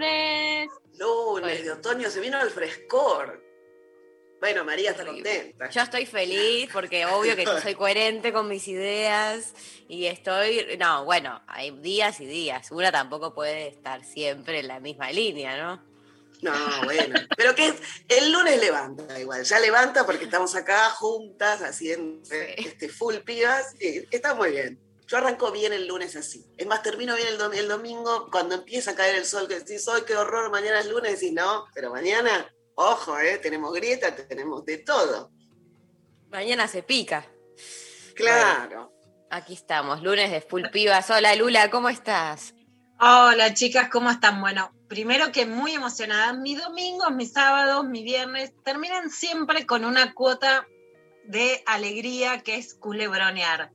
[0.00, 0.68] Lunes,
[0.98, 1.42] lunes.
[1.42, 3.44] Lunes de otoño, se vino el frescor.
[4.40, 5.68] Bueno, María está contenta.
[5.68, 9.52] Yo estoy feliz porque obvio que yo soy coherente con mis ideas
[9.86, 12.70] y estoy, no, bueno, hay días y días.
[12.70, 15.84] Una tampoco puede estar siempre en la misma línea, ¿no?
[16.40, 16.52] No,
[16.84, 17.20] bueno.
[17.36, 17.74] Pero que
[18.08, 19.44] el lunes levanta igual.
[19.44, 22.36] Ya levanta porque estamos acá juntas haciendo Sí.
[22.56, 23.74] este full pibas.
[23.78, 24.80] y está muy bien.
[25.10, 26.46] Yo arranco bien el lunes así.
[26.56, 29.58] Es más, termino bien el, dom- el domingo cuando empieza a caer el sol, que
[29.58, 33.38] decís, hoy qué horror, mañana es lunes, decís, no, pero mañana, ojo, ¿eh?
[33.38, 35.32] tenemos grieta, tenemos de todo.
[36.30, 37.26] Mañana se pica.
[38.14, 38.92] Claro.
[39.30, 41.10] Aquí estamos, lunes de full pibas.
[41.10, 42.54] Hola Lula, ¿cómo estás?
[43.00, 44.40] Hola chicas, ¿cómo están?
[44.40, 46.34] Bueno, primero que muy emocionada.
[46.34, 50.68] Mis domingos, mis sábados, mis viernes terminan siempre con una cuota
[51.24, 53.72] de alegría que es culebronear.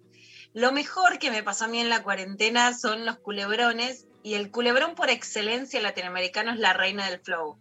[0.55, 4.51] Lo mejor que me pasó a mí en la cuarentena son los culebrones y el
[4.51, 7.59] culebrón por excelencia latinoamericano es la reina del flow.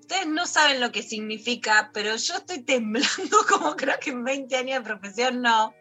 [0.00, 4.54] Ustedes no saben lo que significa, pero yo estoy temblando como creo que en 20
[4.54, 5.74] años de profesión no.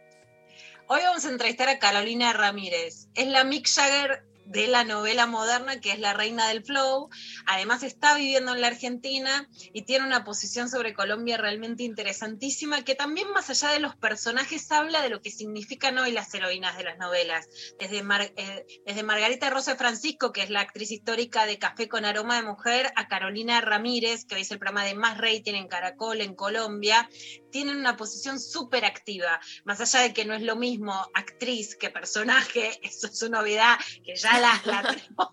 [0.88, 3.10] Hoy vamos a entrevistar a Carolina Ramírez.
[3.16, 7.10] Es la Mick Jagger de la novela moderna, que es la reina del flow.
[7.46, 12.96] Además está viviendo en la Argentina y tiene una posición sobre Colombia realmente interesantísima, que
[12.96, 16.84] también más allá de los personajes habla de lo que significan hoy las heroínas de
[16.84, 17.48] las novelas.
[17.80, 18.04] Desde,
[18.38, 22.48] eh, desde Margarita Rosa Francisco, que es la actriz histórica de Café con Aroma de
[22.48, 27.10] Mujer, a Carolina Ramírez, que es el programa de más rating en Caracol, en Colombia,
[27.52, 29.40] tienen una posición súper activa.
[29.64, 33.78] Más allá de que no es lo mismo actriz que personaje, eso es una novedad
[34.04, 35.30] que ya la, la tenemos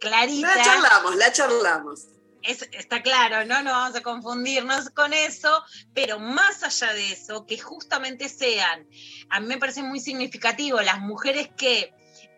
[0.00, 0.56] clarita.
[0.56, 2.06] La charlamos, la charlamos.
[2.42, 5.62] Es- está claro, no nos vamos a confundirnos con eso,
[5.94, 8.86] pero más allá de eso, que justamente sean,
[9.28, 11.92] a mí me parece muy significativo, las mujeres que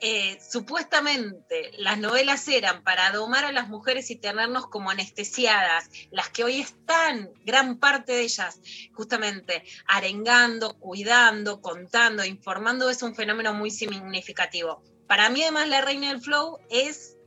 [0.05, 6.29] eh, supuestamente las novelas eran para domar a las mujeres y tenernos como anestesiadas, las
[6.31, 8.61] que hoy están, gran parte de ellas,
[8.94, 14.83] justamente arengando, cuidando, contando, informando, es un fenómeno muy significativo.
[15.12, 17.19] Para mí además la reina del flow es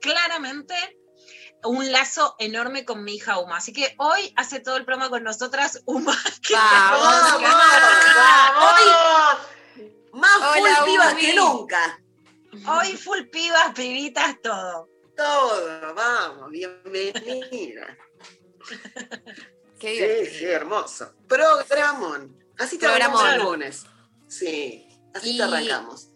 [0.00, 0.74] claramente
[1.62, 3.58] un lazo enorme con mi hija Uma.
[3.58, 6.16] Así que hoy hace todo el programa con nosotras Uma.
[6.48, 11.20] que Vamos, se- vamos, Hoy, más Hola, full pibas Umi.
[11.20, 12.00] que nunca.
[12.66, 14.88] Hoy full pibas, pibitas, todo.
[15.14, 17.94] Todo, vamos, bienvenida.
[19.78, 20.38] Qué Sí, divertido.
[20.38, 21.12] sí, hermoso.
[21.28, 22.42] Programón.
[22.58, 23.20] Así te Programón.
[23.20, 23.86] arrancamos el lunes.
[24.28, 26.08] Sí, así Y- te arrancamos.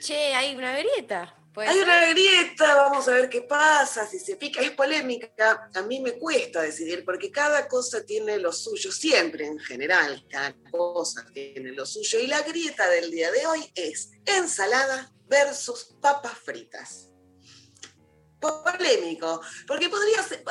[0.00, 1.34] Che, hay una grieta.
[1.56, 1.84] ¿puede Hay ser?
[1.84, 4.60] una grieta, vamos a ver qué pasa, si se pica.
[4.60, 9.58] Es polémica, a mí me cuesta decidir, porque cada cosa tiene lo suyo, siempre en
[9.58, 12.18] general, cada cosa tiene lo suyo.
[12.18, 17.08] Y la grieta del día de hoy es ensalada versus papas fritas.
[18.38, 20.44] Polémico, porque podría ser...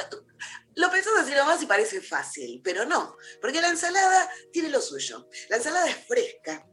[0.75, 5.27] Lo pensás así nomás y parece fácil, pero no, porque la ensalada tiene lo suyo.
[5.49, 6.67] La ensalada es fresca,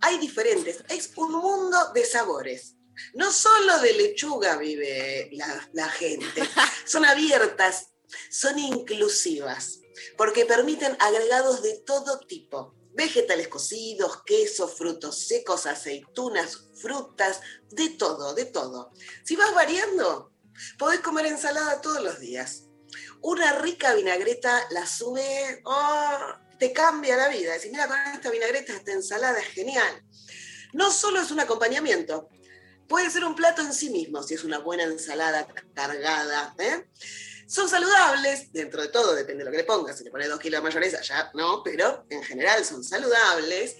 [0.00, 2.74] hay diferentes, es un mundo de sabores.
[3.14, 6.42] No solo de lechuga vive la, la gente,
[6.84, 7.90] son abiertas,
[8.30, 9.80] son inclusivas,
[10.16, 12.74] porque permiten agregados de todo tipo.
[12.92, 17.40] Vegetales cocidos, quesos, frutos secos, aceitunas, frutas,
[17.70, 18.90] de todo, de todo.
[19.24, 20.32] Si vas variando,
[20.76, 22.67] podés comer ensalada todos los días.
[23.22, 26.18] Una rica vinagreta la sube, oh,
[26.58, 27.52] te cambia la vida.
[27.52, 30.02] Decís, mira, con esta vinagreta, esta ensalada es genial.
[30.72, 32.28] No solo es un acompañamiento,
[32.88, 36.54] puede ser un plato en sí mismo, si es una buena ensalada cargada.
[36.58, 36.86] ¿eh?
[37.46, 39.98] Son saludables, dentro de todo, depende de lo que le pongas.
[39.98, 43.76] Si le pones dos kilos de mayonesa, ya no, pero en general son saludables.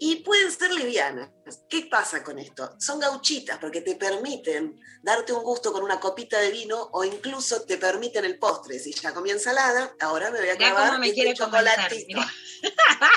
[0.00, 1.30] Y pueden ser livianas.
[1.68, 2.76] ¿Qué pasa con esto?
[2.78, 7.62] Son gauchitas porque te permiten darte un gusto con una copita de vino o incluso
[7.62, 8.78] te permiten el postre.
[8.78, 12.20] Si ya comí ensalada, ahora me voy a acabar me este chocolatito.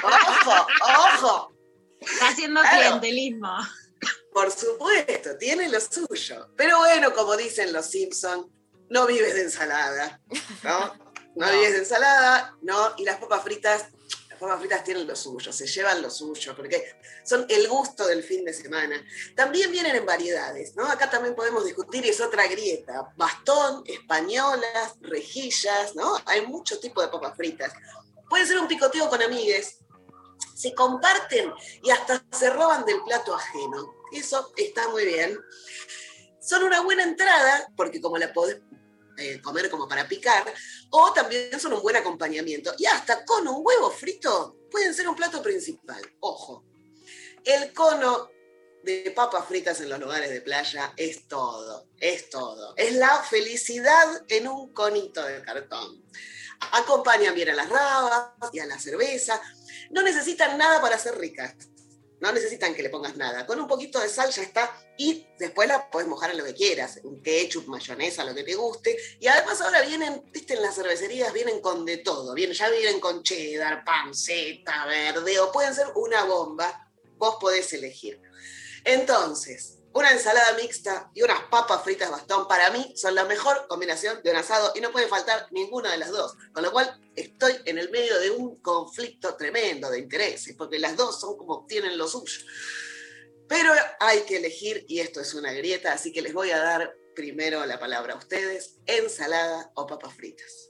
[0.04, 0.68] ¡Ojo!
[1.18, 1.54] ¡Ojo!
[2.00, 2.78] Está haciendo Claro.
[3.00, 3.58] clientelismo.
[4.34, 6.48] Por supuesto, tiene lo suyo.
[6.58, 8.50] Pero bueno, como dicen los Simpson,
[8.90, 10.20] no vives de ensalada,
[10.64, 10.80] ¿no?
[11.36, 11.52] No, No.
[11.52, 12.94] vives de ensalada, ¿no?
[12.98, 13.86] Y las papas fritas,
[14.42, 18.44] papas fritas tienen lo suyo, se llevan lo suyo, porque son el gusto del fin
[18.44, 19.02] de semana.
[19.36, 20.86] También vienen en variedades, ¿no?
[20.88, 23.14] Acá también podemos discutir, y es otra grieta.
[23.16, 26.18] Bastón, españolas, rejillas, ¿no?
[26.26, 27.72] Hay muchos tipos de papas fritas.
[28.28, 29.78] Puede ser un picoteo con amigues,
[30.56, 31.54] se comparten
[31.84, 33.94] y hasta se roban del plato ajeno.
[34.12, 35.40] Eso está muy bien.
[36.40, 38.60] Son una buena entrada, porque como la podés
[39.22, 40.54] eh, comer como para picar,
[40.90, 42.74] o también son un buen acompañamiento.
[42.78, 46.02] Y hasta con un huevo frito pueden ser un plato principal.
[46.22, 46.66] Ojo,
[47.44, 48.30] el cono
[48.84, 52.74] de papas fritas en los lugares de playa es todo, es todo.
[52.78, 56.04] Es la felicidad en un conito de cartón.
[56.72, 59.42] Acompañan bien a las rabas y a la cerveza.
[59.92, 61.56] No necesitan nada para ser ricas.
[62.22, 63.46] No necesitan que le pongas nada.
[63.48, 64.72] Con un poquito de sal ya está.
[64.98, 67.00] Y después la puedes mojar en lo que quieras.
[67.04, 68.96] Un ketchup, mayonesa, lo que te guste.
[69.20, 72.34] Y además ahora vienen, viste, en las cervecerías vienen con de todo.
[72.36, 75.40] Vienen, ya vienen con cheddar, panceta, verde.
[75.40, 76.92] O pueden ser una bomba.
[77.18, 78.22] Vos podés elegir.
[78.84, 84.22] Entonces, una ensalada mixta y unas papas fritas bastón para mí son la mejor combinación
[84.24, 86.36] de un asado y no puede faltar ninguna de las dos.
[86.54, 90.96] Con lo cual estoy en el medio de un conflicto tremendo de intereses, porque las
[90.96, 92.42] dos son como tienen lo suyo.
[93.50, 96.96] Pero hay que elegir y esto es una grieta, así que les voy a dar
[97.14, 100.70] primero la palabra a ustedes, ensalada o papas fritas.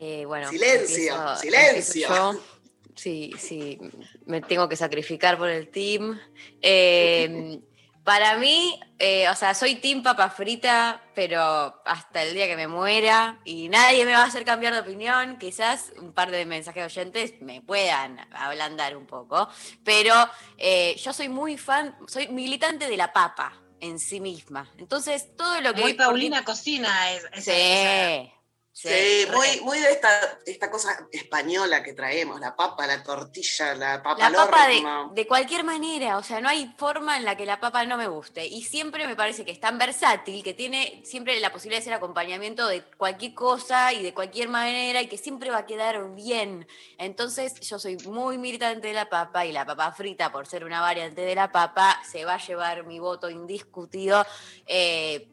[0.00, 2.06] Eh, bueno, Silencio, empiezo- silencio.
[2.08, 2.44] empiezo
[2.94, 3.78] Sí, sí,
[4.26, 6.20] me tengo que sacrificar por el team.
[6.60, 7.60] Eh,
[8.04, 11.40] para mí, eh, o sea, soy team papa frita, pero
[11.84, 15.38] hasta el día que me muera y nadie me va a hacer cambiar de opinión.
[15.38, 19.48] Quizás un par de mensajes oyentes me puedan ablandar un poco,
[19.84, 20.14] pero
[20.58, 24.68] eh, yo soy muy fan, soy militante de la papa en sí misma.
[24.78, 25.80] Entonces, todo lo que...
[25.82, 27.24] Muy Paulina Cocina es.
[27.32, 28.32] es- es-
[28.74, 29.26] Sí.
[29.30, 34.30] Muy, muy de esta, esta cosa española que traemos, la papa, la tortilla, la papa
[34.30, 34.82] La papa de,
[35.12, 38.08] de cualquier manera, o sea, no hay forma en la que la papa no me
[38.08, 38.46] guste.
[38.46, 41.92] Y siempre me parece que es tan versátil, que tiene siempre la posibilidad de ser
[41.92, 46.66] acompañamiento de cualquier cosa y de cualquier manera y que siempre va a quedar bien.
[46.96, 50.80] Entonces yo soy muy militante de la papa y la papa frita, por ser una
[50.80, 54.24] variante de la papa, se va a llevar mi voto indiscutido.
[54.66, 55.28] Eh,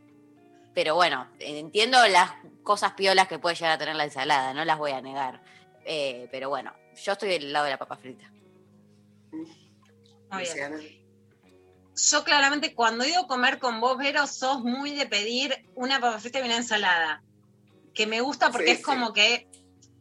[0.73, 2.31] pero bueno, entiendo las
[2.63, 5.41] cosas piolas que puede llegar a tener la ensalada, no las voy a negar.
[5.85, 6.73] Eh, pero bueno,
[7.03, 8.31] yo estoy del lado de la papa frita.
[10.31, 10.99] Muy bien.
[12.11, 15.99] Yo claramente cuando he ido a comer con vos, Vero, sos muy de pedir una
[15.99, 17.23] papa frita y una ensalada.
[17.93, 18.83] Que me gusta porque Sí, es sí.
[18.83, 19.49] como que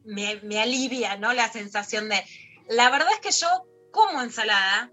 [0.04, 1.32] me, me alivia, ¿no?
[1.32, 2.22] La sensación de.
[2.68, 3.48] La verdad es que yo
[3.90, 4.92] como ensalada,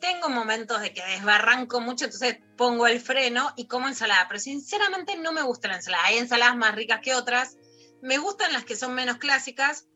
[0.00, 4.26] tengo momentos de que desbarranco mucho, entonces pongo el freno y como ensalada.
[4.28, 6.04] Pero sinceramente no me gusta la ensalada.
[6.06, 7.56] Hay ensaladas más ricas que otras.
[8.00, 9.86] Me gustan las que son menos clásicas,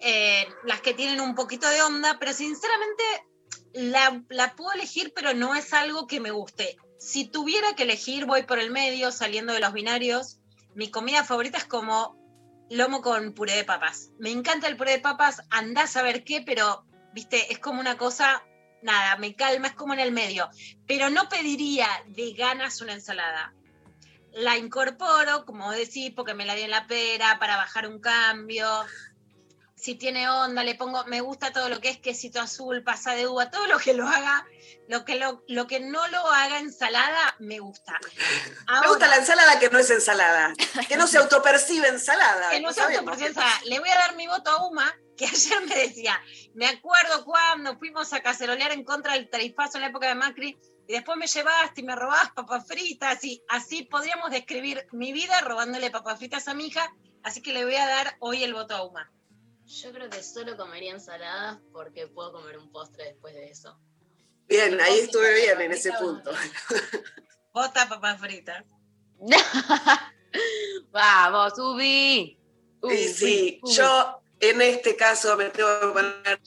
[0.00, 3.04] eh, las que tienen un poquito de onda, pero sinceramente
[3.74, 6.76] la, la puedo elegir, pero no es algo que me guste.
[6.98, 10.38] Si tuviera que elegir, voy por el medio, saliendo de los binarios.
[10.74, 12.16] Mi comida favorita es como
[12.70, 14.10] lomo con puré de papas.
[14.18, 17.98] Me encanta el puré de papas, andás a ver qué, pero, viste, es como una
[17.98, 18.42] cosa,
[18.82, 20.48] nada, me calma, es como en el medio.
[20.86, 23.54] Pero no pediría de ganas una ensalada.
[24.32, 28.66] La incorporo, como decís, porque me la di en la pera, para bajar un cambio
[29.82, 33.26] si tiene onda, le pongo, me gusta todo lo que es quesito azul, pasa de
[33.26, 34.46] uva, todo lo que lo haga,
[34.86, 37.98] lo que, lo, lo que no lo haga ensalada, me gusta.
[38.80, 40.54] Me gusta la ensalada que no es ensalada,
[40.86, 42.50] que no se autopercibe ensalada.
[42.50, 42.98] que no sabemos.
[42.98, 43.60] autopercibe ensalada.
[43.64, 46.20] Le voy a dar mi voto a Uma, que ayer me decía,
[46.54, 50.58] me acuerdo cuando fuimos a cacerolear en contra del tarifazo en la época de Macri,
[50.86, 55.40] y después me llevaste y me robabas papas fritas, y así podríamos describir mi vida
[55.42, 56.92] robándole papas fritas a mi hija,
[57.22, 59.12] así que le voy a dar hoy el voto a Uma.
[59.64, 63.78] Yo creo que solo comería ensaladas porque puedo comer un postre después de eso.
[64.48, 66.30] Bien, ahí estuve bien en ese punto.
[67.54, 68.64] Vota papas fritas.
[70.90, 72.38] Vamos, Ubi.
[72.82, 76.40] Y sí, yo en este caso me tengo que poner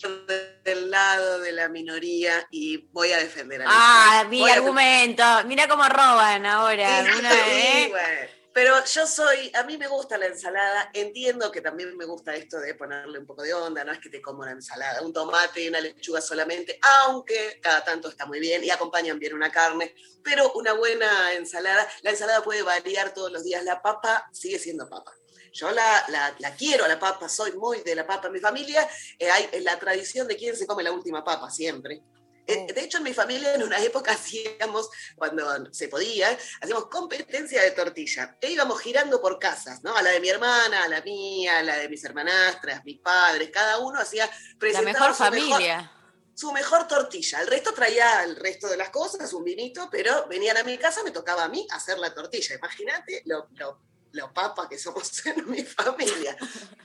[0.65, 4.55] del lado de la minoría y voy a defender a la Ah, mi Voy a-
[4.55, 5.23] argumento.
[5.45, 7.05] Mira cómo roban ahora.
[7.05, 7.87] Sí, Una, ¿eh?
[7.89, 8.31] bueno.
[8.53, 12.57] Pero yo soy, a mí me gusta la ensalada, entiendo que también me gusta esto
[12.59, 15.61] de ponerle un poco de onda, no es que te como una ensalada, un tomate
[15.63, 19.93] y una lechuga solamente, aunque cada tanto está muy bien y acompañan bien una carne,
[20.23, 24.87] pero una buena ensalada, la ensalada puede variar todos los días, la papa sigue siendo
[24.89, 25.11] papa.
[25.55, 28.27] Yo la, la, la quiero, la papa, soy muy de la papa.
[28.27, 28.85] En mi familia
[29.17, 32.03] eh, hay la tradición de quién se come la última papa siempre.
[32.45, 37.61] Eh, de hecho, en mi familia en una época hacíamos, cuando se podía, hacíamos competencia
[37.61, 38.37] de tortilla.
[38.41, 39.95] E íbamos girando por casas, ¿no?
[39.95, 43.49] A la de mi hermana, a la mía, a la de mis hermanastras, mis padres,
[43.49, 45.89] cada uno hacía La mejor familia.
[46.33, 47.39] su mejor tortilla.
[47.39, 51.01] El resto traía el resto de las cosas, un vinito, pero venían a mi casa,
[51.01, 52.55] me tocaba a mí hacer la tortilla.
[52.55, 56.35] Imagínate lo, lo, lo papa que somos en mi familia.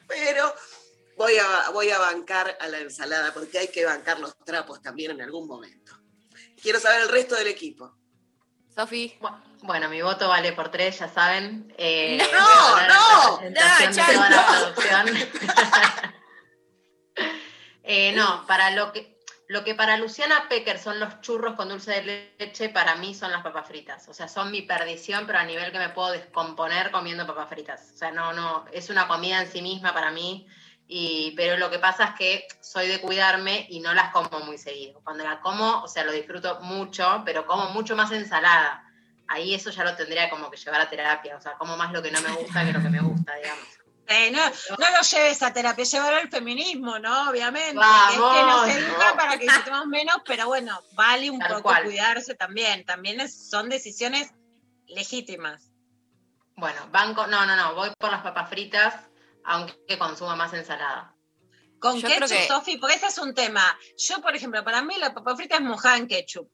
[0.06, 0.54] Pero
[1.16, 5.12] voy a, voy a bancar a la ensalada, porque hay que bancar los trapos también
[5.12, 5.92] en algún momento.
[6.60, 7.96] Quiero saber el resto del equipo.
[8.74, 9.18] Sofi.
[9.62, 11.74] Bueno, mi voto vale por tres, ya saben.
[11.76, 12.90] Eh, No, no,
[13.40, 13.50] no, no.
[17.82, 19.18] Eh, no, para lo que,
[19.50, 23.32] lo que para Luciana Pecker son los churros con dulce de leche, para mí son
[23.32, 24.08] las papas fritas.
[24.08, 27.90] O sea, son mi perdición, pero a nivel que me puedo descomponer comiendo papas fritas.
[27.92, 30.46] O sea, no, no, es una comida en sí misma para mí.
[30.86, 34.56] Y, pero lo que pasa es que soy de cuidarme y no las como muy
[34.56, 35.00] seguido.
[35.02, 38.84] Cuando la como, o sea, lo disfruto mucho, pero como mucho más ensalada.
[39.26, 41.36] Ahí eso ya lo tendría como que llevar a terapia.
[41.36, 43.79] O sea, como más lo que no me gusta que lo que me gusta, digamos.
[44.12, 47.30] Eh, no, no lo lleves a terapia, llévalo al feminismo, ¿no?
[47.30, 47.74] Obviamente.
[47.76, 49.16] Vamos, es que nos educa no.
[49.16, 51.84] para que disfrutemos menos, pero bueno, vale un Tal poco cual.
[51.84, 52.84] cuidarse también.
[52.84, 54.30] También es- son decisiones
[54.88, 55.70] legítimas.
[56.56, 58.94] Bueno, banco, no, no, no, voy por las papas fritas,
[59.44, 61.14] aunque consuma más ensalada.
[61.78, 63.78] Con Yo ketchup, que- Sofi, porque ese es un tema.
[63.96, 66.50] Yo, por ejemplo, para mí la papa frita es mojada en ketchup.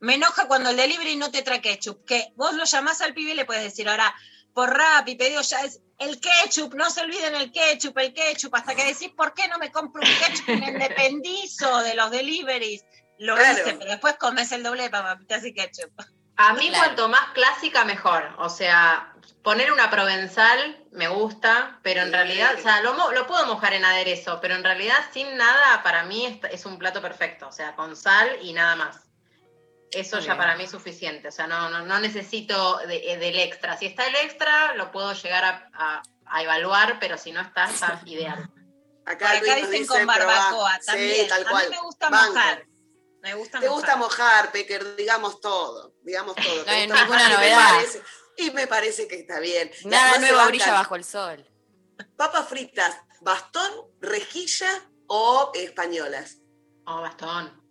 [0.00, 3.32] Me enoja cuando el delivery no te trae ketchup, que vos lo llamás al pibe
[3.32, 4.12] y le puedes decir ahora,
[4.54, 8.54] por rap y pedido ya es el ketchup, no se olviden el ketchup, el ketchup,
[8.54, 12.10] hasta que decís, ¿por qué no me compro un ketchup y me independizo de los
[12.10, 12.84] deliveries?
[13.18, 13.52] Lo Claro.
[13.52, 15.92] hice, pero después comes el doble de papitas y ketchup.
[16.36, 16.84] A mí Claro.
[16.84, 22.12] cuanto más clásica mejor, o sea, poner una provenzal me gusta, pero en Sí.
[22.12, 25.82] realidad, o sea, lo, mo- lo puedo mojar en aderezo, pero en realidad sin nada
[25.84, 29.03] para mí es, es un plato perfecto, o sea, con sal y nada más.
[29.94, 33.38] Eso ya para mí es suficiente, o sea, no, no, no necesito de- eh, del
[33.38, 33.76] extra.
[33.76, 37.64] Si está el extra, lo puedo llegar a, a- a evaluar, pero si no está,
[37.70, 38.50] está ideal.
[39.06, 41.24] Acá, dicen dice, con barbacoa también.
[41.24, 42.32] Sí, tal A mí me gusta Banco.
[42.34, 42.66] mojar.
[43.22, 43.80] Me gusta Te mojar.
[43.80, 46.64] gusta mojar, Pecker, digamos todo, digamos todo.
[46.66, 47.70] No hay ninguna y me novedad.
[47.74, 48.02] parece-
[48.36, 49.70] Y me parece que está bien.
[49.84, 51.48] Nada nuevo brilla bajo el sol.
[52.16, 53.70] Papas fritas, bastón,
[54.00, 54.70] rejilla
[55.06, 56.38] o españolas.
[56.86, 57.62] Oh, bastón.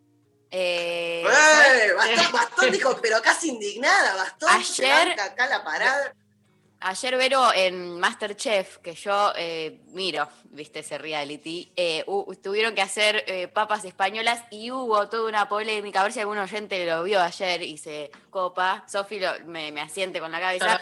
[0.56, 1.94] Eh, ¡Eh!
[1.96, 4.50] Bastón, Bastón dijo, pero casi indignada, Bastón.
[4.52, 6.14] Ayer- acá la parada.
[6.86, 12.06] Ayer Vero en Masterchef, que yo eh, miro, viste ese reality, eh,
[12.44, 16.38] tuvieron que hacer eh, papas españolas y hubo toda una polémica, a ver si algún
[16.38, 20.82] oyente lo vio ayer y se copa, Sofi me, me asiente con la cabeza.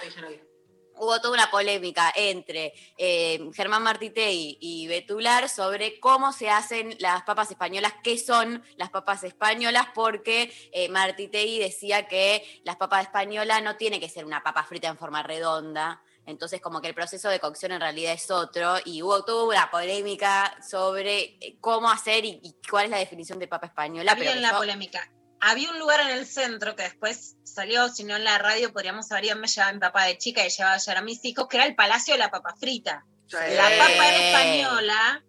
[1.02, 7.24] Hubo toda una polémica entre eh, Germán Martitei y Betular sobre cómo se hacen las
[7.24, 13.64] papas españolas, qué son las papas españolas, porque eh, Martitei decía que las papas españolas
[13.64, 16.04] no tiene que ser una papa frita en forma redonda.
[16.28, 19.72] Entonces, como que el proceso de cocción en realidad es otro, y hubo toda una
[19.72, 24.12] polémica sobre eh, cómo hacer y, y cuál es la definición de papa española.
[24.12, 25.12] Había pero la yo- polémica.
[25.42, 29.12] Había un lugar en el centro que después salió, si no en la radio, podríamos
[29.12, 31.58] haber ido, me llevaba mi papá de chica y llevaba ayer a mis hijos, que
[31.58, 33.04] era el Palacio de la Papa Frita.
[33.32, 35.24] La papa era española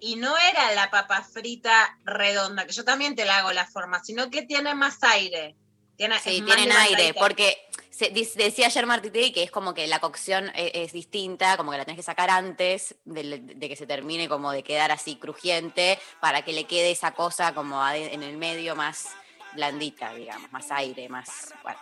[0.00, 4.02] y no era la papa frita redonda, que yo también te la hago la forma,
[4.02, 5.56] sino que tiene más aire.
[5.96, 7.58] Tiene, Sí, tienen aire, porque
[7.90, 11.78] se- decía ayer Martitei que es como que la cocción e- es, distinta, como que
[11.78, 15.98] la tenés que sacar antes de, de que se termine como de quedar así crujiente,
[16.20, 19.08] para que le quede esa cosa como en el medio más
[19.54, 21.78] blandita, digamos, más aire, más, bueno,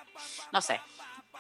[0.53, 0.81] no sé.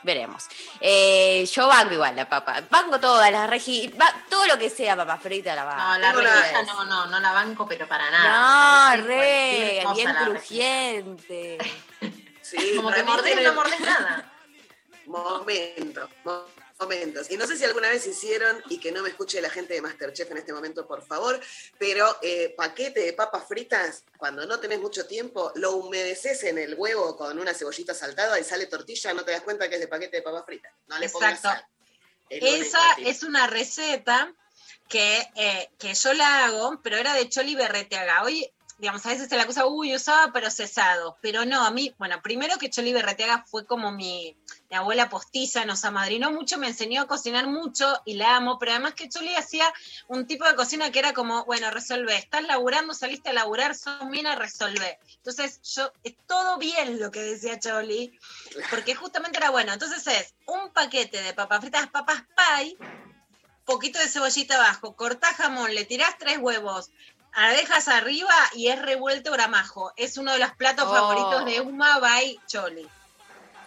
[0.02, 0.46] Veremos.
[0.80, 2.62] Eh, yo banco igual la papa.
[2.70, 3.88] Banco todas las regi...
[4.00, 5.98] va- todo lo que sea papa frita la No, banco.
[5.98, 6.66] la una rejilla vez.
[6.68, 8.96] no, no, no la banco, pero para nada.
[8.96, 11.58] No, re, bien la crujiente.
[12.40, 14.32] Sí, Como que tiene- no mordés nada.
[15.06, 16.44] Momentos, mo-
[16.80, 17.30] momentos.
[17.30, 19.82] Y no sé si alguna vez hicieron, y que no me escuche la gente de
[19.82, 21.38] Masterchef en este momento, por favor,
[21.78, 26.74] pero eh, paquete de papas fritas, cuando no tenés mucho tiempo, lo humedeces en el
[26.74, 29.88] huevo con una cebollita saltada y sale tortilla, no te das cuenta que es de
[29.88, 30.72] paquete de papas fritas.
[30.88, 31.42] No le Exacto.
[31.42, 31.64] sal.
[32.30, 34.32] Esa es una receta
[34.88, 38.22] que, eh, que yo la hago, pero era de Choli Berreteaga.
[38.22, 41.18] Hoy digamos, a veces se la acusa, uy, usaba pero cesado.
[41.20, 44.36] Pero no, a mí, bueno, primero que Choli Berreteaga fue como mi,
[44.70, 48.72] mi abuela postiza, nos amadrinó mucho, me enseñó a cocinar mucho y la amo, pero
[48.72, 49.70] además que Choli hacía
[50.08, 54.06] un tipo de cocina que era como, bueno, resolvé, estás laburando, saliste a laburar, sos
[54.06, 54.98] mina, resolvé.
[55.16, 58.18] Entonces, yo, es todo bien lo que decía Choli,
[58.70, 59.72] porque justamente era bueno.
[59.74, 62.78] Entonces es un paquete de papas fritas, papas pie,
[63.64, 66.90] poquito de cebollita abajo, cortás jamón, le tirás tres huevos,
[67.36, 69.92] la dejas arriba y es revuelto gramajo.
[69.96, 70.92] Es uno de los platos Oh.
[70.94, 72.88] favoritos de Uma by Choli.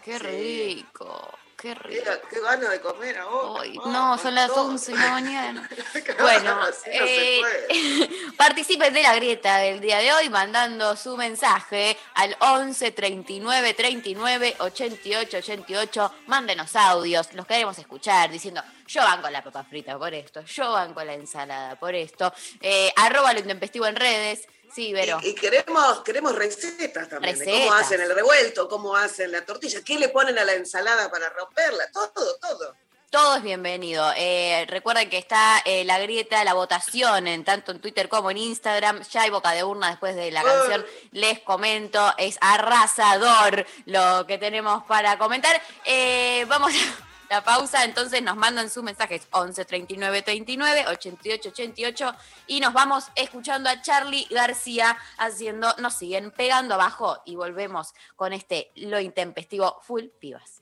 [0.04, 0.26] Qué Sí.
[0.26, 1.30] rico,
[1.64, 2.04] qué rico.
[2.04, 3.64] Mira, qué ganas de comer ahora.
[3.64, 4.64] Ah, no, son las no.
[4.64, 5.70] 11 de la mañana.
[5.94, 8.10] Qué Bueno, no eh, puede.
[8.38, 14.56] participen de la grieta del día de hoy mandando su mensaje al 11 39 39
[14.60, 16.14] 88 88.
[16.28, 21.02] Mándenos audios, los queremos escuchar diciendo yo banco la papa frita por esto, yo banco
[21.04, 22.34] la ensalada por esto.
[22.60, 24.48] Eh, arroba lo intempestivo en redes.
[24.74, 25.20] Sí, Vero.
[25.22, 29.82] Y, y queremos, queremos recetas también, de cómo hacen el revuelto, cómo hacen la tortilla,
[29.84, 32.76] qué le ponen a la ensalada para romperla, todo, todo.
[33.14, 34.12] Todo es bienvenido.
[34.18, 38.40] Eh, recuerden que está eh, la grieta, la votación, en tanto en Twitter como en
[38.40, 39.04] Instagram.
[39.04, 40.84] Ya hay boca de urna después de la canción.
[41.12, 45.62] Les comento, es arrasador lo que tenemos para comentar.
[45.86, 52.16] Eh, vamos a la pausa, entonces nos mandan sus mensajes 11 39 39 88 88
[52.46, 58.34] y nos vamos escuchando a Charlie García haciendo, nos siguen pegando abajo y volvemos con
[58.34, 60.62] este lo intempestivo full pibas.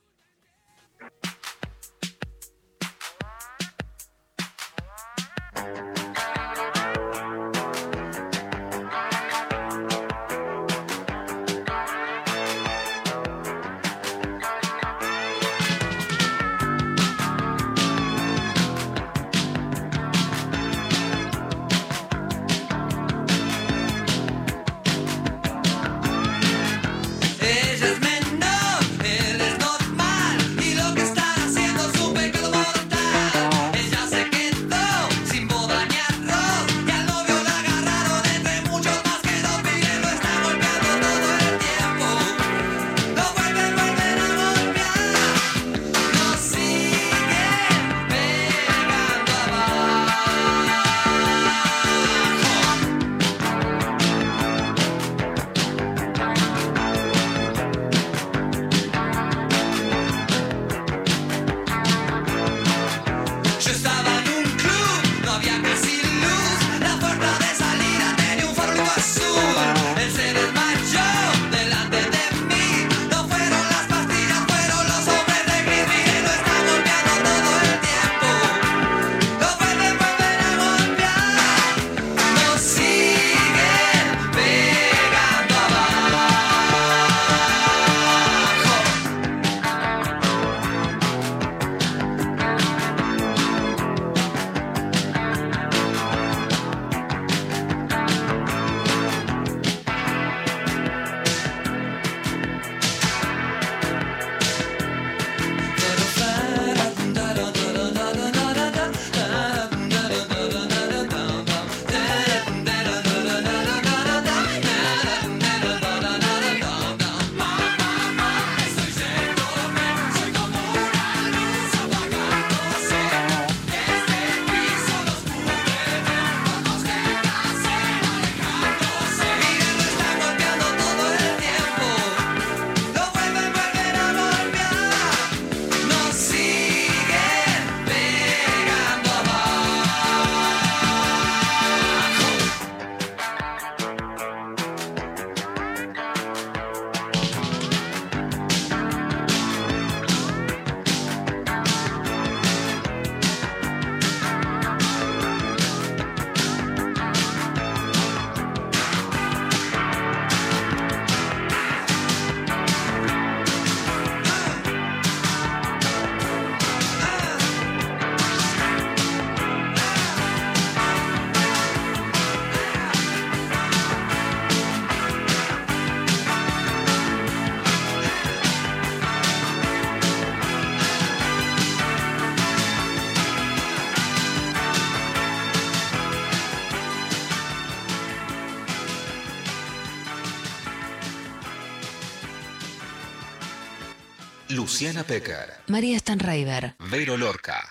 [195.68, 196.76] María Stanraiver.
[196.80, 197.71] Vero Lorca.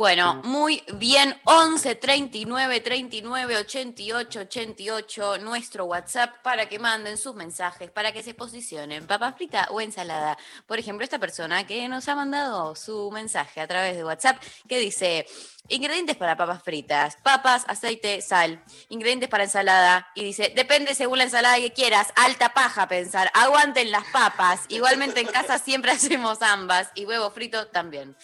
[0.00, 1.38] Bueno, muy bien.
[1.44, 8.32] 11 39 39 88 88, nuestro WhatsApp para que manden sus mensajes, para que se
[8.32, 10.38] posicionen, papa frita o ensalada.
[10.66, 14.78] Por ejemplo, esta persona que nos ha mandado su mensaje a través de WhatsApp que
[14.78, 15.26] dice:
[15.68, 18.64] Ingredientes para papas fritas: papas, aceite, sal.
[18.88, 20.08] Ingredientes para ensalada.
[20.14, 22.08] Y dice: Depende según la ensalada que quieras.
[22.16, 23.30] Alta paja pensar.
[23.34, 24.62] Aguanten las papas.
[24.68, 26.88] Igualmente en casa siempre hacemos ambas.
[26.94, 28.16] Y huevo frito también.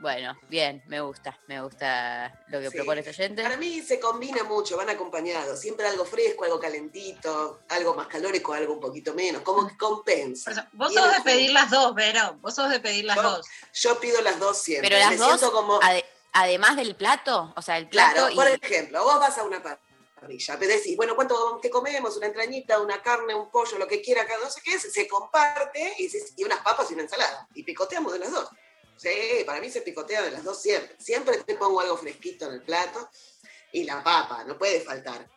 [0.00, 2.76] Bueno, bien, me gusta, me gusta lo que Sí.
[2.76, 3.42] propone este oyente.
[3.42, 5.58] Para mí se combina mucho, van acompañados.
[5.60, 9.42] Siempre algo fresco, algo calentito, algo más calórico, algo un poquito menos.
[9.42, 10.52] Como que compensa.
[10.52, 12.36] eso, vos sos de pedir las dos, Vero.
[12.40, 13.46] Vos sos de pedir las Yo- dos.
[13.72, 14.88] Yo pido las dos siempre.
[14.88, 15.80] Pero las Me dos, como.
[16.32, 19.60] además del plato, o sea, el plato Claro, y por ejemplo, vos vas a una
[19.60, 22.16] parrilla, me decís, bueno, ¿cuánto que comemos?
[22.16, 25.08] Una entrañita, una carne, un pollo, lo que quiera, cada no sé qué es, se
[25.08, 27.48] comparte y, se- y unas papas y una ensalada.
[27.54, 28.48] Y picoteamos de las dos.
[28.98, 30.96] Sí, para mí se picotea de las dos siempre.
[30.98, 33.08] Siempre te pongo algo fresquito en el plato
[33.72, 35.28] y la papa, no puede faltar.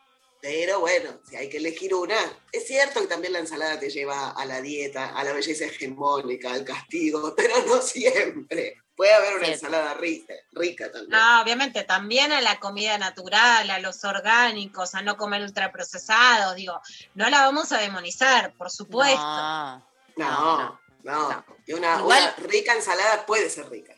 [0.41, 2.17] Pero bueno, si hay que elegir una,
[2.51, 6.51] es cierto que también la ensalada te lleva a la dieta, a la belleza hegemónica,
[6.51, 8.81] al castigo, pero no siempre.
[8.95, 11.11] Puede haber una ensalada rica, rica también.
[11.11, 16.79] No, obviamente, también a la comida natural, a los orgánicos, a no comer ultraprocesados, digo,
[17.13, 19.21] no la vamos a demonizar, por supuesto.
[19.21, 19.85] No,
[20.17, 21.29] No, no, no.
[21.31, 21.45] no.
[21.65, 23.95] Y una, Igual- una rica ensalada puede ser rica.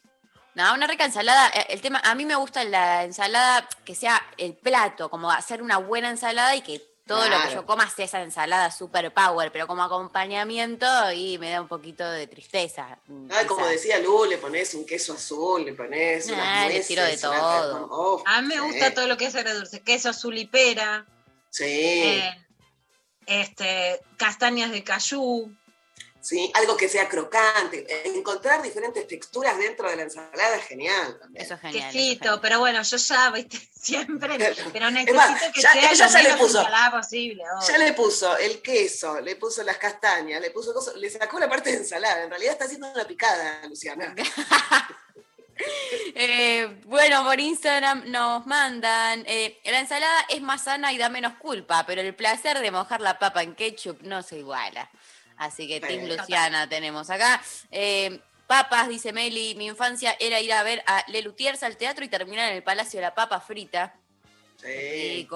[0.56, 1.50] no, una rica ensalada.
[1.50, 5.62] eh, El tema, a mí me gusta la ensalada que sea el plato, como hacer
[5.62, 9.52] una buena ensalada y que todo lo que yo coma sea esa ensalada super power,
[9.52, 12.98] pero como acompañamiento y me da un poquito de tristeza.
[13.08, 16.74] mm, Ay, como decía Lu, le pones un queso azul, le pones Nah, unas le
[16.76, 16.88] nueces.
[16.88, 17.88] tiro de una- todo.
[17.92, 21.06] Oh, A mí me sí, gusta todo lo que es agridulce, queso azul y pera,
[21.50, 22.46] Sí, eh,
[23.26, 25.52] este, castañas de cayú.
[26.24, 27.86] Sí, algo que sea crocante.
[28.08, 31.46] Encontrar diferentes texturas dentro de la ensalada es genial también.
[31.46, 31.78] Eso es genial.
[31.78, 35.72] eso es quesito, pero bueno, yo ya, viste, siempre, pero Es necesito más, que ya-
[35.74, 37.44] sea ella lo ya le puso- ensalada posible.
[37.68, 41.50] Ya le puso el queso, le puso las castañas, le puso cosas, le sacó la
[41.50, 42.24] parte de ensalada.
[42.24, 44.16] En realidad está haciendo una picada, Luciana.
[46.16, 51.34] Eh, bueno, por Instagram nos mandan, eh, la ensalada es más sana y da menos
[51.36, 54.90] culpa, pero el placer de mojar la papa en ketchup no se iguala.
[55.38, 56.08] Así que Team.
[56.08, 57.42] Luciana tenemos acá.
[57.72, 62.10] Eh, papas, dice Meli, mi infancia era ir a ver a Lelutiers al teatro y
[62.10, 63.96] terminar en el Palacio de la Papa Frita.
[64.62, 65.28] Sí.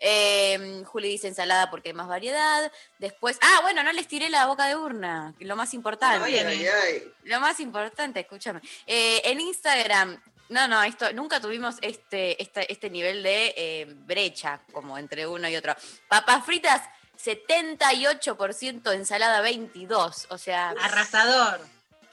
[0.00, 2.70] Eh, Juli dice ensalada porque hay más variedad.
[2.98, 6.24] Después, ah, bueno, no les tiré la boca de urna, lo más importante.
[6.24, 7.12] Ay, ay, ay.
[7.24, 8.60] Lo más importante, escúchame.
[8.86, 14.60] Eh, en Instagram, no, no, esto, nunca tuvimos este, este, este nivel de eh, brecha
[14.72, 15.74] como entre uno y otro.
[16.08, 16.82] Papas fritas,
[17.22, 20.26] 78%, ensalada 22.
[20.30, 21.60] O sea, Arrasador.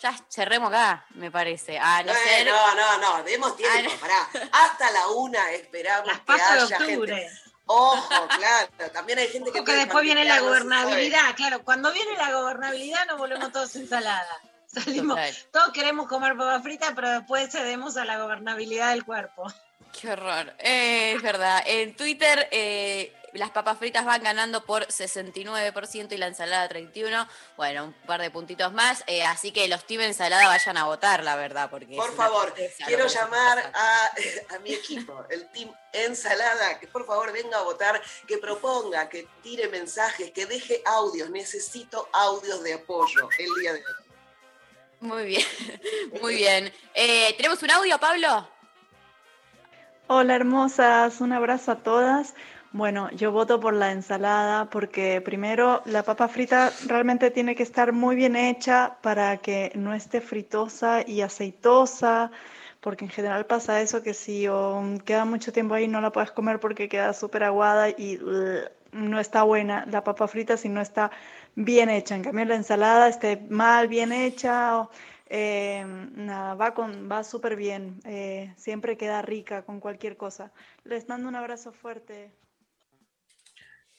[0.02, 1.78] ya cerremos acá, me parece.
[1.80, 2.48] A no Eh, ser.
[2.48, 4.00] no, no, no, demos tiempo, Ah, no.
[4.00, 4.48] pará.
[4.52, 7.16] Hasta la una esperamos Las que de haya octubre.
[7.16, 7.42] gente.
[7.74, 12.18] Ojo, claro, también hay gente que Porque después viene la no gobernabilidad, claro, cuando viene
[12.18, 14.42] la gobernabilidad nos volvemos todos ensalada.
[14.68, 15.36] Salimos, Total.
[15.52, 19.52] todos queremos comer papas fritas, pero después cedemos a la gobernabilidad del cuerpo.
[19.98, 20.54] Qué horror.
[20.60, 21.62] Eh, es verdad.
[21.66, 27.28] En Twitter eh, las papas fritas van ganando por 69% y la ensalada 31%.
[27.58, 29.04] Bueno, un par de puntitos más.
[29.08, 31.70] eh, así que los team ensalada vayan a votar, la verdad.
[31.70, 32.54] Porque Por favor,
[32.86, 34.12] quiero llamar a,
[34.56, 39.28] a mi equipo, el Team Ensalada, que por favor venga a votar, que proponga, que
[39.44, 41.30] tire mensajes, que deje audios.
[41.30, 43.96] Necesito audios de apoyo el día de hoy.
[45.02, 45.46] Muy bien,
[46.22, 46.74] muy bien.
[46.94, 48.48] Eh, ¿Tenemos un audio, Pablo?
[50.08, 52.34] Hola hermosas, un abrazo a todas.
[52.74, 57.92] Bueno, yo voto por la ensalada porque primero la papa frita realmente tiene que estar
[57.92, 62.32] muy bien hecha para que no esté fritosa y aceitosa,
[62.80, 66.32] porque en general pasa eso que si o queda mucho tiempo ahí no la puedes
[66.32, 68.62] comer porque queda súper aguada y uh,
[68.94, 71.12] no está buena la papa frita si no está
[71.56, 72.16] bien hecha.
[72.16, 74.88] En cambio la ensalada esté mal bien hecha
[75.30, 75.86] eh,
[76.60, 78.00] va con, va súper bien.
[78.06, 80.52] eh, siempre queda rica con cualquier cosa.
[80.86, 82.32] Les mando un abrazo fuerte.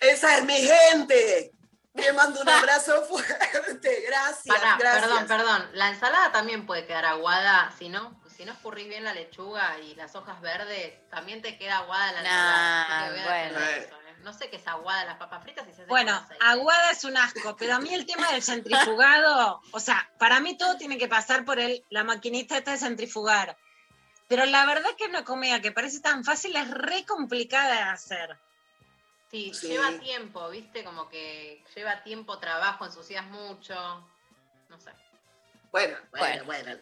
[0.02, 1.52] Esa es mi gente.
[1.94, 4.04] Te mando un abrazo fuerte.
[4.06, 5.04] Gracias, Pará, gracias.
[5.06, 5.70] perdón, perdón.
[5.74, 7.72] La ensalada también puede quedar aguada.
[7.78, 11.78] Si no, si no escurrís bien la lechuga y las hojas verdes, también te queda
[11.78, 13.24] aguada la Nah, ensalada.
[13.50, 13.58] Bueno.
[13.66, 14.16] eso, ¿eh?
[14.22, 17.56] No sé qué es aguada las papas fritas y se Bueno, aguada es un asco,
[17.56, 21.44] pero a mí el tema del centrifugado, o sea, para mí todo tiene que pasar
[21.44, 23.56] por el, la maquinita esta de centrifugar.
[24.28, 28.38] Pero la verdad que una comida que parece tan fácil es re complicada de hacer.
[29.32, 29.68] Sí, Sí.
[29.68, 30.84] lleva tiempo, ¿viste?
[30.84, 33.74] Como que lleva tiempo, trabajo, ensucias mucho.
[34.68, 34.90] No sé.
[35.72, 36.44] Bueno, bueno, Bueno.
[36.44, 36.80] bueno.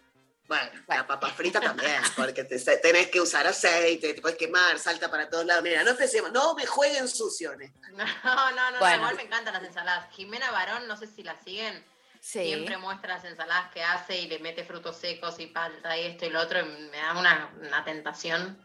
[0.49, 1.03] Bueno, Bueno.
[1.03, 5.31] la papa frita también, porque te- tenés que usar aceite, te puedes quemar, salta para
[5.31, 5.63] todos lados.
[5.63, 7.79] Mira, no empecemos, no me jueguen sucio en esto.
[7.93, 8.97] No, no, no, no, Bueno.
[8.97, 10.11] igual me encantan las ensaladas.
[10.13, 11.85] Jimena Barón, no sé si la siguen,
[12.21, 12.43] Sí.
[12.47, 16.27] siempre muestra las ensaladas que hace y le mete frutos secos y palta y esto
[16.27, 18.61] y lo otro, y me da una, una tentación.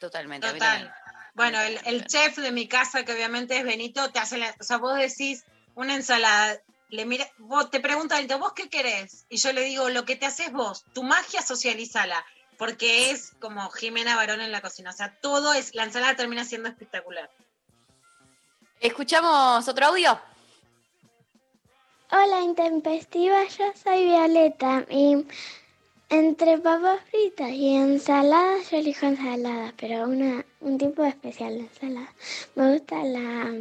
[0.00, 0.48] Totalmente.
[0.48, 0.58] a mí.
[1.34, 4.62] Bueno, el, el chef de mi casa, que obviamente es Benito, te hace la, o
[4.62, 9.26] sea, vos decís una ensalada, le mira, vos te pregunta Benito, ¿vos qué querés?
[9.28, 12.24] Y yo le digo, lo que te haces vos, tu magia socialízala,
[12.58, 16.44] porque es como Jimena Barón en la cocina, o sea, todo es, la ensalada termina
[16.44, 17.30] siendo espectacular.
[18.80, 20.20] ¿Escuchamos otro audio?
[22.10, 25.24] Hola Intempestiva, yo soy Violeta y
[26.10, 32.12] entre papas fritas y ensaladas yo elijo ensalada, pero una, un tipo especial de ensalada.
[32.56, 33.52] Me gusta la,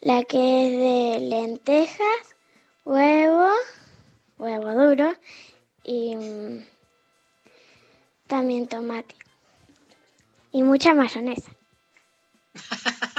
[0.00, 2.36] la que es de lentejas,
[2.84, 3.48] huevo,
[4.38, 5.14] huevo duro
[5.84, 6.64] y mm,
[8.26, 9.14] también tomate
[10.50, 11.52] y mucha mayonesa.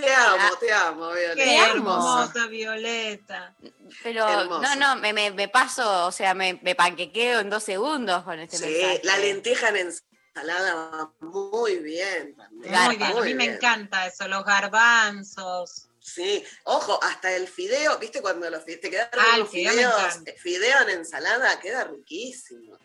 [0.00, 1.34] Te amo, te amo, Violeta.
[1.34, 3.54] Qué hermosa Violeta.
[4.02, 8.22] Pero no, no, me, me, me paso, o sea, me, me panquequeo en dos segundos
[8.24, 9.00] con este Sí, mensaje.
[9.04, 12.72] la lenteja en ensalada va muy bien también.
[12.84, 15.88] Muy bien, a mí me encanta eso, los garbanzos.
[16.00, 20.20] Sí, ojo, hasta el fideo, ¿viste cuando los fideos te quedaron Ah, me fideos?
[20.38, 22.78] fideo en ensalada queda riquísimo.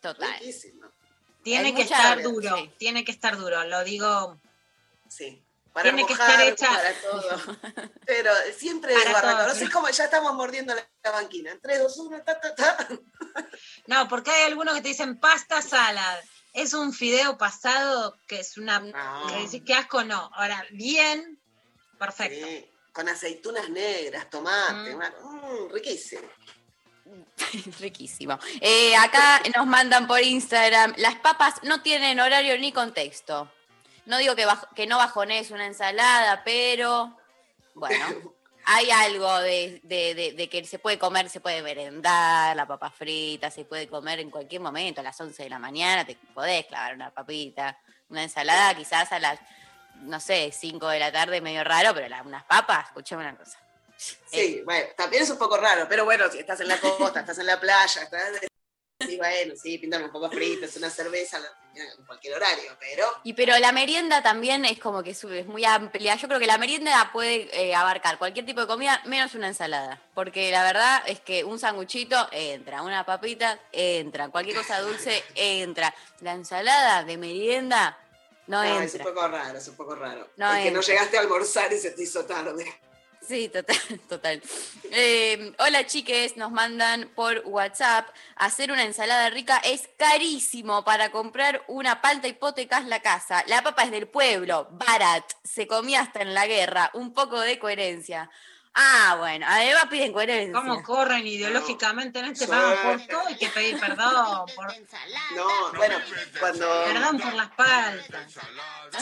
[0.00, 0.32] Total.
[0.38, 0.86] Riquísimo.
[1.42, 2.70] Tiene Hay que estar duro, sí.
[2.78, 4.40] tiene que estar duro, lo digo
[5.08, 5.42] Sí.
[5.72, 7.40] Para Tiene que estar hecha- para todo.
[8.06, 9.38] Pero siempre Para desbarranca.
[9.44, 11.50] todo, No sé cómo ya estamos mordiendo la, la banquina.
[11.52, 12.88] En 3, 2, 1, ta, ta, ta.
[13.86, 16.18] No, porque hay algunos que te dicen pasta salad.
[16.52, 18.80] Es un fideo pasado que es una.
[18.80, 19.26] No.
[19.28, 20.30] Que decís que asco, no.
[20.34, 21.40] Ahora, bien,
[21.98, 22.46] perfecto.
[22.46, 24.96] Sí, Con aceitunas negras, tomate, Mm.
[24.96, 26.28] una- mm, riquísimo.
[27.80, 28.38] Riquísimo.
[28.60, 33.50] Eh, acá nos mandan por Instagram, las papas no tienen horario ni contexto.
[34.06, 37.16] No digo que, baj- que no bajones una ensalada, pero
[37.74, 38.04] bueno,
[38.66, 42.90] hay algo de, de- de- de que se puede comer, se puede merendar, la papa
[42.90, 46.66] frita, se puede comer en cualquier momento, a las 11 de la mañana te podés
[46.66, 49.38] clavar una papita, una ensalada quizás a las,
[50.00, 53.58] no sé, 5 de la tarde, medio raro, pero la- unas papas, escuchame una cosa.
[53.96, 57.38] Sí, bueno, también es un poco raro, pero bueno, si estás en la costa, estás
[57.38, 58.30] en la playa, estás...
[59.06, 61.40] Sí, bueno, sí, pintan unas papas fritas, una cerveza,
[61.74, 63.06] en cualquier horario, pero...
[63.24, 66.16] Y pero la merienda también es como que es, muy amplia.
[66.16, 70.00] Yo creo que la merienda puede eh, abarcar cualquier tipo de comida menos una ensalada.
[70.14, 75.94] Porque la verdad es que un sanguchito entra, una papita entra, cualquier cosa dulce entra.
[76.20, 77.98] La ensalada de merienda
[78.46, 79.04] no, No, es un entra.
[79.04, 80.28] poco raro, es un poco raro.
[80.36, 80.94] No es que no entra.
[80.94, 82.66] llegaste a almorzar y se te hizo tarde.
[83.26, 83.76] Sí, total.
[84.08, 84.42] total.
[84.90, 88.08] Eh, hola chiques, nos mandan por WhatsApp.
[88.36, 93.44] Hacer una ensalada rica es carísimo para comprar una palta hipotecas la casa.
[93.46, 95.24] La papa es del pueblo, barat.
[95.44, 96.90] Se comía hasta en la guerra.
[96.94, 98.28] Un poco de coherencia.
[98.74, 100.52] Ah, bueno, además piden coherencia.
[100.52, 102.82] ¿Cómo corren ideológicamente en este programa?
[102.82, 104.46] Por todo hay que pedir perdón.
[104.56, 104.66] Por,
[105.36, 105.96] No, bueno,
[106.40, 106.84] cuando...
[106.86, 108.32] perdón por las paltas.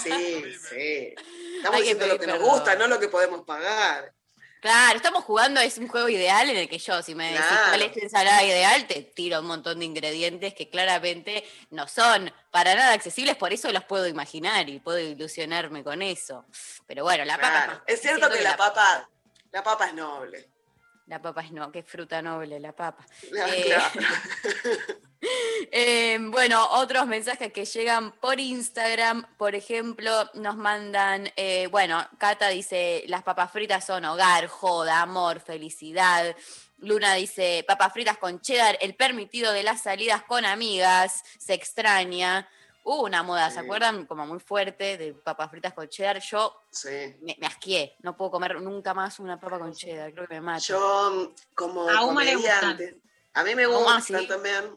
[0.02, 1.14] Sí, sí.
[1.56, 4.12] Estamos que diciendo lo que nos gusta, no lo que podemos pagar.
[4.60, 7.62] Claro, estamos jugando, es un juego ideal en el que yo, si me decís Claro.
[7.68, 12.30] cuál es tu ensalada ideal, te tiro un montón de ingredientes que claramente no son
[12.50, 16.44] para nada accesibles, por eso los puedo imaginar y puedo ilusionarme con eso.
[16.86, 17.82] Pero bueno, la papa Claro.
[17.86, 19.08] Es cierto que la papa,
[19.52, 20.48] la papa es noble.
[21.10, 23.04] La papa es no, qué fruta noble, la papa.
[23.32, 24.00] Eh, claro.
[25.72, 32.48] Eh, bueno, otros mensajes que llegan por Instagram, por ejemplo, nos mandan, eh, bueno, Cata
[32.48, 36.34] dice, las papas fritas son hogar, joda, amor, felicidad.
[36.78, 42.48] Luna dice, papas fritas con cheddar, el permitido de las salidas con amigas, se extraña.
[42.82, 44.06] Hubo una moda, ¿se acuerdan?
[44.06, 46.20] Como muy fuerte de papas fritas con cheddar.
[46.20, 47.14] Yo Sí.
[47.20, 50.40] me, me asqué, no puedo comer nunca más una papa con cheddar, creo que me
[50.40, 50.64] mato.
[50.64, 52.98] Yo, mm, como A comediante,
[53.34, 54.26] a mí me gustan sí.
[54.26, 54.76] también.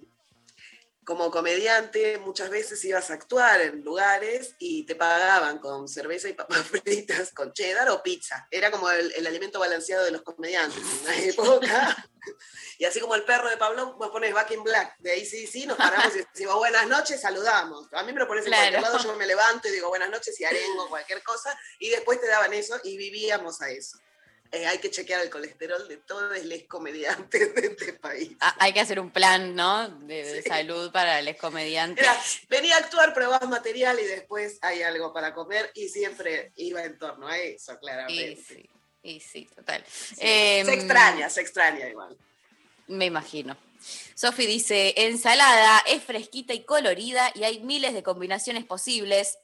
[1.05, 6.33] Como comediante, muchas veces ibas a actuar en lugares y te pagaban con cerveza y
[6.33, 8.47] papas fritas, con cheddar o pizza.
[8.49, 12.09] Era como el, el alimento balanceado de los comediantes en una época.
[12.77, 15.77] Y así como el perro de Pablo, vos pones Back in Black de ACDC, nos
[15.77, 17.87] paramos y decimos buenas noches, saludamos.
[17.93, 18.61] A mí me lo pones en Claro.
[18.71, 22.19] cualquier lado, yo me levanto y digo buenas noches y arengo cualquier cosa, y después
[22.21, 23.97] te daban eso y vivíamos a eso.
[24.51, 28.37] Eh, hay que chequear el colesterol de todos los comediantes de este país.
[28.39, 29.89] Ah, hay que hacer un plan, ¿no?
[29.89, 30.47] De, de Sí.
[30.49, 32.03] salud para los comediantes.
[32.05, 32.15] Era,
[32.49, 36.99] venía a actuar, probás material y después hay algo para comer y siempre iba en
[36.99, 38.43] torno a eso, Y claramente.
[38.47, 38.69] sí,
[39.01, 39.83] y sí, total.
[39.87, 40.15] Sí.
[40.19, 42.15] Em, se extraña, se extraña igual.
[42.87, 43.55] Me imagino.
[44.15, 49.37] Sofi dice, ensalada es fresquita y colorida y hay miles de combinaciones posibles.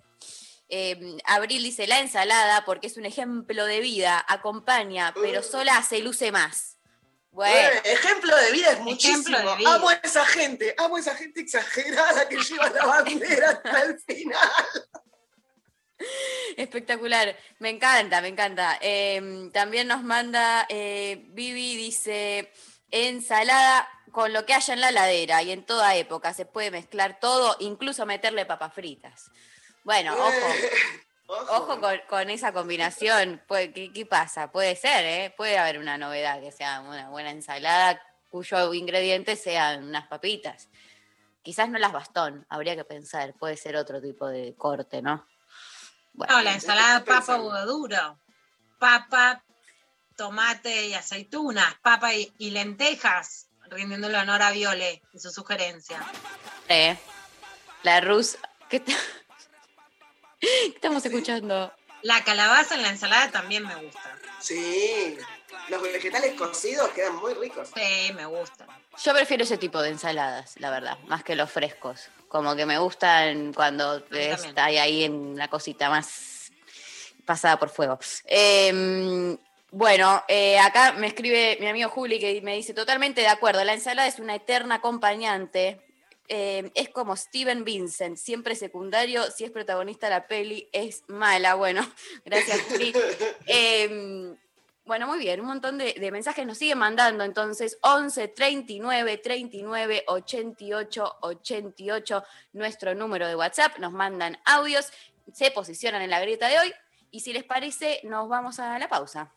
[0.70, 6.00] Eh, Abril dice, la ensalada porque es un ejemplo de vida, acompaña, pero sola se
[6.00, 6.78] luce más.
[7.32, 9.20] Bueno, Eh, ejemplo de vida es muchísimo.
[9.38, 9.76] Ejemplo de vida.
[9.76, 14.00] Amo a esa gente, amo a esa gente exagerada que lleva la bandera hasta el
[14.00, 14.50] final.
[16.58, 17.38] espectacular.
[17.60, 18.78] Me encanta, me encanta.
[18.82, 22.52] Eh, también nos manda eh, Vivi, dice,
[22.92, 27.20] ensalada con lo que haya en la ladera y en toda época se puede mezclar
[27.20, 29.32] todo, incluso meterle papas fritas.
[29.84, 30.32] Bueno, ojo.
[31.30, 33.40] Eh, Ojo con, con esa combinación.
[33.48, 34.52] ¿qué, qué pasa?
[34.52, 35.34] Puede ser, ¿eh?
[35.38, 40.70] Puede haber una novedad que sea una buena ensalada cuyo ingrediente sean unas papitas.
[41.44, 43.36] Quizás no las bastón, habría que pensar.
[43.36, 45.28] Puede ser otro tipo de corte, ¿no?
[46.14, 48.20] Bueno, No, la ensalada papa huevo duro.
[48.80, 49.44] Papa,
[50.20, 56.06] tomate y aceitunas, papa y, y lentejas, rindiéndole honor a Viole y su sugerencia.
[56.68, 56.98] eh,
[57.84, 58.38] la Rus.
[58.70, 58.94] ¿Qué, ¿Qué
[60.76, 61.74] estamos escuchando?
[62.02, 64.20] La calabaza en la ensalada también me gusta.
[64.42, 65.18] Sí,
[65.70, 67.70] los vegetales cocidos quedan muy ricos.
[67.74, 68.68] Sí, me gusta.
[69.02, 72.10] Yo prefiero ese tipo de ensaladas, la verdad, más que los frescos.
[72.28, 76.52] Como que me gustan cuando está ahí, en una cosita más
[77.26, 77.98] pasada por fuego.
[78.26, 79.38] Eh,
[79.72, 83.74] bueno, eh, acá me escribe mi amigo Juli que me dice totalmente de acuerdo, la
[83.74, 85.86] ensalada es una eterna acompañante.
[86.28, 91.56] Eh, es como Steven Vincent, siempre secundario, si es protagonista de la peli es mala.
[91.56, 91.88] Bueno,
[92.26, 92.94] gracias Juli.
[93.48, 94.36] Eh,
[94.86, 100.04] bueno, muy bien, un montón de, de mensajes nos siguen mandando, entonces 11 39 39
[100.08, 104.92] 88 88, nuestro número de WhatsApp, nos mandan audios,
[105.32, 106.74] se posicionan en la grieta de hoy
[107.12, 109.32] y si les parece nos vamos a la pausa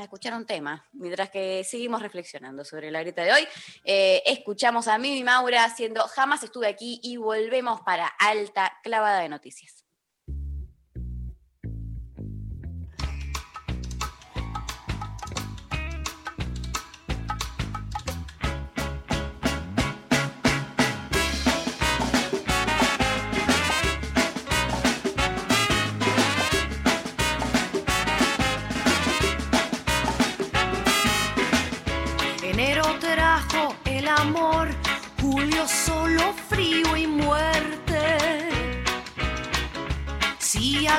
[0.00, 3.48] a escuchar un tema, mientras que seguimos reflexionando sobre la grieta de hoy.
[3.84, 9.28] Eh, escuchamos a Mimi Maura haciendo Jamás estuve aquí y volvemos para alta clavada de
[9.28, 9.89] noticias.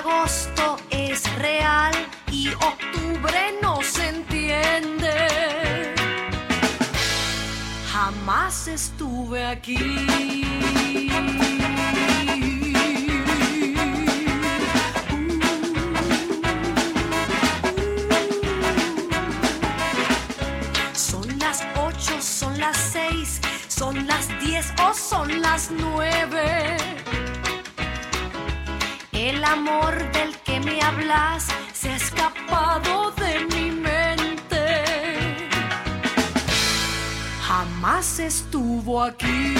[0.04, 1.94] Agosto es real
[2.32, 5.94] y octubre no se entiende,
[7.92, 10.48] jamás estuve aquí.
[20.94, 27.01] Son las ocho, son las seis, son las diez o son las nueve.
[29.22, 34.84] El amor del que me hablas se ha escapado de mi mente.
[37.44, 39.54] Jamás estuvo aquí.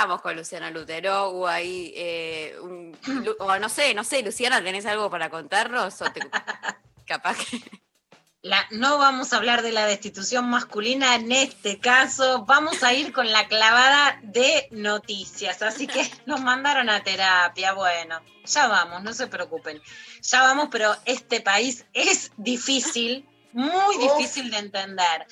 [0.00, 2.96] Estábamos con Luciana Lutero, o ahí, eh, un-
[3.38, 6.00] o no sé, no sé, Luciana, ¿tenés algo para contarnos?
[6.00, 6.20] O te-
[7.06, 7.60] capaz que...
[8.40, 13.12] La- no vamos a hablar de la destitución masculina en este caso, vamos a ir
[13.12, 19.12] con la clavada de noticias, así que nos mandaron a terapia, bueno, ya vamos, no
[19.12, 19.82] se preocupen,
[20.22, 25.26] ya vamos, pero este país es difícil, muy difícil de entender.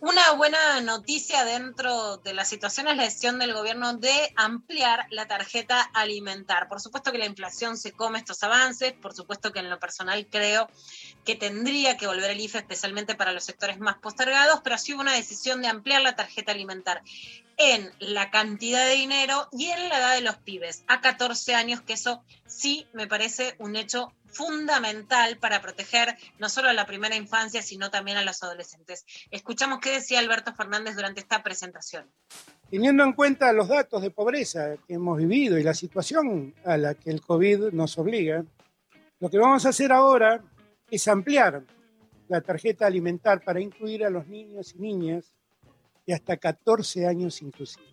[0.00, 5.26] Una buena noticia dentro de la situación es la decisión del gobierno de ampliar la
[5.26, 6.68] tarjeta alimentar.
[6.68, 10.26] Por supuesto que la inflación se come estos avances, por supuesto que en lo personal
[10.30, 10.68] creo
[11.24, 15.02] que tendría que volver el IFE especialmente para los sectores más postergados, pero sí hubo
[15.02, 17.02] una decisión de ampliar la tarjeta alimentar
[17.56, 21.82] en la cantidad de dinero y en la edad de los pibes, a 14 años,
[21.82, 27.16] que eso sí me parece un hecho fundamental para proteger no solo a la primera
[27.16, 29.04] infancia, sino también a los adolescentes.
[29.30, 32.10] Escuchamos qué decía Alberto Fernández durante esta presentación.
[32.70, 36.94] Teniendo en cuenta los datos de pobreza que hemos vivido y la situación a la
[36.94, 38.44] que el COVID nos obliga,
[39.18, 40.42] lo que vamos a hacer ahora
[40.90, 41.62] es ampliar
[42.28, 45.34] la tarjeta alimentar para incluir a los niños y niñas
[46.06, 47.86] de hasta 14 años inclusive.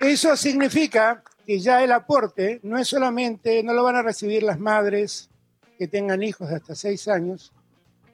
[0.00, 4.58] Eso significa que ya el aporte no es solamente, no lo van a recibir las
[4.58, 5.30] madres
[5.78, 7.52] que tengan hijos de hasta 6 años,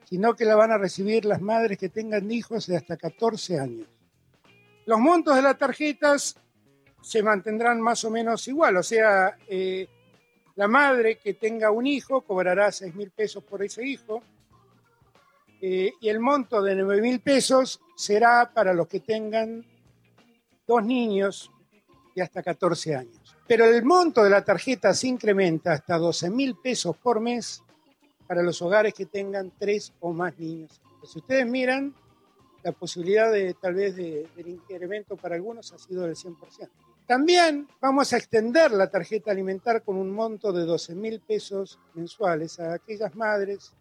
[0.05, 3.87] sino que la van a recibir las madres que tengan hijos de hasta 14 años.
[4.87, 6.37] Los montos de las tarjetas
[7.03, 9.87] se mantendrán más o menos igual, o sea, eh,
[10.57, 14.23] la madre que tenga un hijo cobrará 6 mil pesos por ese hijo
[15.63, 19.65] eh, y el monto de 9 mil pesos será para los que tengan
[20.67, 21.51] dos niños
[22.15, 23.20] de hasta 14 años.
[23.51, 27.61] Pero el monto de la tarjeta se incrementa hasta 12 mil pesos por mes
[28.29, 30.81] para los hogares que tengan tres o más niños.
[31.03, 31.93] Si ustedes miran,
[32.63, 36.37] la posibilidad de tal vez de, del incremento para algunos ha sido del 100%.
[37.09, 42.61] También vamos a extender la tarjeta alimentar con un monto de 12 mil pesos mensuales
[42.61, 43.73] a aquellas madres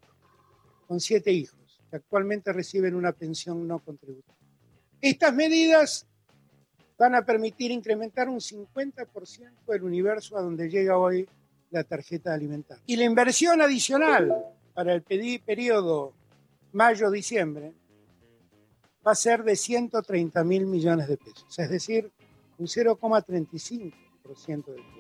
[0.88, 4.34] con siete hijos que actualmente reciben una pensión no contributiva.
[5.00, 6.08] Estas medidas
[7.00, 11.28] van a permitir incrementar un 50% el universo a donde llega hoy
[11.72, 12.78] la tarjeta alimentar.
[12.86, 14.36] Y la inversión adicional
[14.74, 16.14] para el periodo
[16.74, 17.74] mayo-diciembre
[19.06, 22.12] va a ser de 130 mil millones de pesos, es decir,
[22.58, 24.99] un 0,35% del PIB.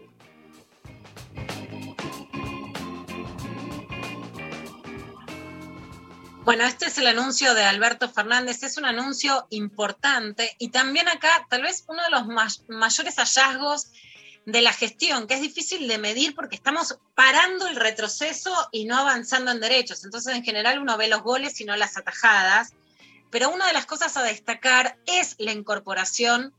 [6.45, 11.45] Bueno, este es el anuncio de Alberto Fernández, es un anuncio importante y también acá
[11.49, 13.91] tal vez uno de los mayores hallazgos
[14.45, 18.97] de la gestión, que es difícil de medir porque estamos parando el retroceso y no
[18.97, 20.03] avanzando en derechos.
[20.03, 22.73] Entonces, en general, uno ve los goles y no las atajadas.
[23.29, 26.53] Pero una de las cosas a destacar es la incorporación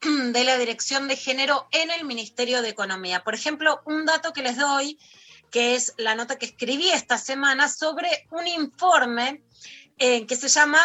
[0.00, 3.22] de la dirección de género en el Ministerio de Economía.
[3.22, 4.98] Por ejemplo, un dato que les doy,
[5.50, 9.42] que es la nota que escribí esta semana sobre un informe
[9.98, 10.78] eh, que se llama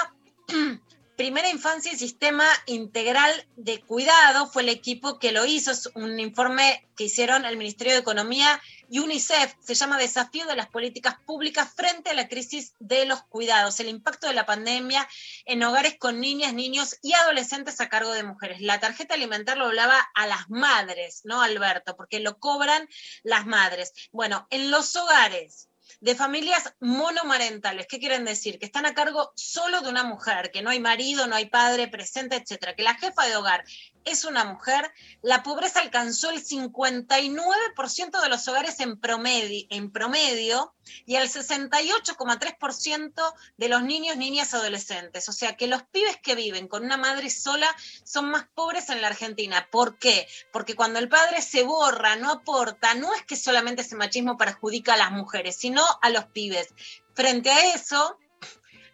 [1.15, 4.47] Primera Infancia y Sistema Integral de Cuidado.
[4.47, 8.61] Fue el equipo que lo hizo, es un informe que hicieron el Ministerio de Economía
[8.89, 9.55] y UNICEF.
[9.61, 13.87] Se llama Desafío de las Políticas Públicas frente a la crisis de los cuidados, el
[13.87, 15.07] impacto de la pandemia
[15.45, 18.59] en hogares con niñas, niños y adolescentes a cargo de mujeres.
[18.59, 21.95] La tarjeta alimentar lo hablaba a las madres, ¿no, Alberto?
[21.95, 22.89] Porque lo cobran
[23.23, 23.93] las madres.
[24.11, 25.69] Bueno, en los hogares
[26.01, 28.59] de familias monomarentales, ¿qué quieren decir?
[28.59, 31.87] Que están a cargo solo de una mujer, que no hay marido, no hay padre
[31.87, 33.63] presente, etcétera, que la jefa de hogar
[34.05, 34.89] es una mujer,
[35.23, 40.75] la pobreza alcanzó el 59% de los hogares en promedio, en promedio
[41.07, 45.27] y el 68,3% de los niños, niñas, adolescentes.
[45.27, 47.67] O sea que los pibes que viven con una madre sola
[48.03, 49.67] son más pobres en la Argentina.
[49.71, 50.27] ¿Por qué?
[50.51, 54.93] Porque cuando el padre se borra, no aporta, no es que solamente ese machismo perjudica
[54.93, 56.73] a las mujeres, sino a los pibes.
[57.13, 58.17] Frente a eso,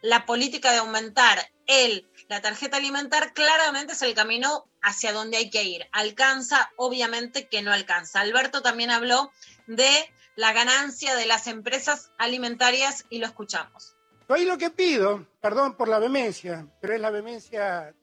[0.01, 5.49] la política de aumentar el, la tarjeta alimentar claramente es el camino hacia donde hay
[5.49, 5.87] que ir.
[5.91, 8.21] Alcanza, obviamente que no alcanza.
[8.21, 9.31] Alberto también habló
[9.67, 9.89] de
[10.35, 13.95] la ganancia de las empresas alimentarias y lo escuchamos.
[14.27, 17.93] Ahí lo que pido, perdón por la vehemencia, pero es la vehemencia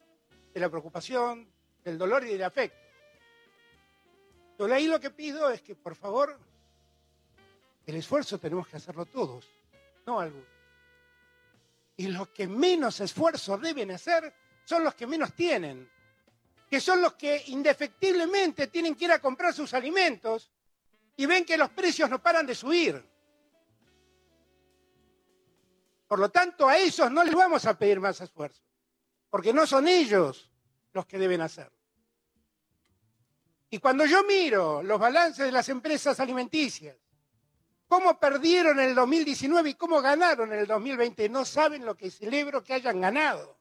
[0.53, 1.51] de la preocupación,
[1.85, 2.79] del dolor y del afecto.
[4.59, 6.39] Yo ahí lo que pido es que, por favor,
[7.89, 9.49] el esfuerzo tenemos que hacerlo todos,
[10.05, 10.47] no algunos.
[11.97, 14.31] Y los que menos esfuerzo deben hacer
[14.67, 15.91] son los que menos tienen,
[16.69, 20.51] que son los que indefectiblemente tienen que ir a comprar sus alimentos
[21.17, 23.03] y ven que los precios no paran de subir.
[26.07, 28.63] Por lo tanto, a esos no les vamos a pedir más esfuerzo,
[29.31, 30.51] porque no son ellos
[30.93, 31.79] los que deben hacerlo.
[33.71, 36.95] Y cuando yo miro los balances de las empresas alimenticias,
[37.89, 42.75] cómo perdieron el 2019 y cómo ganaron el 2020, no saben lo que celebro que
[42.75, 43.59] hayan ganado.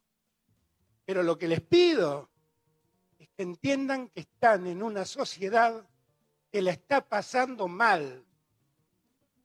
[1.06, 2.30] Pero lo que les pido
[3.18, 5.88] es que entiendan que están en una sociedad
[6.52, 8.26] que la está pasando mal,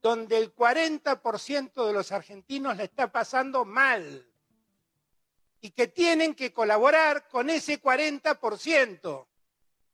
[0.03, 4.29] donde el 40% de los argentinos la está pasando mal
[5.61, 9.27] y que tienen que colaborar con ese 40%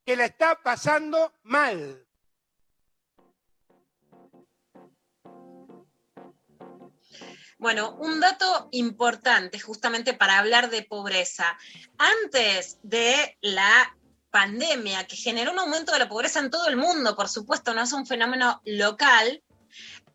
[0.05, 2.08] que la está pasando mal.
[7.59, 11.59] Bueno, un dato importante justamente para hablar de pobreza.
[11.99, 13.97] Antes de la
[14.31, 17.83] pandemia que generó un aumento de la pobreza en todo el mundo, por supuesto, no
[17.83, 19.43] es un fenómeno local,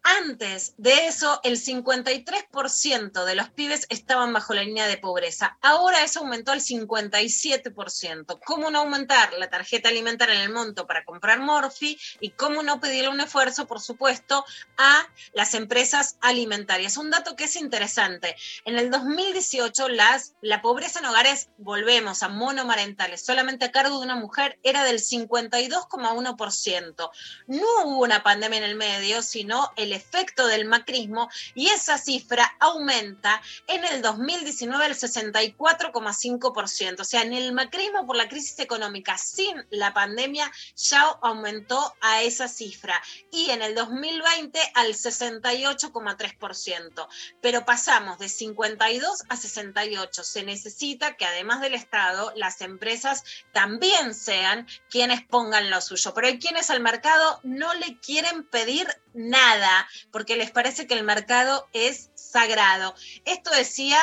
[0.03, 5.57] antes de eso, el 53% de los pibes estaban bajo la línea de pobreza.
[5.61, 8.37] Ahora eso aumentó al 57%.
[8.45, 11.97] ¿Cómo no aumentar la tarjeta alimentaria en el monto para comprar Morphy?
[12.19, 14.43] Y cómo no pedirle un esfuerzo, por supuesto,
[14.77, 16.97] a las empresas alimentarias.
[16.97, 18.35] Un dato que es interesante.
[18.65, 24.05] En el 2018, las, la pobreza en hogares, volvemos a monomarentales, solamente a cargo de
[24.05, 27.09] una mujer, era del 52,1%.
[27.47, 32.55] No hubo una pandemia en el medio, sino el efecto del macrismo y esa cifra
[32.59, 36.99] aumenta en el 2019 al 64,5%.
[36.99, 42.21] O sea, en el macrismo por la crisis económica sin la pandemia ya aumentó a
[42.21, 47.07] esa cifra y en el 2020 al 68,3%.
[47.41, 50.23] Pero pasamos de 52 a 68.
[50.23, 56.13] Se necesita que además del Estado, las empresas también sean quienes pongan lo suyo.
[56.13, 61.03] Pero hay quienes al mercado no le quieren pedir nada, porque les parece que el
[61.03, 62.95] mercado es sagrado.
[63.25, 63.97] Esto decía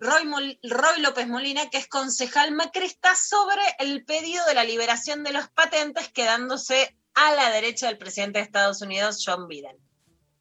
[0.00, 5.22] Roy, Mol- Roy López Molina, que es concejal macrista, sobre el pedido de la liberación
[5.24, 9.76] de los patentes, quedándose a la derecha del presidente de Estados Unidos, John Biden.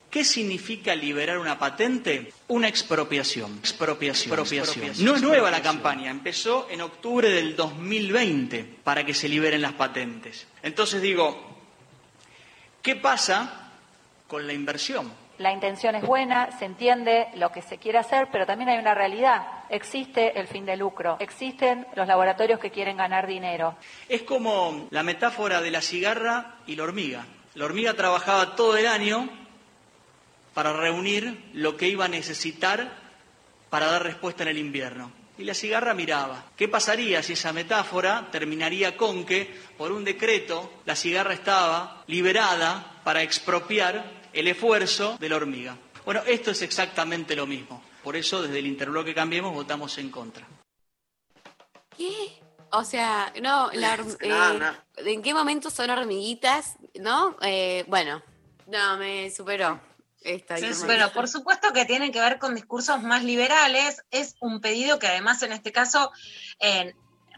[0.09, 2.32] ¿Qué significa liberar una patente?
[2.47, 3.57] Una expropiación.
[3.57, 4.39] Expropiación.
[4.39, 5.03] expropiación.
[5.05, 9.74] No es nueva la campaña, empezó en octubre del 2020 para que se liberen las
[9.74, 10.45] patentes.
[10.61, 11.57] Entonces digo,
[12.84, 13.62] ¿qué pasa
[14.28, 15.11] con la inversión?
[15.39, 18.93] La intención es buena, se entiende lo que se quiere hacer, pero también hay una
[18.93, 19.45] realidad.
[19.69, 23.76] Existe el fin de lucro, existen los laboratorios que quieren ganar dinero.
[24.07, 27.26] Es como la metáfora de la cigarra y la hormiga.
[27.55, 29.28] La hormiga trabajaba todo el año
[30.53, 32.93] para reunir lo que iba a necesitar
[33.71, 35.11] para dar respuesta en el invierno.
[35.36, 36.45] Y la cigarra miraba.
[36.55, 42.93] ¿Qué pasaría si esa metáfora terminaría con que, por un decreto, la cigarra estaba liberada
[43.04, 45.78] para expropiar el esfuerzo de la hormiga?
[46.06, 47.84] Bueno, esto es exactamente lo mismo.
[48.04, 50.45] Por eso, desde el interbloque Cambiemos, votamos en contra.
[51.97, 52.41] ¿Qué?
[52.72, 54.76] O sea, no, la No, eh, no.
[54.97, 56.76] ¿en qué momento son hormiguitas?
[56.99, 57.38] ¿No?
[57.41, 58.22] Eh, bueno,
[58.68, 59.80] no, me superó
[60.24, 60.72] esta Sí.
[60.86, 64.04] Bueno, por supuesto que tiene que ver con discursos más liberales.
[64.12, 66.12] Es un pedido que además en este caso,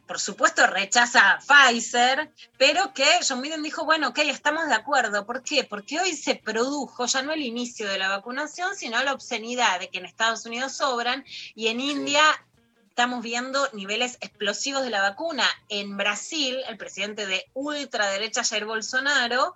[0.07, 5.25] por supuesto, rechaza a Pfizer, pero que John Biden dijo, bueno, ok, estamos de acuerdo.
[5.25, 5.63] ¿Por qué?
[5.63, 9.89] Porque hoy se produjo ya no el inicio de la vacunación, sino la obscenidad de
[9.89, 11.25] que en Estados Unidos sobran
[11.55, 12.21] y en India
[12.87, 15.43] estamos viendo niveles explosivos de la vacuna.
[15.69, 19.55] En Brasil, el presidente de ultraderecha Jair Bolsonaro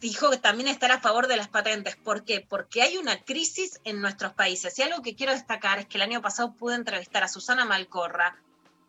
[0.00, 1.96] dijo que también estará a favor de las patentes.
[1.96, 2.44] ¿Por qué?
[2.46, 4.78] Porque hay una crisis en nuestros países.
[4.78, 8.36] Y algo que quiero destacar es que el año pasado pude entrevistar a Susana Malcorra,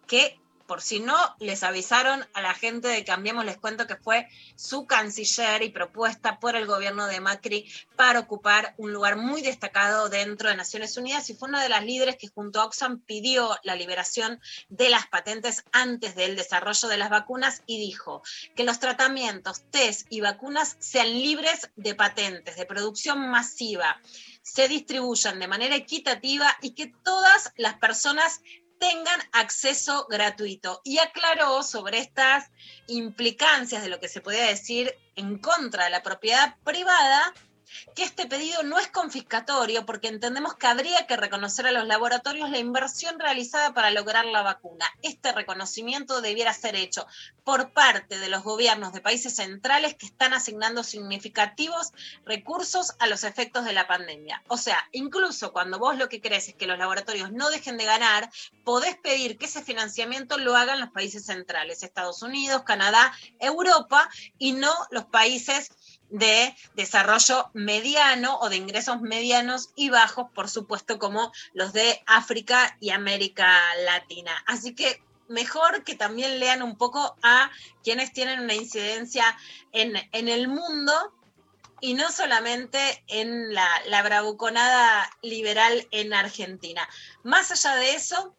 [0.08, 4.28] que por si no les avisaron a la gente de Cambiemos, les cuento que fue
[4.55, 10.09] su canciller y propuesta por el gobierno de Macri para ocupar un lugar muy destacado
[10.09, 13.57] dentro de Naciones Unidas y fue una de las líderes que junto a Oxfam pidió
[13.63, 14.39] la liberación
[14.70, 18.22] de las patentes antes del desarrollo de las vacunas y dijo
[18.55, 23.99] que los tratamientos, test y vacunas sean libres de patentes, de producción masiva,
[24.43, 28.41] se distribuyan de manera equitativa y que todas las personas
[28.80, 30.82] tengan acceso gratuito.
[30.84, 32.49] Y aclaró sobre estas
[32.88, 37.34] implicancias de lo que se podía decir en contra de la propiedad privada,
[37.95, 42.49] que este pedido no es confiscatorio porque entendemos que habría que reconocer a los laboratorios
[42.49, 44.86] la inversión realizada para lograr la vacuna.
[45.01, 47.05] Este reconocimiento debiera ser hecho
[47.43, 51.91] por parte de los gobiernos de países centrales que están asignando significativos
[52.26, 54.43] recursos a los efectos de la pandemia.
[54.47, 57.86] O sea, incluso cuando vos lo que querés es que los laboratorios no dejen de
[57.86, 58.30] ganar,
[58.63, 64.53] podés pedir que ese financiamiento lo hagan los países centrales, Estados Unidos, Canadá, Europa, y
[64.53, 65.72] no los países
[66.10, 72.78] de desarrollo mediano o de ingresos medianos y bajos, por supuesto, como los de África
[72.80, 74.32] y América Latina.
[74.47, 77.51] Así que mejor que también lean un poco a
[77.84, 79.38] quienes tienen una incidencia
[79.72, 81.14] en, en el mundo
[81.82, 86.88] y no solamente en la, la bravuconada liberal en Argentina.
[87.24, 88.36] Más allá de eso,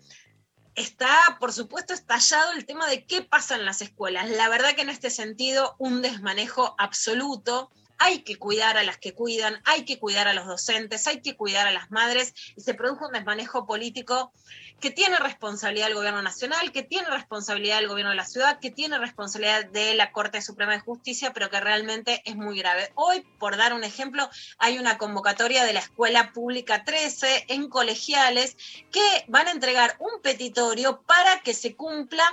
[0.75, 4.29] está, por supuesto, estallado el tema de qué pasa en las escuelas.
[4.31, 7.71] La verdad que en este sentido, un desmanejo absoluto.
[8.03, 11.37] Hay que cuidar a las que cuidan, hay que cuidar a los docentes, hay que
[11.37, 14.33] cuidar a las madres, y se produjo un desmanejo político
[14.81, 18.71] que tiene responsabilidad el gobierno nacional, que tiene responsabilidad el gobierno de la ciudad, que
[18.71, 22.91] tiene responsabilidad de la Corte Suprema de Justicia, pero que realmente es muy grave.
[22.95, 24.29] Hoy, por dar un ejemplo,
[24.59, 28.57] hay una convocatoria de la Escuela Pública 13 en colegiales
[28.91, 32.25] que van a entregar un petitorio para que se cumpla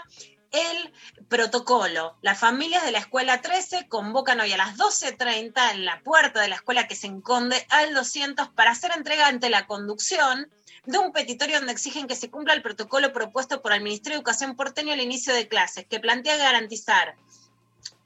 [0.51, 0.93] el
[1.27, 2.17] protocolo.
[2.21, 6.47] Las familias de la escuela 13 convocan hoy a las 12.30 en la puerta de
[6.47, 10.49] la escuela que se enconde al 200 para hacer entrega ante la conducción
[10.85, 14.19] de un petitorio donde exigen que se cumpla el protocolo propuesto por el Ministerio de
[14.19, 17.15] Educación porteño al inicio de clases, que plantea garantizar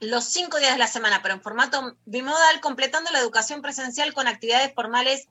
[0.00, 4.26] los cinco días de la semana, pero en formato bimodal, completando la educación presencial con
[4.26, 5.28] actividades formales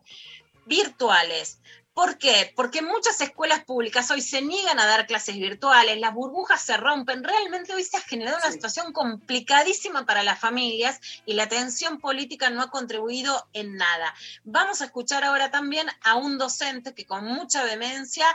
[0.65, 1.59] virtuales.
[1.93, 2.53] ¿Por qué?
[2.55, 7.21] Porque muchas escuelas públicas hoy se niegan a dar clases virtuales, las burbujas se rompen,
[7.21, 12.49] realmente hoy se ha generado una situación complicadísima para las familias y la tensión política
[12.49, 14.13] no ha contribuido en nada.
[14.45, 18.25] Vamos a escuchar ahora también a un docente que con mucha vehemencia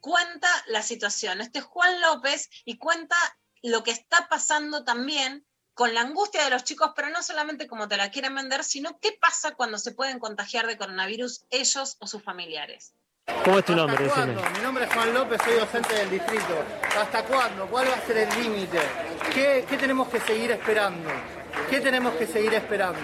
[0.00, 1.40] cuenta la situación.
[1.40, 3.16] Este es Juan López y cuenta
[3.60, 5.44] lo que está pasando también
[5.74, 9.00] con la angustia de los chicos, pero no solamente como te la quieren vender, sino
[9.00, 12.94] qué pasa cuando se pueden contagiar de coronavirus ellos o sus familiares.
[13.44, 14.04] ¿Cómo es tu nombre?
[14.04, 16.62] Mi nombre es Juan López, soy docente del distrito.
[17.00, 17.66] ¿Hasta cuándo?
[17.66, 18.78] ¿Cuál va a ser el límite?
[19.34, 21.08] ¿Qué, qué tenemos que seguir esperando?
[21.70, 23.00] ¿Qué tenemos que seguir esperando?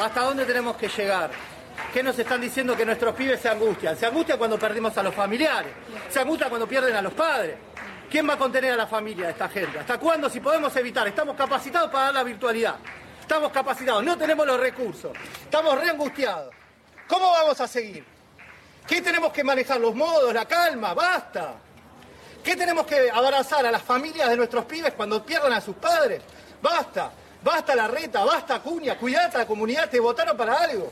[0.00, 1.30] ¿Hasta dónde tenemos que llegar?
[1.92, 3.96] ¿Qué nos están diciendo que nuestros pibes se angustian?
[3.96, 5.72] Se angustian cuando perdimos a los familiares,
[6.08, 7.56] se angustian cuando pierden a los padres.
[8.08, 9.80] ¿Quién va a contener a la familia de esta gente?
[9.80, 10.30] ¿Hasta cuándo?
[10.30, 12.76] Si podemos evitar, estamos capacitados para dar la virtualidad.
[13.20, 15.10] Estamos capacitados, no tenemos los recursos.
[15.42, 16.54] Estamos reangustiados.
[17.08, 18.19] ¿Cómo vamos a seguir?
[18.90, 19.78] ¿Qué tenemos que manejar?
[19.78, 20.94] ¿Los modos, la calma?
[20.94, 21.54] ¡Basta!
[22.42, 26.20] ¿Qué tenemos que abrazar a las familias de nuestros pibes cuando pierdan a sus padres?
[26.60, 27.12] ¡Basta!
[27.40, 28.24] ¡Basta la reta!
[28.24, 28.98] ¡Basta cuña!
[28.98, 29.88] ¡Cuidate a la comunidad!
[29.88, 30.90] ¿Te votaron para algo?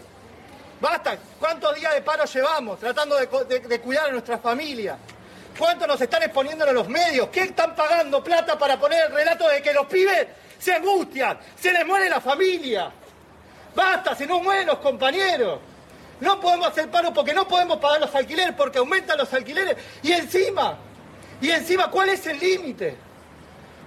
[0.81, 1.19] ¡Basta!
[1.41, 4.97] ¿Cuántos días de paro llevamos tratando de, cuidar a nuestras familias?
[5.59, 7.31] ¿Cuánto nos están exponiendo en los medios?
[7.31, 11.37] ¿Qué están pagando plata para poner el relato de que los pibes se angustian?
[11.61, 12.93] ¡Se les muere la familia!
[13.75, 14.15] ¡Basta!
[14.15, 15.59] ¡Se nos mueren los compañeros!
[16.21, 19.77] No podemos hacer paro porque no podemos pagar los alquileres, porque aumentan los alquileres.
[20.03, 20.77] Y encima,
[21.41, 22.97] y encima, ¿cuál es el límite?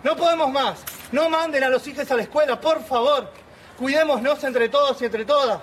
[0.04, 0.80] No podemos más.
[1.12, 3.30] No manden a los hijos a la escuela, por favor.
[3.78, 5.60] Cuidémonos entre todos y entre todas.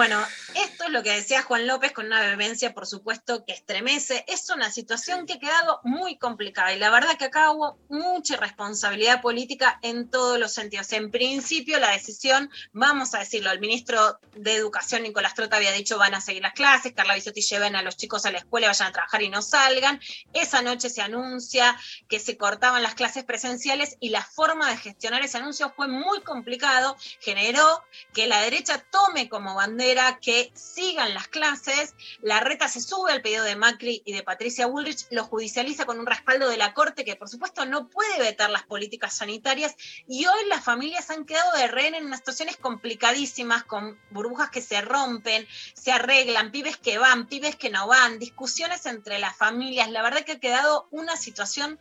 [0.00, 0.18] Bueno,
[0.54, 4.24] esto es lo que decía Juan López con una vehemencia, por supuesto, que estremece.
[4.28, 8.38] Es una situación que ha quedado muy complicada y la verdad que acá hubo mucha
[8.38, 10.90] responsabilidad política en todos los sentidos.
[10.94, 15.98] En principio, la decisión, vamos a decirlo, el ministro de Educación, Nicolás Trota, había dicho
[15.98, 18.88] van a seguir las clases, Carla Bisotti lleven a los chicos a la escuela, vayan
[18.88, 20.00] a trabajar y no salgan.
[20.32, 21.76] Esa noche se anuncia
[22.08, 26.22] que se cortaban las clases presenciales y la forma de gestionar ese anuncio fue muy
[26.22, 27.84] complicado, generó
[28.14, 29.89] que la derecha tome como bandera
[30.20, 34.66] que sigan las clases, la reta se sube al pedido de Macri y de Patricia
[34.66, 38.50] Bullrich, lo judicializa con un respaldo de la Corte que por supuesto no puede vetar
[38.50, 39.74] las políticas sanitarias.
[40.06, 44.62] Y hoy las familias han quedado de rehén en unas situaciones complicadísimas con burbujas que
[44.62, 49.90] se rompen, se arreglan, pibes que van, pibes que no van, discusiones entre las familias,
[49.90, 51.78] la verdad que ha quedado una situación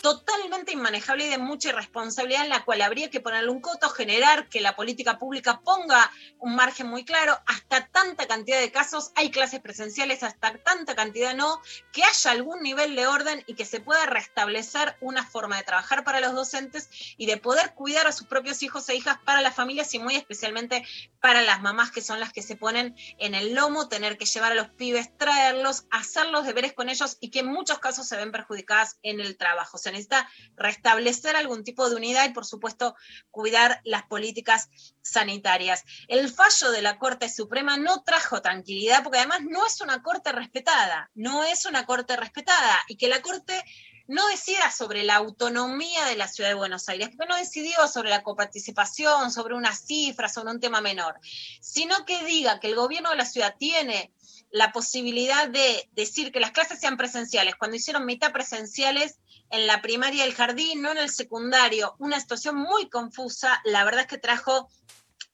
[0.00, 4.48] totalmente inmanejable y de mucha irresponsabilidad en la cual habría que ponerle un coto, generar
[4.48, 9.30] que la política pública ponga un margen muy claro, hasta tanta cantidad de casos hay
[9.30, 11.60] clases presenciales, hasta tanta cantidad no,
[11.92, 16.04] que haya algún nivel de orden y que se pueda restablecer una forma de trabajar
[16.04, 19.54] para los docentes y de poder cuidar a sus propios hijos e hijas para las
[19.54, 20.84] familias y muy especialmente
[21.20, 24.52] para las mamás que son las que se ponen en el lomo, tener que llevar
[24.52, 28.16] a los pibes, traerlos, hacer los deberes con ellos y que en muchos casos se
[28.16, 29.77] ven perjudicadas en el trabajo.
[29.78, 32.94] Se necesita restablecer algún tipo de unidad y, por supuesto,
[33.30, 34.68] cuidar las políticas
[35.02, 35.84] sanitarias.
[36.08, 40.32] El fallo de la Corte Suprema no trajo tranquilidad porque además no es una Corte
[40.32, 43.64] respetada, no es una Corte respetada y que la Corte
[44.08, 48.08] no decida sobre la autonomía de la ciudad de Buenos Aires, porque no decidió sobre
[48.08, 51.20] la coparticipación, sobre una cifra, sobre un tema menor,
[51.60, 54.10] sino que diga que el gobierno de la ciudad tiene
[54.50, 59.18] la posibilidad de decir que las clases sean presenciales, cuando hicieron mitad presenciales
[59.50, 64.02] en la primaria del jardín, no en el secundario, una situación muy confusa, la verdad
[64.02, 64.68] es que trajo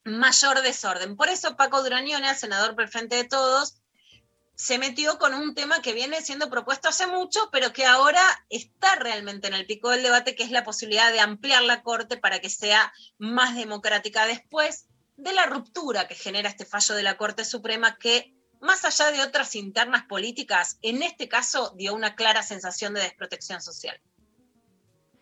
[0.04, 1.16] mayor desorden.
[1.16, 3.80] Por eso Paco Durañona, senador por el Frente de Todos,
[4.56, 8.94] se metió con un tema que viene siendo propuesto hace mucho, pero que ahora está
[8.96, 12.40] realmente en el pico del debate, que es la posibilidad de ampliar la Corte para
[12.40, 14.86] que sea más democrática después
[15.16, 18.32] de la ruptura que genera este fallo de la Corte Suprema que,
[18.64, 23.60] más allá de otras internas políticas, en este caso dio una clara sensación de desprotección
[23.60, 24.00] social.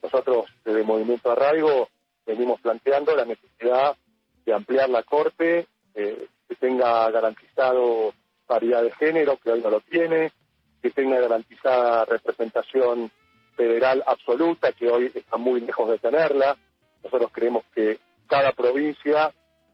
[0.01, 1.89] Nosotros desde Movimiento Arraigo
[2.25, 3.97] venimos planteando la necesidad
[4.45, 8.15] de ampliar la Corte, eh, que tenga garantizado
[8.47, 10.33] paridad de género, que hoy no lo tiene,
[10.81, 13.11] que tenga garantizada representación
[13.57, 16.57] federal absoluta, que hoy está muy lejos de tenerla.
[17.03, 19.33] Nosotros creemos que cada provincia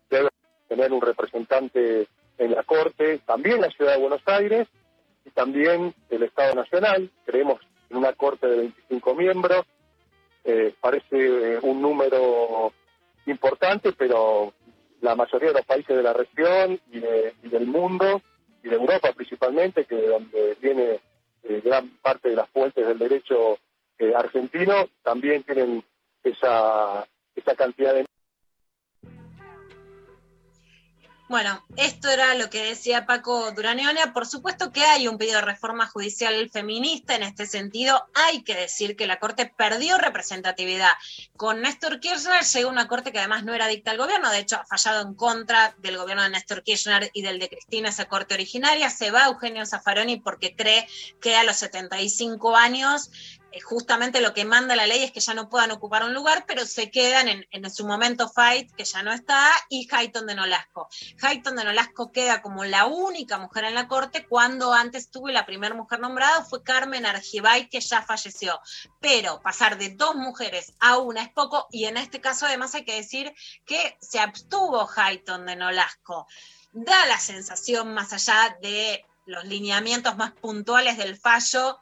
[0.09, 0.31] debe
[0.69, 2.09] tener un representante
[2.39, 4.67] en la Corte, también la Ciudad de Buenos Aires
[5.25, 7.11] y también el Estado Nacional.
[7.27, 7.61] Creemos
[7.91, 9.67] en una Corte de 25 miembros.
[10.45, 12.73] Eh, parece eh, un número
[13.27, 14.53] importante, pero
[15.01, 18.23] la mayoría de los países de la región y, de- del mundo,
[18.63, 21.01] y de Europa principalmente, que de donde viene
[21.45, 23.59] eh, gran parte de las fuentes del derecho
[23.99, 25.85] eh, argentino, también tienen
[26.25, 28.07] esa, esa cantidad de
[31.29, 34.15] Bueno, esto era lo que decía Paco Duraneona.
[34.15, 38.09] Por supuesto que hay un pedido de reforma judicial feminista en este sentido.
[38.15, 40.93] Hay que decir que la Corte perdió representatividad.
[41.37, 44.57] Con Néstor Kirchner llegó una Corte que además no era dicta al gobierno, de hecho
[44.57, 48.33] ha fallado en contra del gobierno de Néstor Kirchner y del de Cristina, esa Corte
[48.33, 48.89] originaria.
[48.89, 50.89] Se va Eugenio Zaffaroni porque cree
[51.21, 53.11] que a los 75 años
[53.65, 56.67] justamente lo que manda la ley es que ya no puedan ocupar un lugar, pero
[56.67, 60.89] se quedan en, en su momento Fight, que ya no está, y Hayton de Nolasco.
[61.21, 65.33] Hayton de Nolasco queda como la única mujer en la corte, cuando antes tuvo y
[65.33, 68.61] la primera mujer nombrada fue Carmen Argibay, que ya falleció.
[69.01, 72.85] Pero pasar de dos mujeres a una es poco, y en este caso además hay
[72.85, 73.33] que decir
[73.65, 76.27] que se abstuvo Hayton de Nolasco.
[76.73, 81.79] Da la sensación, más allá de los lineamientos más puntuales del fallo,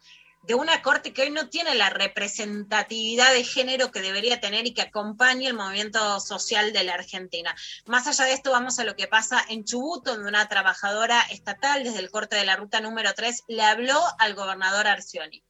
[0.47, 4.75] de una corte que hoy no tiene la representatividad de género que debería tener y
[4.75, 7.55] que acompañe el movimiento social de la Argentina.
[7.87, 11.83] Más allá de esto, vamos a lo que pasa en Chubut, donde una trabajadora estatal
[11.83, 15.43] desde el corte de la ruta número 3 le habló al gobernador Arcioni.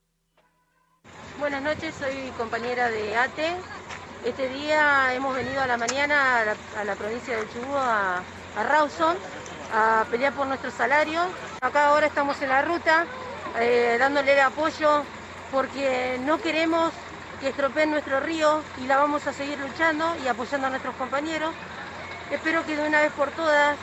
[1.38, 3.55] Buenas noches, soy compañera de ATE.
[4.24, 8.22] Este día hemos venido a la mañana a la, provincia de Chubut, a,
[8.57, 9.16] a
[9.72, 11.26] a pelear por nuestros salarios.
[11.61, 13.07] Acá ahora estamos en la ruta
[13.59, 15.04] eh, dándole el apoyo
[15.50, 16.92] porque no queremos
[17.40, 21.54] que estropeen nuestro río y la vamos a seguir luchando y apoyando a nuestros compañeros.
[22.30, 23.76] Espero que de una vez por todas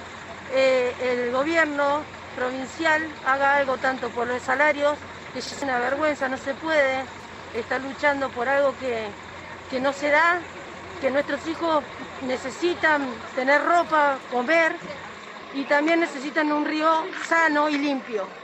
[0.54, 2.02] eh, el gobierno
[2.36, 4.98] provincial haga algo tanto por los salarios,
[5.34, 7.04] que es una vergüenza, no se puede
[7.54, 9.08] estar luchando por algo que,
[9.70, 10.40] que no se da,
[11.00, 11.84] que nuestros hijos
[12.22, 14.76] necesitan tener ropa, comer
[15.54, 18.43] y también necesitan un río sano y limpio.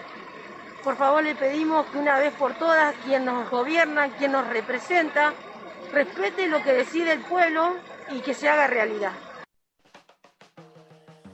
[0.84, 5.34] Por favor le pedimos que una vez por todas quien nos gobierna, quien nos representa,
[5.92, 7.76] respete lo que decide el pueblo
[8.12, 9.12] y que se haga realidad.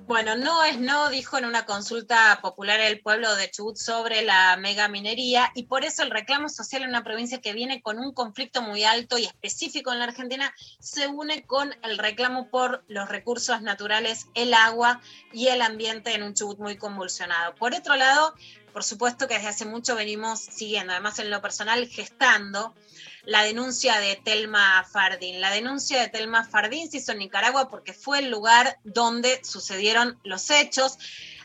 [0.07, 4.55] Bueno, no es no, dijo en una consulta popular el pueblo de Chubut sobre la
[4.55, 8.13] mega minería y por eso el reclamo social en una provincia que viene con un
[8.13, 13.09] conflicto muy alto y específico en la Argentina se une con el reclamo por los
[13.09, 15.01] recursos naturales, el agua
[15.33, 17.55] y el ambiente en un Chubut muy convulsionado.
[17.55, 18.35] Por otro lado,
[18.75, 22.75] por supuesto que desde hace mucho venimos siguiendo, además en lo personal, gestando
[23.23, 25.39] la denuncia de Telma Fardín.
[25.39, 30.19] La denuncia de Telma Fardín se hizo en Nicaragua porque fue el lugar donde sucedieron
[30.25, 30.97] los hechos.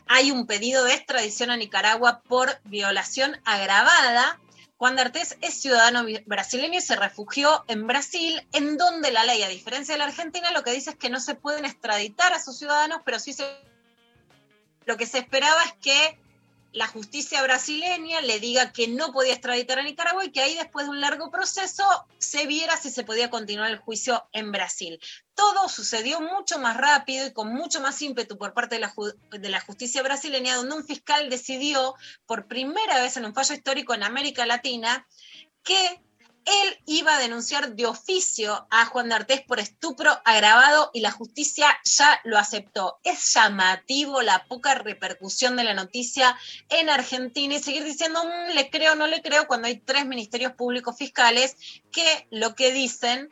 [0.07, 4.37] Hay un pedido de extradición a Nicaragua por violación agravada.
[4.75, 9.47] Juan D'Artés es ciudadano brasileño y se refugió en Brasil, en donde la ley, a
[9.47, 12.59] diferencia de la Argentina, lo que dice es que no se pueden extraditar a sus
[12.59, 13.45] ciudadanos, pero sí se...
[14.83, 16.19] Lo que se esperaba es que
[16.73, 20.85] la justicia brasileña le diga que no podía extraditar a Nicaragua y que ahí después
[20.85, 21.83] de un largo proceso
[22.17, 24.99] se viera si se podía continuar el juicio en Brasil.
[25.35, 30.01] Todo sucedió mucho más rápido y con mucho más ímpetu por parte de la, justicia
[30.01, 31.95] brasileña, donde un fiscal decidió
[32.25, 35.05] por primera vez en un fallo histórico en América Latina
[35.63, 36.01] que
[36.45, 41.67] él iba a denunciar de oficio a Juan D'Artés por estupro agravado y la justicia
[41.83, 42.99] ya lo aceptó.
[43.03, 46.37] Es llamativo la poca repercusión de la noticia
[46.69, 50.53] en Argentina y seguir diciendo mmm, le creo no le creo cuando hay tres ministerios
[50.53, 51.55] públicos fiscales
[51.91, 53.31] que lo que dicen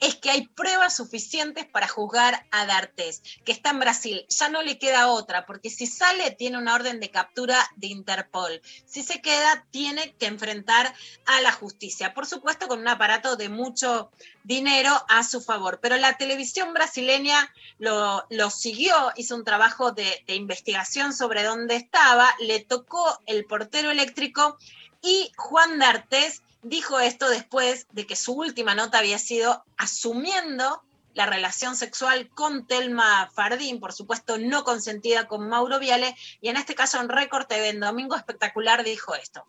[0.00, 4.26] es que hay pruebas suficientes para juzgar a D'Artés, que está en Brasil.
[4.28, 8.60] Ya no le queda otra, porque si sale tiene una orden de captura de Interpol.
[8.86, 10.94] Si se queda, tiene que enfrentar
[11.26, 12.14] a la justicia.
[12.14, 14.10] Por supuesto, con un aparato de mucho
[14.44, 15.80] dinero a su favor.
[15.82, 22.32] Pero la televisión brasileña lo, siguió, hizo un trabajo de, de investigación sobre dónde estaba,
[22.40, 24.58] le tocó el portero eléctrico
[25.02, 30.82] y Juan D'Artés dijo esto después de que su última nota había sido asumiendo
[31.14, 36.56] la relación sexual con Telma Fardín, por supuesto no consentida con Mauro Viale, y en
[36.56, 39.44] este caso en Record TV en Domingo Espectacular dijo esto.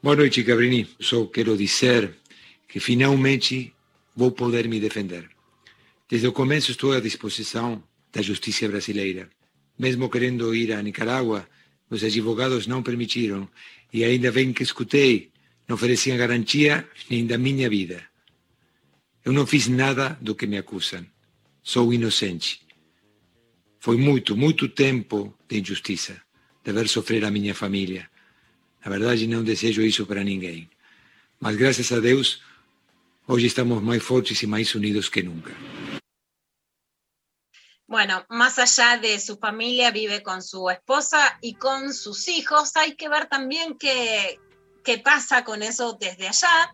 [0.00, 0.86] Boa noite, Cabrini.
[1.00, 2.20] Só quero dizer
[2.68, 3.74] que finalmente
[4.14, 5.28] vou poder me defender.
[6.08, 7.82] Desde o começo estou à disposição
[8.12, 9.28] da justiça brasileira.
[9.78, 11.48] Mesmo querendo ir a Nicarágua,
[11.90, 13.48] os advogados não permitiram
[13.92, 15.32] e ainda bem que escutei,
[15.66, 18.04] não ofereciam garantia nem da vida.
[19.24, 21.06] Eu não fiz nada do que me acusam.
[21.62, 22.60] Sou inocente.
[23.80, 26.20] Foi muito, muito tempo de injustiça,
[26.62, 28.10] de ver sofrer a minha família.
[28.84, 30.68] Na verdade, não desejo isso para ninguém.
[31.40, 32.42] Mas graças a Deus,
[33.26, 35.54] hoje estamos mais fortes e mais unidos que nunca.
[37.86, 42.76] Bueno, más allá de su familia, vive con su esposa y con sus hijos.
[42.76, 44.40] Hay que ver también qué,
[44.84, 46.72] qué pasa con eso desde allá.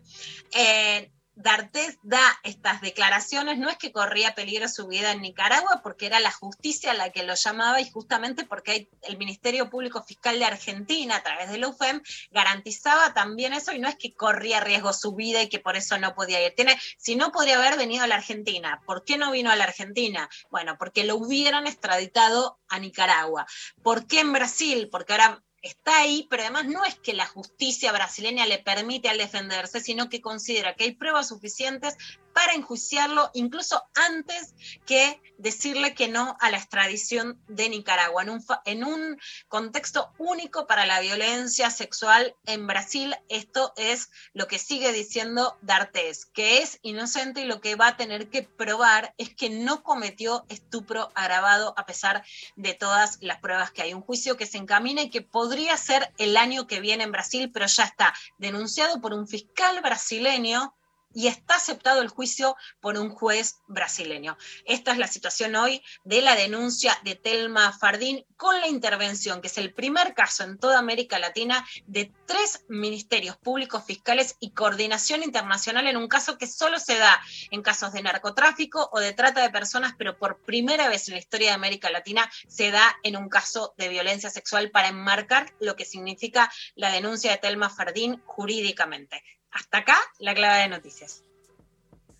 [0.53, 6.05] Eh, D'Artés da estas declaraciones, no es que corría peligro su vida en Nicaragua, porque
[6.05, 10.45] era la justicia la que lo llamaba y justamente porque el Ministerio Público Fiscal de
[10.45, 12.01] Argentina, a través de la UFEM,
[12.31, 15.97] garantizaba también eso y no es que corría riesgo su vida y que por eso
[15.97, 16.53] no podía ir.
[16.97, 20.29] Si no podría haber venido a la Argentina, ¿por qué no vino a la Argentina?
[20.49, 23.47] Bueno, porque lo hubieran extraditado a Nicaragua.
[23.81, 24.89] ¿Por qué en Brasil?
[24.91, 29.17] Porque ahora está ahí, pero además no es que la justicia brasileña le permite al
[29.17, 31.95] defenderse, sino que considera que hay pruebas suficientes
[32.33, 34.53] para enjuiciarlo incluso antes
[34.85, 40.67] que decirle que no a la extradición de Nicaragua, en un, en un contexto único
[40.67, 43.15] para la violencia sexual en Brasil.
[43.27, 47.97] Esto es lo que sigue diciendo D'Artés, que es inocente y lo que va a
[47.97, 52.23] tener que probar es que no cometió estupro agravado a pesar
[52.55, 53.93] de todas las pruebas que hay.
[53.93, 57.51] Un juicio que se encamina y que podría ser el año que viene en Brasil,
[57.51, 60.75] pero ya está denunciado por un fiscal brasileño
[61.13, 64.37] y está aceptado el juicio por un juez brasileño.
[64.65, 69.47] Esta es la situación hoy de la denuncia de Telma Fardín con la intervención, que
[69.47, 75.23] es el primer caso en toda América Latina de tres ministerios públicos fiscales y coordinación
[75.23, 79.41] internacional en un caso que solo se da en casos de narcotráfico o de trata
[79.41, 83.17] de personas, pero por primera vez en la historia de América Latina se da en
[83.17, 88.21] un caso de violencia sexual para enmarcar lo que significa la denuncia de Telma Fardín
[88.25, 89.23] jurídicamente.
[89.51, 91.23] Hasta acá la clave de noticias.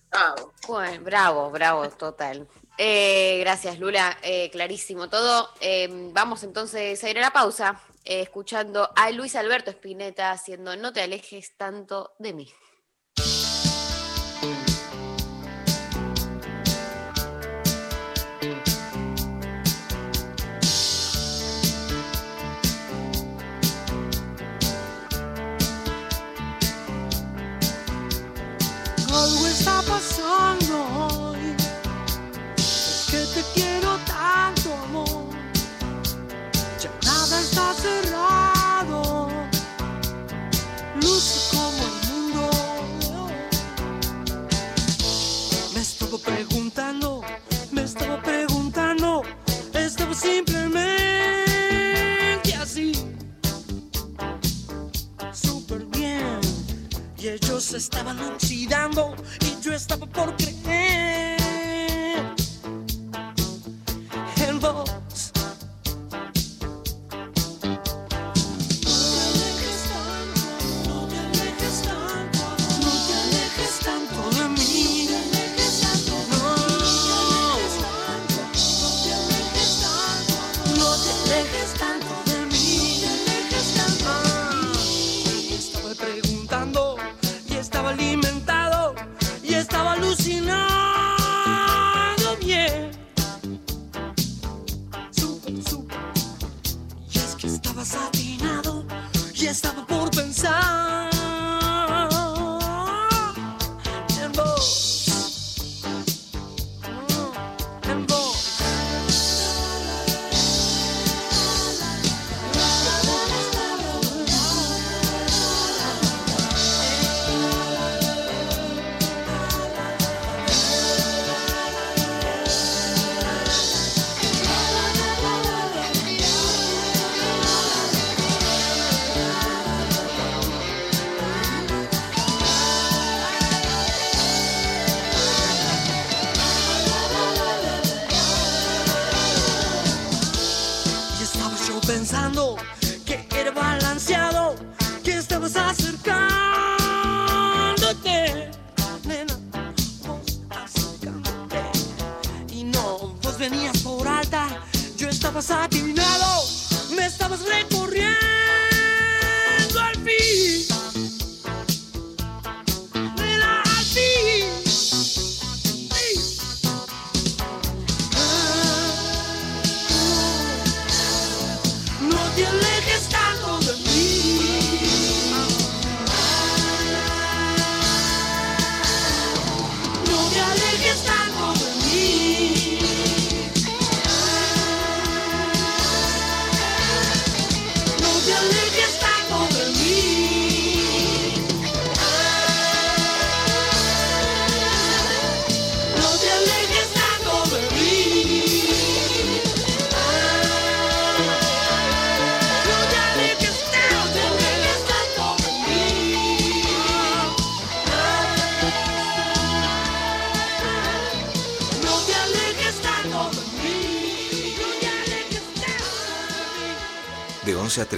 [0.09, 0.53] Bravo.
[0.67, 2.47] Bueno, bravo, bravo, total.
[2.77, 4.17] Eh, gracias, Lula.
[4.21, 5.49] Eh, clarísimo todo.
[5.61, 10.75] Eh, vamos entonces a ir a la pausa, eh, escuchando a Luis Alberto Spinetta haciendo
[10.75, 12.53] No te alejes tanto de mí.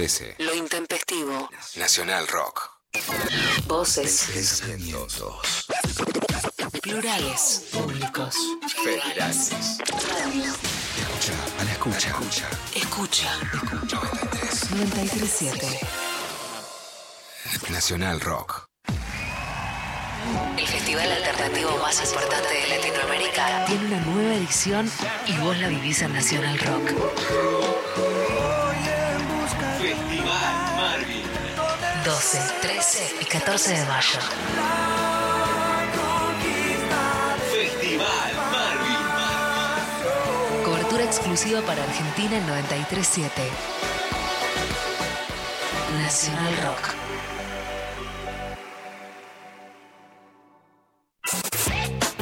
[0.04, 0.34] 13.
[0.40, 1.48] Lo intempestivo.
[1.76, 2.70] Nacional Rock.
[3.66, 4.28] Voces.
[4.34, 5.66] Pensamientos.
[6.82, 7.68] Plurales.
[7.72, 8.36] Públicos.
[8.84, 9.52] Federales.
[10.98, 12.08] Escucha, a la escucha.
[12.74, 13.30] Escucha.
[13.54, 14.00] Escucha.
[14.74, 15.80] 937.
[17.70, 18.66] Nacional Rock.
[20.58, 24.90] El festival alternativo más importante de Latinoamérica tiene una nueva edición
[25.26, 27.73] y vos la vivís en Nacional Rock.
[32.04, 34.20] 12, 13 y 14 de mayo.
[37.50, 38.98] Festival Marvin.
[40.66, 43.42] Cobertura exclusiva para Argentina en 937.
[46.02, 46.94] Nacional Rock.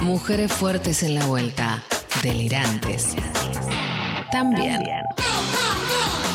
[0.01, 1.83] Mujeres fuertes en la vuelta.
[2.23, 3.17] Delirantes.
[4.31, 4.85] También.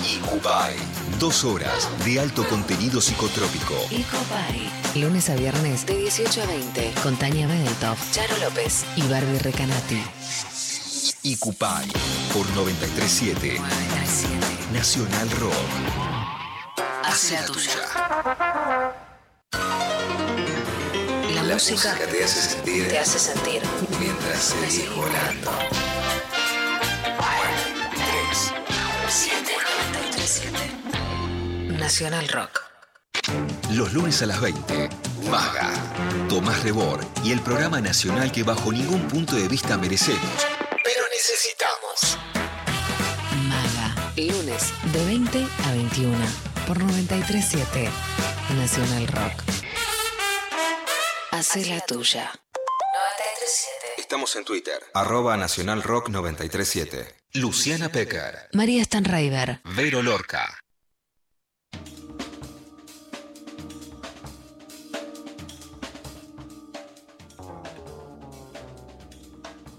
[0.06, 0.87] Icubay.
[1.20, 3.74] Dos horas de alto contenido psicotrópico.
[3.90, 4.70] Ecopay.
[5.02, 10.04] Lunes a viernes de 18 a 20 con Tania Bedeltoff, Charo López y Barbie Recanati.
[11.24, 11.88] Icupay.
[12.34, 13.60] Por 937.
[14.74, 15.54] Nacional Rock.
[17.04, 17.72] Hace la tuya.
[21.34, 22.88] La, La música, música te hace sentir.
[22.90, 23.62] te hace sentir.
[24.00, 25.52] Mientras seguís volando.
[31.88, 32.64] Nacional Rock.
[33.72, 34.90] Los lunes a las 20.
[35.32, 35.72] Maga.
[36.28, 40.46] Tomás Rebor y el programa nacional que bajo ningún punto de vista merecemos.
[40.84, 42.18] Pero necesitamos.
[43.48, 44.12] Maga.
[44.18, 46.18] Lunes de 20 a 21
[46.68, 47.90] por 937
[48.58, 49.44] Nacional Rock.
[51.32, 52.34] Hace la tuya.
[52.34, 54.02] 937.
[54.02, 54.80] Estamos en Twitter.
[54.94, 57.16] Arroba Nacional Rock 937.
[57.36, 58.50] Luciana Pecker.
[58.52, 59.62] María Stanraiver.
[59.64, 60.60] Vero Lorca.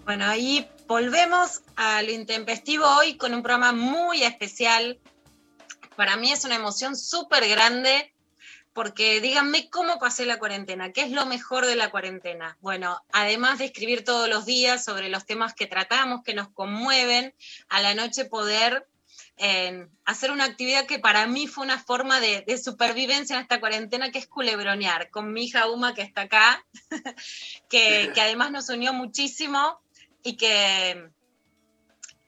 [0.08, 4.98] Bueno, ahí volvemos a lo intempestivo hoy con un programa muy especial.
[5.96, 8.14] Para mí es una emoción súper grande
[8.72, 12.56] porque díganme cómo pasé la cuarentena, qué es lo mejor de la cuarentena.
[12.62, 17.34] Bueno, además de escribir todos los días sobre los temas que tratamos, que nos conmueven,
[17.68, 18.88] a la noche poder
[19.36, 24.10] eh, hacer una actividad que para mí fue una forma de, supervivencia en esta cuarentena,
[24.10, 26.64] que es culebronear, con mi hija Uma que está acá,
[27.68, 29.82] que además nos unió muchísimo
[30.28, 31.10] y que,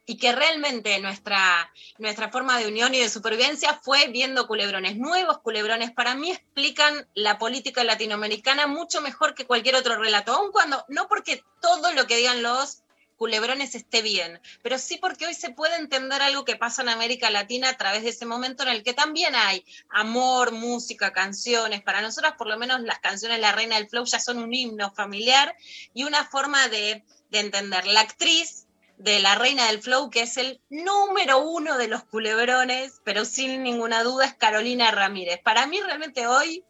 [0.06, 4.96] y que realmente nuestra, nuestra forma de unión y de supervivencia fue viendo culebrones.
[4.96, 10.50] Nuevos culebrones para mí explican la política latinoamericana mucho mejor que cualquier otro relato, aun
[10.50, 12.84] cuando, no porque todo lo que digan los
[13.20, 17.28] culebrones esté bien, pero sí porque hoy se puede entender algo que pasa en América
[17.28, 21.82] Latina a través de ese momento en el que también hay amor, música, canciones.
[21.82, 24.90] Para nosotras, por lo menos, las canciones La Reina del Flow ya son un himno
[24.92, 25.54] familiar
[25.92, 27.86] y una forma de, de entender.
[27.86, 28.66] La actriz
[28.98, 33.62] de La Reina del Flow, que es el número uno de los culebrones, pero sin
[33.62, 35.40] ninguna duda es Carolina Ramírez.
[35.42, 36.64] Para mí realmente hoy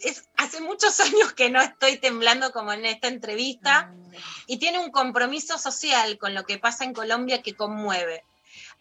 [0.00, 3.92] es, hace muchos años que no estoy temblando como en esta entrevista
[4.46, 8.24] y tiene un compromiso social con lo que pasa en Colombia que conmueve.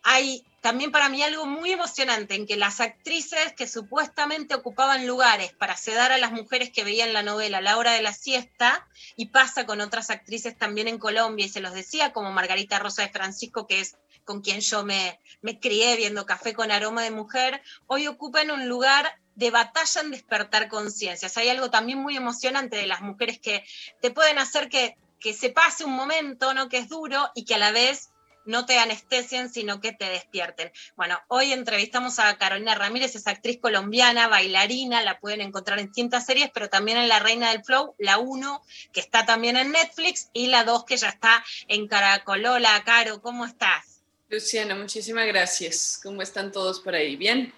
[0.04, 5.54] Hay también para mí algo muy emocionante en que las actrices que supuestamente ocupaban lugares
[5.54, 8.88] para sedar a las mujeres que veían la novela a la hora de la siesta,
[9.16, 13.04] y pasa con otras actrices también en Colombia, y se los decía, como Margarita Rosa
[13.04, 13.96] de Francisco, que es
[14.26, 18.68] con quien yo me, me crié viendo Café con Aroma de Mujer, hoy ocupan un
[18.68, 21.38] lugar de batalla en despertar conciencias.
[21.38, 23.64] Hay algo también muy emocionante de las mujeres que
[24.02, 26.68] te pueden hacer que, que se pase un momento, ¿no?
[26.68, 28.10] Que es duro y que a la vez
[28.48, 30.72] no te anestesien, sino que te despierten.
[30.96, 36.26] Bueno, hoy entrevistamos a Carolina Ramírez, es actriz colombiana, bailarina, la pueden encontrar en distintas
[36.26, 40.30] series, pero también en La Reina del Flow, la 1, que está también en Netflix,
[40.34, 42.84] y la 2, que ya está en Caracolola.
[42.84, 44.02] Caro, ¿cómo estás?
[44.30, 46.00] Luciana, muchísimas gracias.
[46.02, 47.16] ¿Cómo están todos por ahí?
[47.16, 47.54] ¿Bien?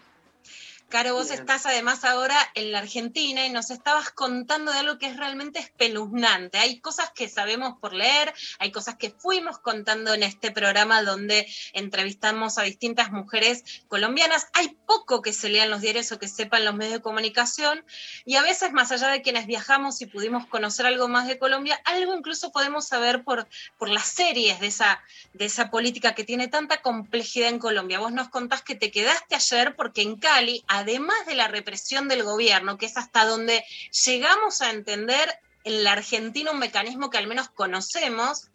[0.90, 1.40] Caro, vos Bien.
[1.40, 5.60] estás además ahora en la Argentina y nos estabas contando de algo que es realmente
[5.60, 6.58] espeluznante.
[6.58, 11.48] Hay cosas que sabemos por leer, hay cosas que fuimos contando en este programa donde
[11.74, 14.48] entrevistamos a distintas mujeres colombianas.
[14.54, 17.86] Hay poco que se lea en los diarios o que sepan los medios de comunicación
[18.26, 21.80] y a veces más allá de quienes viajamos y pudimos conocer algo más de Colombia,
[21.86, 26.48] algo incluso podemos saber por, por las series de esa, de esa política que tiene
[26.48, 28.00] tanta complejidad en Colombia.
[28.00, 32.24] Vos nos contás que te quedaste ayer porque en Cali, además de la represión del
[32.24, 33.64] gobierno, que es hasta donde
[34.06, 38.50] llegamos a entender en la Argentina un mecanismo que al menos conocemos,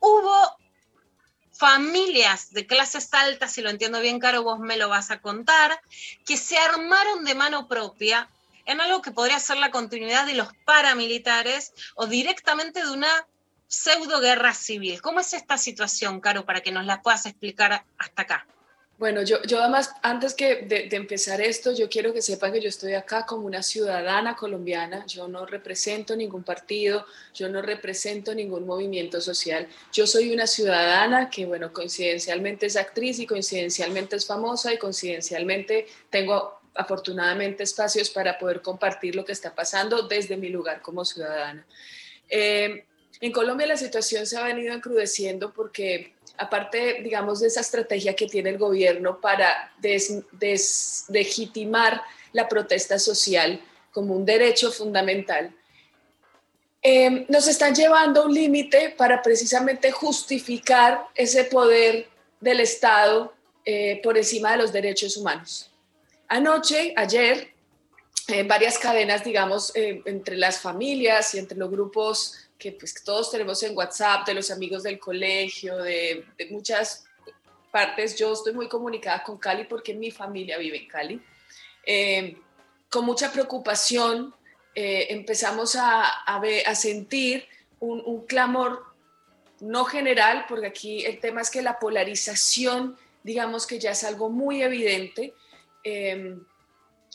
[0.00, 0.56] hubo
[1.52, 5.80] familias de clases altas, si lo entiendo bien, Caro, vos me lo vas a contar,
[6.26, 8.28] que se armaron de mano propia
[8.66, 13.26] en algo que podría ser la continuidad de los paramilitares o directamente de una
[13.66, 15.00] pseudo guerra civil.
[15.00, 18.46] ¿Cómo es esta situación, Caro, para que nos la puedas explicar hasta acá?
[18.96, 22.68] Bueno, yo, además, antes que de, de empezar esto, yo quiero que sepan que yo
[22.68, 25.04] estoy acá como una ciudadana colombiana.
[25.06, 29.66] Yo no represento ningún partido, yo no represento ningún movimiento social.
[29.92, 35.86] Yo soy una ciudadana que, bueno, coincidencialmente es actriz y coincidencialmente es famosa y coincidencialmente
[36.08, 41.66] tengo afortunadamente espacios para poder compartir lo que está pasando desde mi lugar como ciudadana.
[42.28, 42.84] Eh,
[43.20, 48.26] en Colombia la situación se ha venido encrudeciendo porque aparte, digamos, de esa estrategia que
[48.26, 53.60] tiene el gobierno para des, deslegitimar la protesta social
[53.92, 55.54] como un derecho fundamental,
[56.82, 62.08] eh, nos están llevando a un límite para precisamente justificar ese poder
[62.40, 63.32] del Estado
[63.64, 65.70] eh, por encima de los derechos humanos.
[66.28, 67.54] Anoche, ayer,
[68.28, 73.30] eh, varias cadenas, digamos, eh, entre las familias y entre los grupos que pues todos
[73.30, 77.04] tenemos en WhatsApp, de los amigos del colegio, de, de, muchas
[77.70, 78.16] partes.
[78.16, 81.22] Yo estoy muy comunicada con Cali porque mi familia vive en Cali.
[81.84, 82.38] Eh,
[82.88, 84.34] con mucha preocupación
[84.74, 87.46] eh, empezamos a, a, ver, a sentir
[87.80, 88.82] un, un, clamor
[89.60, 94.30] no general, porque aquí el tema es que la polarización, digamos que ya es algo
[94.30, 95.34] muy evidente.
[95.82, 96.38] Eh,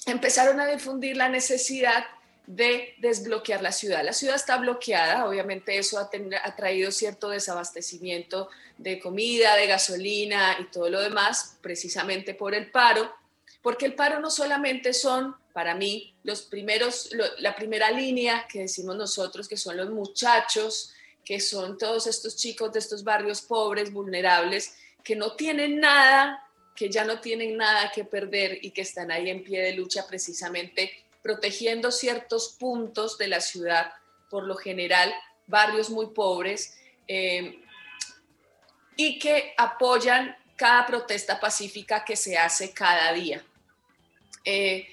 [0.06, 2.06] empezaron a difundir la necesidad
[2.50, 4.04] de desbloquear la ciudad.
[4.04, 9.68] La ciudad está bloqueada, obviamente eso ha, ten, ha, traído cierto desabastecimiento de comida, de
[9.68, 13.14] gasolina y todo lo demás, precisamente por el paro,
[13.62, 18.95] porque el paro no solamente son, para mí, los primeros, la primera línea que decimos
[18.95, 20.91] nosotros, que son los muchachos,
[21.24, 24.74] que son todos estos chicos de estos barrios pobres, vulnerables,
[25.04, 26.43] que no tienen nada,
[26.76, 30.08] que ya no tienen nada que perder y que están ahí en pie de lucha
[30.08, 30.91] precisamente
[31.22, 33.93] protegiendo ciertos puntos de la ciudad,
[34.30, 35.13] por lo general
[35.47, 37.59] barrios muy pobres, eh,
[38.95, 43.44] y que apoyan cada protesta pacífica que se hace cada día.
[44.44, 44.88] Eh,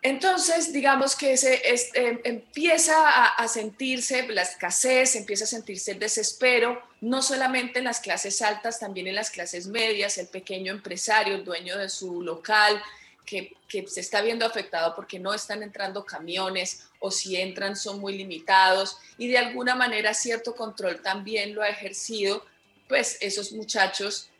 [0.00, 6.80] entonces, digamos que se eh, empieza a, sentirse la escasez, empieza a sentirse el desespero,
[7.00, 11.44] no solamente en las clases altas, también en las clases medias, el pequeño empresario, el
[11.44, 12.80] dueño de su local,
[13.28, 13.54] que,
[13.86, 18.98] se está viendo afectado porque no están entrando camiones o si entran son muy limitados
[19.18, 22.44] y de alguna manera cierto control también lo ha ejercido
[22.88, 24.30] pues esos muchachos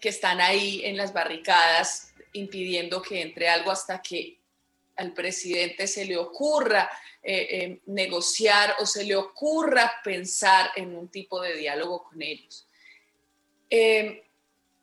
[0.00, 4.38] que están ahí en las barricadas impidiendo que entre algo hasta que
[4.96, 6.90] al presidente se le ocurra
[7.22, 12.66] eh, eh, negociar o se le ocurra pensar en un tipo de diálogo con ellos.
[13.70, 14.27] Eh,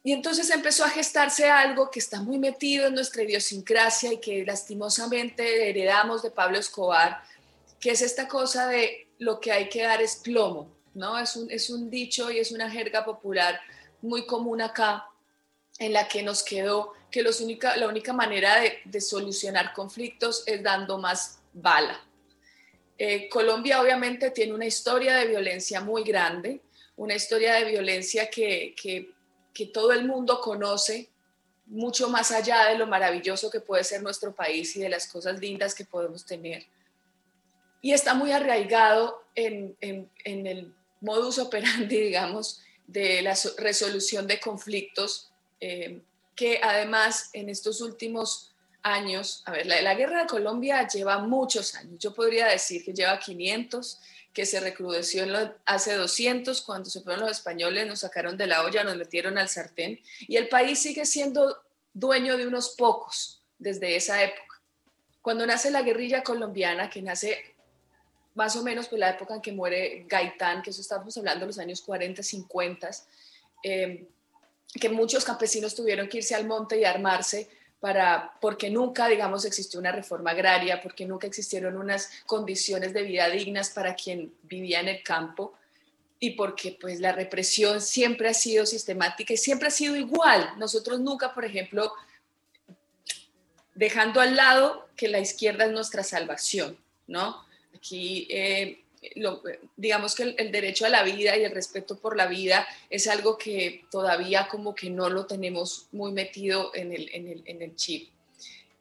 [0.05, 4.45] y entonces empezó a gestarse algo que está muy metido en nuestra idiosincrasia y que
[4.45, 7.23] lastimosamente heredamos de Pablo Escobar,
[7.79, 11.17] que es esta cosa de lo que hay que dar es plomo, ¿no?
[11.17, 13.59] Es un, es un dicho y es una jerga popular
[14.03, 15.07] muy común acá,
[15.79, 20.61] en la que nos quedó que los única, la única manera de, solucionar conflictos es
[20.61, 21.99] dando más bala.
[22.99, 26.61] Eh, Colombia obviamente tiene una historia de violencia muy grande,
[26.95, 28.75] una historia de violencia que,
[29.55, 31.09] que todo el mundo conoce,
[31.65, 35.39] mucho más allá de lo maravilloso que puede ser nuestro país y de las cosas
[35.39, 36.65] lindas que podemos tener.
[37.81, 45.31] Y está muy arraigado en, en, el modus operandi, digamos, de la resolución de conflictos
[45.59, 46.01] eh,
[46.35, 48.53] que además en estos últimos
[48.83, 52.93] años, a ver, la, la, guerra de Colombia lleva muchos años, yo podría decir que
[52.93, 53.99] lleva 500,
[54.35, 58.45] que se recrudeció en lo- hace 200, cuando se fueron los españoles, nos sacaron de
[58.47, 61.57] la olla, nos metieron al sartén, y el país sigue siendo
[61.93, 64.61] dueño de unos pocos desde esa época.
[65.21, 67.55] Cuando nace la guerrilla colombiana, que nace
[68.33, 71.57] más o menos por la época en que muere Gaitán, que eso estamos hablando los
[71.57, 72.91] años 40, 50,
[73.63, 74.05] eh,
[74.79, 77.49] que muchos campesinos tuvieron que irse al monte y armarse
[77.79, 83.29] para, porque nunca, digamos, existió una reforma agraria, porque nunca existieron unas condiciones de vida
[83.29, 85.53] dignas para quien vivía en el campo
[86.19, 90.53] y porque pues la represión siempre ha sido sistemática y siempre ha sido igual.
[90.57, 91.93] Nosotros nunca, por ejemplo,
[93.75, 96.77] dejando al lado que la izquierda es nuestra salvación,
[97.07, 97.45] ¿no?
[97.75, 98.84] Aquí, eh,
[99.75, 103.37] digamos que el, derecho a la vida y el respeto por la vida es algo
[103.37, 107.75] que todavía como que no lo tenemos muy metido en el, en el, en el
[107.75, 108.09] chip.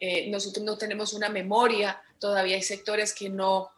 [0.01, 3.71] Eh, nosotros no tenemos una memoria, todavía hay sectores que no,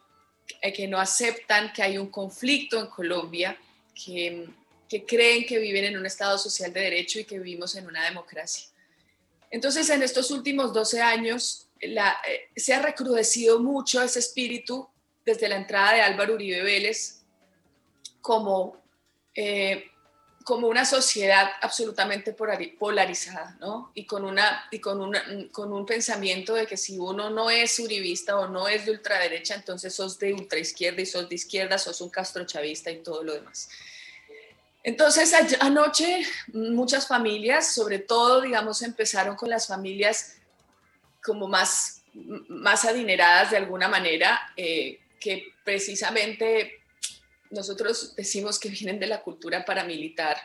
[0.61, 3.57] eh, que no aceptan que hay un conflicto en Colombia,
[3.93, 4.47] que,
[4.89, 8.03] que creen que viven en un Estado social de derecho y que vivimos en una
[8.05, 8.67] democracia.
[9.49, 11.89] Entonces, en estos últimos 12 años eh,
[12.55, 14.87] se ha recrudecido mucho ese espíritu
[15.27, 17.19] desde la entrada de Álvaro Uribe Vélez
[18.21, 18.81] como,
[19.35, 19.91] eh,
[20.45, 23.91] como una sociedad absolutamente polari- polarizada, ¿no?
[23.93, 25.21] Y con, una, y con, una,
[25.51, 29.55] con un pensamiento de que si uno no es uribista o no es de ultraderecha,
[29.55, 33.69] entonces sos de ultraizquierda y sos de izquierda, sos un castrochavista y todo lo demás.
[34.81, 40.37] Entonces, anoche muchas familias, sobre todo, digamos, empezaron con las familias
[41.21, 46.81] como más, más adineradas de alguna manera, eh, que precisamente
[47.49, 50.37] nosotros decimos que vienen de la cultura paramilitar,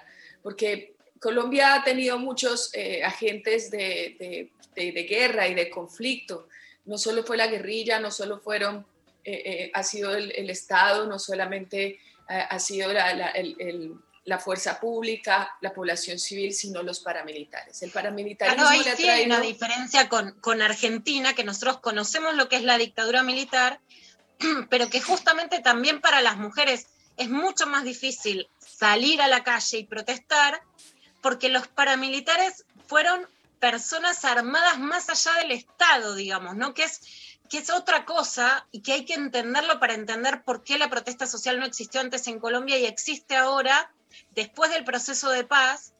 [0.43, 6.49] porque Colombia ha tenido muchos eh, agentes de, de- de- de guerra y de conflicto.
[6.86, 8.86] No solo fue la guerrilla, no solo fueron,
[9.24, 13.94] eh, eh, ha sido el, el Estado, no solamente ha sido la, la- el- el-
[14.24, 17.82] la fuerza pública, la población civil, sino los paramilitares.
[17.82, 21.43] El paramilitarismo Claro, ahí le ha sí hay una traído- diferencia con, con Argentina, que
[21.44, 23.81] nosotros conocemos lo que es la dictadura militar,
[24.70, 26.86] pero que justamente también para las mujeres
[27.16, 30.62] es mucho más difícil salir a la calle y protestar,
[31.20, 33.27] porque los paramilitares fueron
[33.60, 36.74] personas armadas más allá del Estado, digamos, ¿no?
[36.74, 37.01] Que es,
[37.48, 41.27] que es otra cosa y que hay que entenderlo para entender por qué la protesta
[41.27, 43.93] social no existió antes en Colombia y existe ahora,
[44.31, 45.93] después del proceso de paz,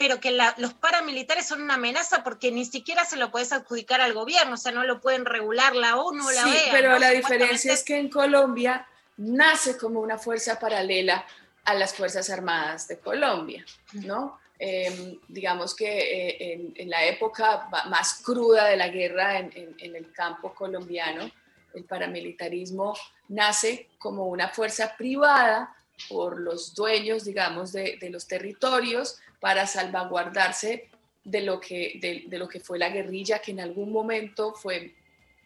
[0.00, 4.00] pero que la- los paramilitares son una amenaza porque ni siquiera se lo puedes adjudicar
[4.00, 6.72] al gobierno, o sea, no lo pueden regular la ONU o la Sí, OEA.
[6.72, 6.98] pero ¿no?
[6.98, 8.86] la diferencia es que en Colombia
[9.18, 11.26] nace como una fuerza paralela
[11.66, 13.62] a las Fuerzas Armadas de Colombia,
[13.92, 14.40] ¿no?
[14.58, 19.74] Eh, digamos que eh, en, en la época más cruda de la guerra en, en-
[19.78, 21.30] en el campo colombiano,
[21.74, 22.96] el paramilitarismo
[23.28, 25.76] nace como una fuerza privada
[26.08, 30.88] por los dueños, digamos, de, de los territorios para salvaguardarse
[31.24, 31.98] de lo, que,
[32.28, 34.94] de, lo que fue la guerrilla, que en algún momento fue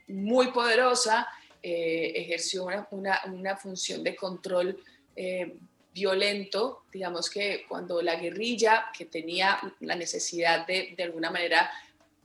[0.09, 1.27] muy poderosa,
[1.63, 4.79] eh, ejerció una, una- una función de control
[5.17, 5.55] eh,
[5.95, 11.71] violento, digamos que cuando la guerrilla, que tenía la necesidad de, de alguna manera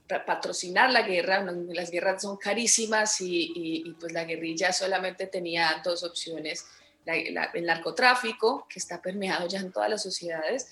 [0.08, 6.02] pa- patrocinar la guerra, las guerras son carísimas y, pues la guerrilla solamente tenía dos
[6.02, 6.66] opciones,
[7.06, 10.68] el narcotráfico, que está permeado ya en todas las sociedades,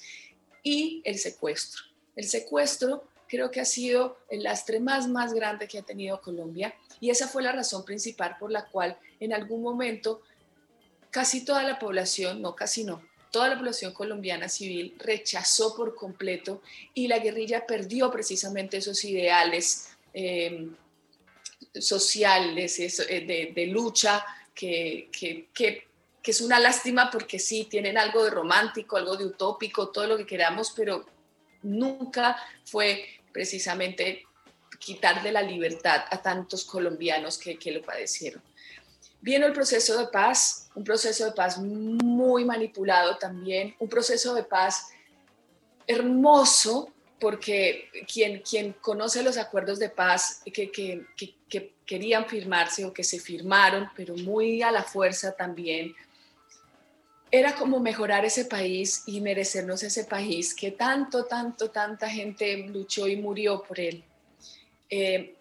[0.62, 1.82] y el secuestro.
[2.16, 6.74] El secuestro creo que ha sido el lastre más, más grande que ha tenido Colombia
[7.00, 10.22] y esa fue la razón principal por la cual en algún momento
[11.10, 16.62] casi toda la población, no casi no, toda la población colombiana civil rechazó por completo
[16.94, 20.68] y la guerrilla perdió precisamente esos ideales eh,
[21.74, 24.24] sociales eh, de, de lucha
[24.54, 25.08] que,
[25.54, 25.87] que,
[26.22, 30.16] que es una lástima porque sí, tienen algo de romántico, algo de utópico, todo lo
[30.16, 31.06] que queramos, pero
[31.62, 34.24] nunca fue precisamente
[34.78, 38.42] quitarle la libertad a tantos colombianos que, que lo padecieron.
[39.20, 44.44] Vino el proceso de paz, un proceso de paz muy manipulado también, un proceso de
[44.44, 44.88] paz
[45.86, 52.84] hermoso, porque quien, quien conoce los acuerdos de paz que, que, que, que querían firmarse
[52.84, 55.94] o que se firmaron, pero muy a la fuerza también,
[57.30, 63.06] era como mejorar ese país y merecernos ese país que tanto, tanto, tanta gente luchó
[63.06, 64.02] y murió por él.
[64.88, 65.34] Eh,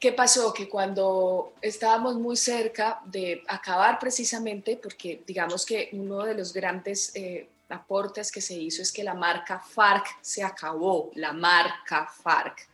[0.00, 0.52] ¿Qué pasó?
[0.52, 7.10] Que cuando estábamos muy cerca de acabar precisamente, porque digamos que uno de los grandes
[7.14, 12.68] eh, aportes que se hizo es que la marca FARC se acabó, la marca FARC.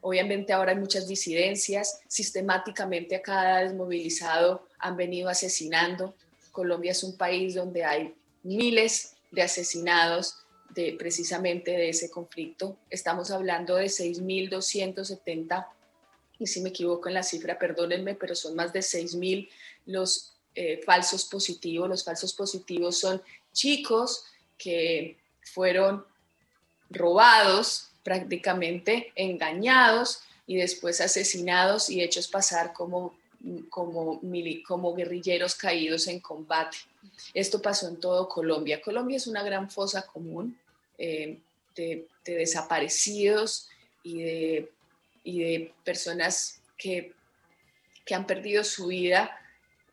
[0.00, 6.14] Obviamente ahora hay muchas disidencias, sistemáticamente a cada desmovilizado han venido asesinando,
[6.56, 10.38] Colombia es un país donde hay miles de asesinados
[10.70, 12.78] de precisamente de ese conflicto.
[12.88, 15.66] Estamos hablando de 6.270,
[16.38, 19.50] y si me equivoco en la cifra, perdónenme, pero son más de 6.000
[19.84, 21.90] los eh, falsos positivos.
[21.90, 23.22] Los falsos positivos son
[23.52, 24.24] chicos
[24.56, 26.06] que fueron
[26.88, 33.14] robados prácticamente, engañados y después asesinados y hechos pasar como,
[33.68, 34.20] como,
[34.66, 36.78] como guerrilleros caídos en combate.
[37.34, 38.80] Esto pasó en todo Colombia.
[38.80, 40.58] Colombia es una gran fosa común
[40.98, 41.38] eh,
[41.74, 43.68] de, de desaparecidos
[44.02, 44.70] y de,
[45.24, 47.12] y de personas que,
[48.04, 49.38] que han perdido su vida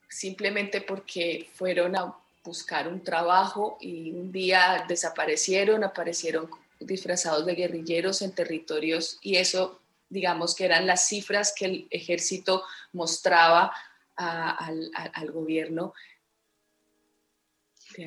[0.07, 6.49] simplemente porque fueron a buscar un trabajo y un día desaparecieron, aparecieron
[6.80, 9.80] disfrazados de guerrilleros en territorios y eso,
[10.14, 12.64] digamos que eran las cifras que el ejército
[12.94, 13.73] mostraba
[14.15, 14.69] a-
[15.14, 15.94] al, gobierno.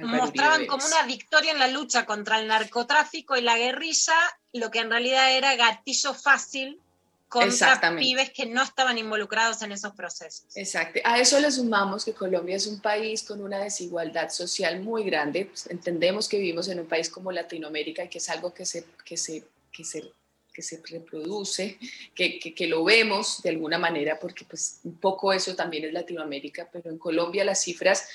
[0.02, 4.14] Mostraban como una victoria en la lucha contra el narcotráfico y la guerrilla,
[4.52, 6.80] lo que en realidad era gatillo fácil
[7.28, 10.46] contra pibes que no estaban involucrados en esos procesos.
[10.56, 11.00] Exacto.
[11.04, 15.46] A eso le sumamos que Colombia es un país con una desigualdad social muy grande.
[15.46, 18.86] Pues, entendemos que vivimos en un país como Latinoamérica y que es algo que se,
[19.04, 20.12] que se, que se,
[20.56, 21.76] que se reproduce,
[22.14, 26.70] que, que, lo vemos de alguna manera, porque pues un poco eso también es Latinoamérica,
[26.72, 28.08] pero en Colombia las cifras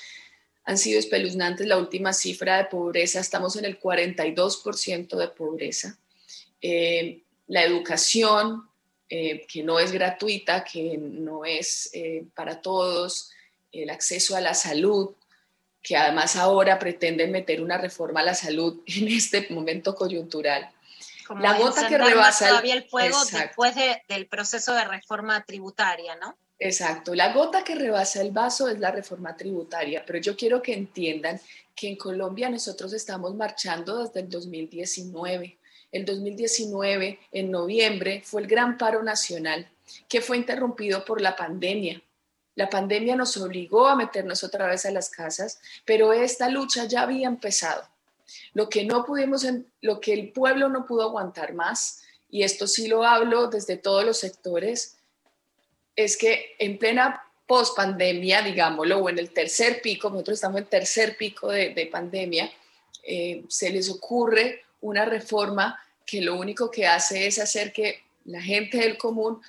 [0.64, 1.68] han sido espeluznantes.
[1.68, 5.96] La última cifra de pobreza, estamos en el 42% de pobreza.
[6.60, 8.68] Eh, la educación,
[9.08, 13.30] eh, que no es gratuita, que no es eh, para todos,
[13.70, 15.10] el acceso a la salud,
[15.80, 20.72] que además ahora pretenden meter una reforma a la salud en este momento coyuntural.
[21.26, 23.46] Como la gota que rebasa el- todavía el fuego Exacto.
[23.46, 26.36] después de- del proceso de reforma tributaria, ¿no?
[26.58, 30.74] Exacto, la gota que rebasa el vaso es la reforma tributaria, pero yo quiero que
[30.74, 31.40] entiendan
[31.74, 35.58] que en Colombia nosotros estamos marchando desde el 2019.
[35.90, 39.68] El 2019, en noviembre, fue el gran paro nacional
[40.08, 42.00] que fue interrumpido por la pandemia.
[42.54, 47.02] La pandemia nos obligó a meternos otra vez a las casas, pero esta lucha ya
[47.02, 47.82] había empezado.
[48.54, 49.46] Lo que no pudimos,
[49.80, 54.04] lo que el pueblo no pudo aguantar más, y esto sí lo hablo desde todos
[54.04, 54.96] los sectores,
[55.96, 61.16] es que en plena pospandemia, digámoslo, o en el tercer pico, nosotros estamos en tercer
[61.16, 62.50] pico de, de pandemia,
[63.02, 68.40] eh, se les ocurre una reforma que lo único que hace es hacer que la
[68.40, 69.40] gente del común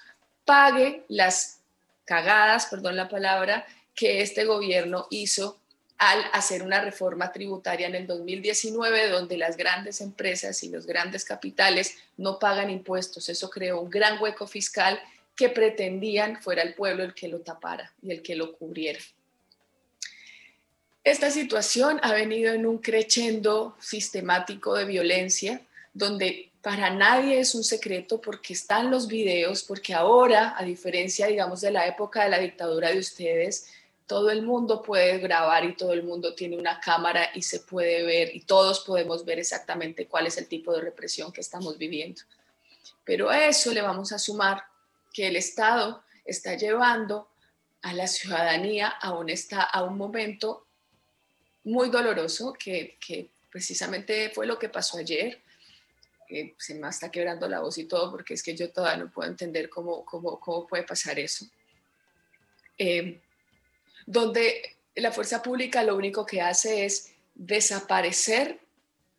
[0.45, 1.59] pague las
[2.05, 3.65] cagadas, perdón la palabra,
[3.95, 5.59] que este gobierno hizo
[6.11, 11.23] al hacer una reforma tributaria en el 2019, donde las grandes empresas y los grandes
[11.23, 13.29] capitales no pagan impuestos.
[13.29, 14.99] Eso creó un gran hueco fiscal
[15.35, 18.99] que pretendían fuera el pueblo el que lo tapara y el que lo cubriera.
[21.05, 25.61] Esta situación ha venido en un crescendo sistemático de violencia,
[25.93, 31.61] donde para nadie es un secreto porque están los videos, porque ahora, a diferencia, digamos,
[31.61, 33.67] de la época de la dictadura de ustedes,
[34.13, 38.03] todo el mundo puede grabar y todo el mundo tiene una cámara y se puede
[38.03, 42.21] ver y todos podemos ver exactamente cuál es el tipo de represión que estamos viviendo.
[43.03, 44.65] Pero a eso le vamos a sumar
[45.11, 47.27] que el Estado está llevando
[47.81, 50.67] a la ciudadanía a un, esta- a un momento
[51.63, 52.99] muy doloroso que,
[53.49, 55.41] precisamente fue lo que pasó ayer.
[56.29, 59.27] Eh, se está quebrando la voz y todo porque es que yo todavía no puedo
[59.27, 61.47] entender cómo, cómo, cómo puede pasar eso.
[62.77, 63.19] Eh,
[64.05, 68.59] donde la fuerza pública lo único que hace es desaparecer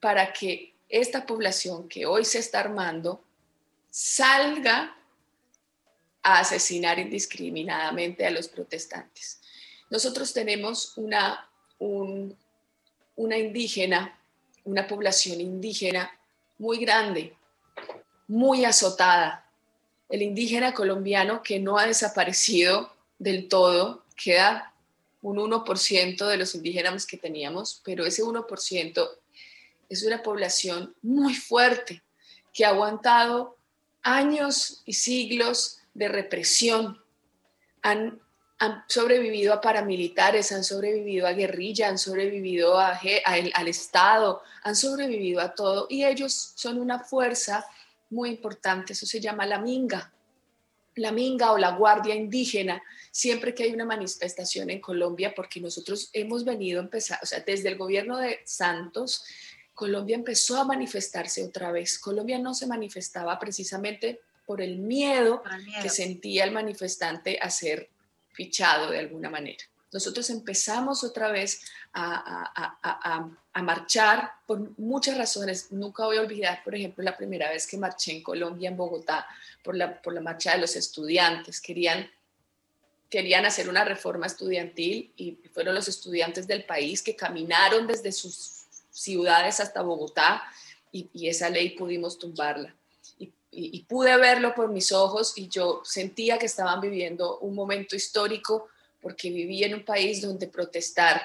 [0.00, 3.22] para que esta población que hoy se está armando
[3.90, 4.96] salga
[6.22, 9.40] a asesinar indiscriminadamente a los protestantes.
[9.90, 11.48] Nosotros tenemos una,
[11.78, 12.36] un-
[13.16, 14.18] una indígena,
[14.64, 16.10] una población indígena
[16.58, 17.34] muy grande,
[18.28, 19.46] muy azotada.
[20.08, 24.72] El indígena colombiano que no ha desaparecido del todo, queda
[25.24, 29.08] un 1% de los indígenas que teníamos, pero ese 1%
[29.88, 32.02] es una población muy fuerte
[32.52, 33.56] que ha aguantado
[34.02, 37.02] años y siglos de represión.
[37.80, 38.20] Han,
[38.86, 45.40] sobrevivido a paramilitares, han sobrevivido a guerrilla, han sobrevivido a a al Estado, han sobrevivido
[45.40, 47.66] a todo y ellos son una fuerza
[48.10, 50.13] muy importante, eso se llama la minga.
[50.96, 56.10] La minga o la guardia indígena, siempre que hay una manifestación en Colombia, porque nosotros
[56.12, 59.24] hemos venido a empezar, o sea, desde el gobierno de Santos,
[59.74, 61.98] Colombia empezó a manifestarse otra vez.
[61.98, 65.82] Colombia no se manifestaba precisamente por el miedo, miedo.
[65.82, 67.90] que sentía el manifestante a ser
[68.32, 69.64] fichado de alguna manera.
[69.94, 71.60] Nosotros empezamos otra vez
[71.92, 75.70] a, a- a- a- marchar por muchas razones.
[75.70, 79.24] Nunca voy a olvidar, por ejemplo, la primera vez que marché en Colombia, en Bogotá,
[79.62, 81.60] por la, por la marcha de los estudiantes.
[81.60, 82.10] Querían,
[83.08, 88.64] querían hacer una reforma estudiantil y fueron los estudiantes del país que caminaron desde sus
[88.90, 90.42] ciudades hasta Bogotá
[90.90, 92.74] y, y esa ley pudimos tumbarla.
[93.56, 98.66] Y pude verlo por mis ojos y yo sentía que estaban viviendo un momento histórico
[99.04, 101.20] porque vivía en un país donde protestar,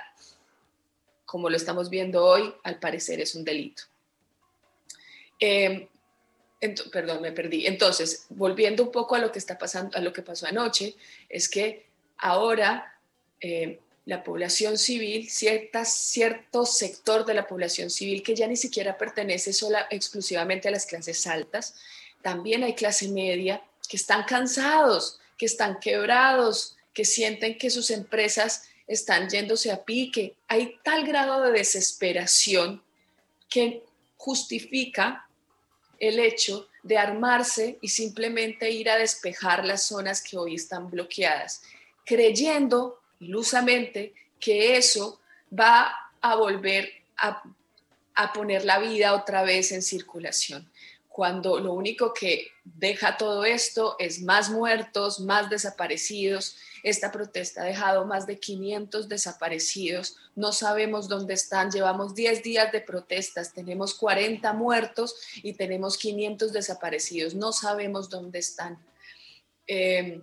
[1.26, 3.84] como lo estamos viendo hoy, al parecer es un delito.
[5.40, 7.66] Ento- perdón, me perdí.
[7.66, 10.96] Entonces, volviendo un poco a lo que está pasando, a lo que pasó anoche,
[11.30, 11.86] es que
[12.18, 13.00] ahora
[13.40, 18.98] eh, la población civil, cierta, cierto sector de la población civil que ya ni siquiera
[18.98, 21.76] pertenece sola, exclusivamente a las clases altas,
[22.22, 28.70] también hay clase media que están cansados, que están quebrados, que sienten que sus empresas
[28.88, 30.36] están yéndose a pique.
[30.48, 32.84] Hay tal grado de desesperación
[33.50, 33.84] que
[34.18, 35.28] justifica
[36.00, 41.62] el hecho de armarse y simplemente ir a despejar las zonas que hoy están bloqueadas,
[42.06, 45.20] creyendo ilusamente que eso
[45.58, 47.44] va a volver a,
[48.16, 50.70] a poner la vida otra vez en circulación,
[51.10, 56.56] cuando lo único que deja todo esto es más muertos, más desaparecidos.
[56.84, 62.72] Esta protesta ha dejado más de 500 desaparecidos, no sabemos dónde están, llevamos 10 días
[62.72, 68.80] de protestas, tenemos 40 muertos y tenemos 500 desaparecidos, no sabemos dónde están.
[69.68, 70.22] Eh,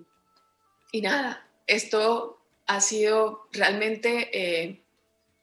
[0.92, 4.82] y nada, esto ha sido realmente eh,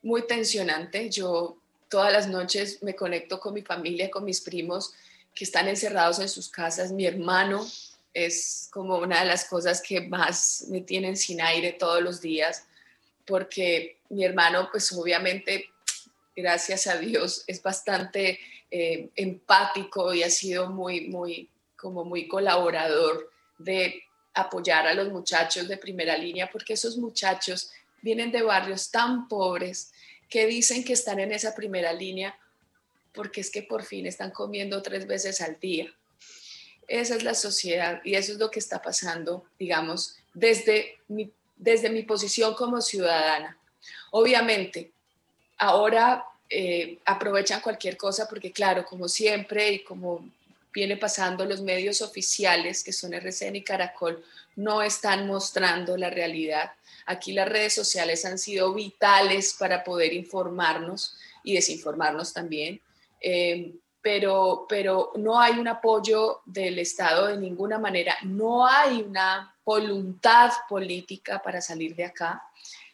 [0.01, 1.09] muy tensionante.
[1.09, 1.57] Yo
[1.89, 4.93] todas las noches me conecto con mi familia, con mis primos
[5.33, 6.91] que están encerrados en sus casas.
[6.91, 7.65] Mi hermano
[8.13, 12.65] es como una de las cosas que más me tienen sin aire todos los días,
[13.25, 15.69] porque mi hermano, pues obviamente,
[16.35, 23.31] gracias a Dios, es bastante eh, empático y ha sido muy, muy, como muy colaborador
[23.57, 24.03] de
[24.33, 27.71] apoyar a los muchachos de primera línea, porque esos muchachos
[28.01, 29.91] vienen de barrios tan pobres
[30.29, 32.37] que dicen que están en esa primera línea
[33.13, 35.93] porque es que por fin están comiendo tres veces al día.
[36.87, 41.89] Esa es la sociedad y eso es lo que está pasando, digamos, desde mi, desde
[41.89, 43.57] mi posición como ciudadana.
[44.11, 44.91] Obviamente,
[45.57, 50.29] ahora eh, aprovechan cualquier cosa porque, claro, como siempre y como
[50.73, 54.23] viene pasando, los medios oficiales, que son RCN y Caracol,
[54.55, 56.71] no están mostrando la realidad.
[57.05, 62.81] Aquí las redes sociales han sido vitales para poder informarnos y desinformarnos también.
[63.21, 63.73] Eh,
[64.03, 70.51] pero, pero no hay un apoyo del Estado de ninguna manera, no hay una voluntad
[70.67, 72.43] política para salir de acá.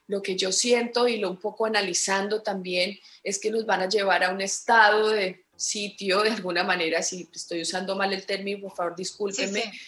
[0.05, 3.89] Lo que yo siento y lo un poco analizando también es que nos van a
[3.89, 8.61] llevar a un estado de sitio, de alguna manera, si estoy usando mal el término,
[8.61, 9.79] por favor, discúlpenme, Sí, sí.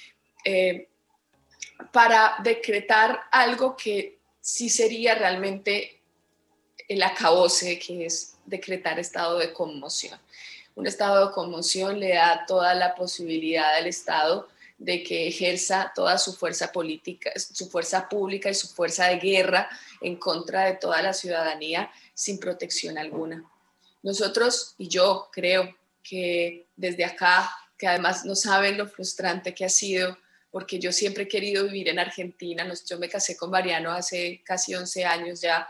[0.45, 0.87] eh,
[1.91, 6.01] para decretar algo que sí sería realmente
[6.87, 10.19] el acabose, que es decretar estado de conmoción.
[10.75, 16.17] Un estado de conmoción le da toda la posibilidad al Estado de que ejerza toda
[16.17, 19.69] su fuerza política, su fuerza pública y su fuerza de guerra
[20.01, 23.43] en contra de toda la ciudadanía sin protección alguna.
[24.01, 29.69] Nosotros y yo creo que desde acá, que además no saben lo frustrante que ha
[29.69, 30.17] sido,
[30.49, 34.73] porque yo siempre he querido vivir en Argentina, yo me casé con Mariano hace casi
[34.73, 35.67] 11 años ya,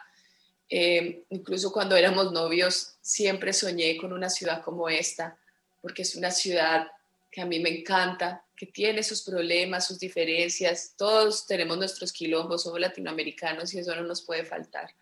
[0.73, 5.38] eh, incluso cuando éramos novios, siempre soñé con una ciudad como esta,
[5.81, 6.88] porque es una ciudad
[7.30, 12.64] que a mí me encanta, que tiene sus problemas, sus diferencias, todos tenemos nuestros quilombos,
[12.64, 14.93] somos latinoamericanos y eso no nos puede faltar.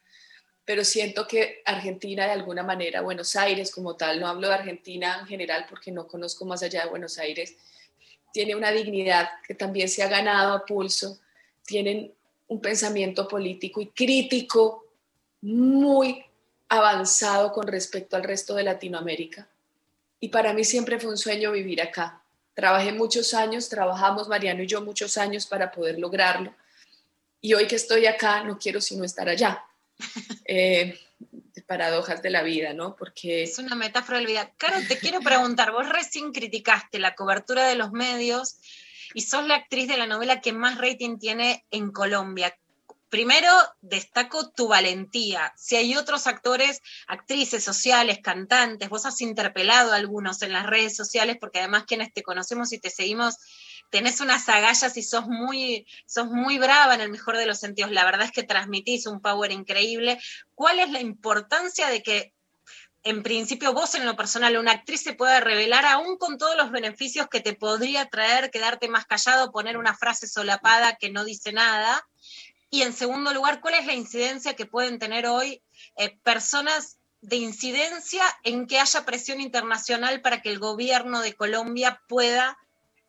[0.66, 5.20] Pero siento que Argentina de alguna manera, Buenos Aires como tal, no hablo de Argentina
[5.22, 7.56] en general porque no conozco más allá de Buenos Aires,
[8.34, 11.20] tiene una dignidad que también se ha ganado a pulso,
[11.64, 12.12] tienen
[12.48, 14.89] un pensamiento político y crítico
[15.41, 16.26] muy
[16.68, 19.48] avanzado con respecto al resto de Latinoamérica.
[20.20, 22.22] Y para mí siempre fue un sueño vivir acá.
[22.53, 26.53] Trabajé muchos años, trabajamos Mariano y yo muchos años para poder lograrlo.
[27.41, 29.64] Y hoy que estoy acá, no quiero sino estar allá.
[30.52, 30.98] Eh,
[31.70, 32.95] paradojas de la vida, ¿no?
[32.95, 33.44] Porque...
[33.44, 34.52] Es una metáfora de la vida.
[34.57, 38.57] Caro, te quiero preguntar, vos recién criticaste la cobertura de los medios
[39.14, 42.57] y sos la actriz de la novela que más rating tiene en Colombia.
[43.10, 43.49] Primero,
[43.81, 45.52] destaco tu valentía.
[45.57, 50.95] Si hay otros actores, actrices sociales, cantantes, vos has interpelado a algunos en las redes
[50.95, 53.38] sociales, porque además quienes te conocemos y te seguimos,
[53.90, 57.91] tenés unas agallas y sos muy, sos muy brava en el mejor de los sentidos.
[57.91, 60.19] La verdad es que transmitís un power increíble.
[60.53, 62.34] ¿Cuál es la importancia de que
[63.03, 66.69] en principio vos en lo personal, una actriz se pueda revelar aún con todos los
[66.69, 71.53] beneficios que te podría traer quedarte más callado, poner una frase solapada que no dice
[71.53, 72.06] nada?
[72.70, 75.62] Y en segundo lugar, ¿cuál es la incidencia que pueden tener hoy
[75.96, 82.02] eh, personas de incidencia en que haya presión internacional para que el gobierno de Colombia
[82.08, 82.58] pueda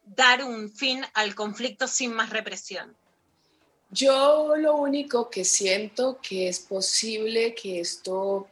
[0.04, 2.96] dar un fin al conflicto sin más represión?
[3.90, 8.48] Yo lo único que siento que es posible que esto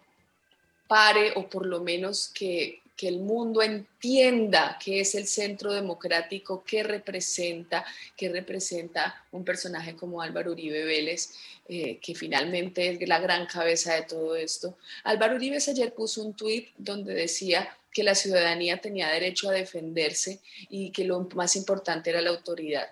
[0.88, 6.64] pare o por lo menos que, que el mundo entienda qué es el centro democrático,
[6.64, 7.84] qué representa,
[8.16, 11.32] qué representa un personaje como Álvaro Uribe Vélez,
[11.68, 14.76] eh, que finalmente es la gran cabeza de todo esto.
[15.04, 20.40] Álvaro Uribe ayer puso un tuit donde decía que la ciudadanía tenía derecho a defenderse
[20.68, 22.88] y que lo más importante era la autoridad.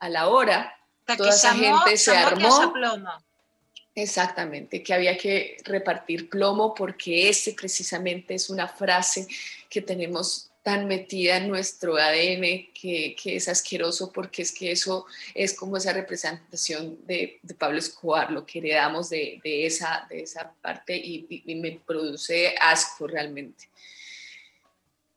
[0.00, 0.76] A la hora,
[1.16, 2.74] toda esa gente se armó.
[3.98, 9.26] Exactamente, que había que repartir plomo porque ese precisamente es una frase
[9.70, 15.06] que tenemos tan metida en nuestro ADN que, que es asqueroso porque es que eso
[15.34, 20.24] es como esa representación de, de Pablo Escobar, lo que heredamos de, de, esa, de
[20.24, 23.70] esa parte y, y me produce asco realmente.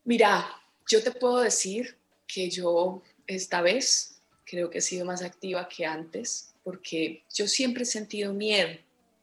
[0.05, 0.55] Mira,
[0.89, 5.85] yo te puedo decir que yo esta vez creo que he sido más activa que
[5.85, 8.69] antes porque yo siempre he sentido miedo,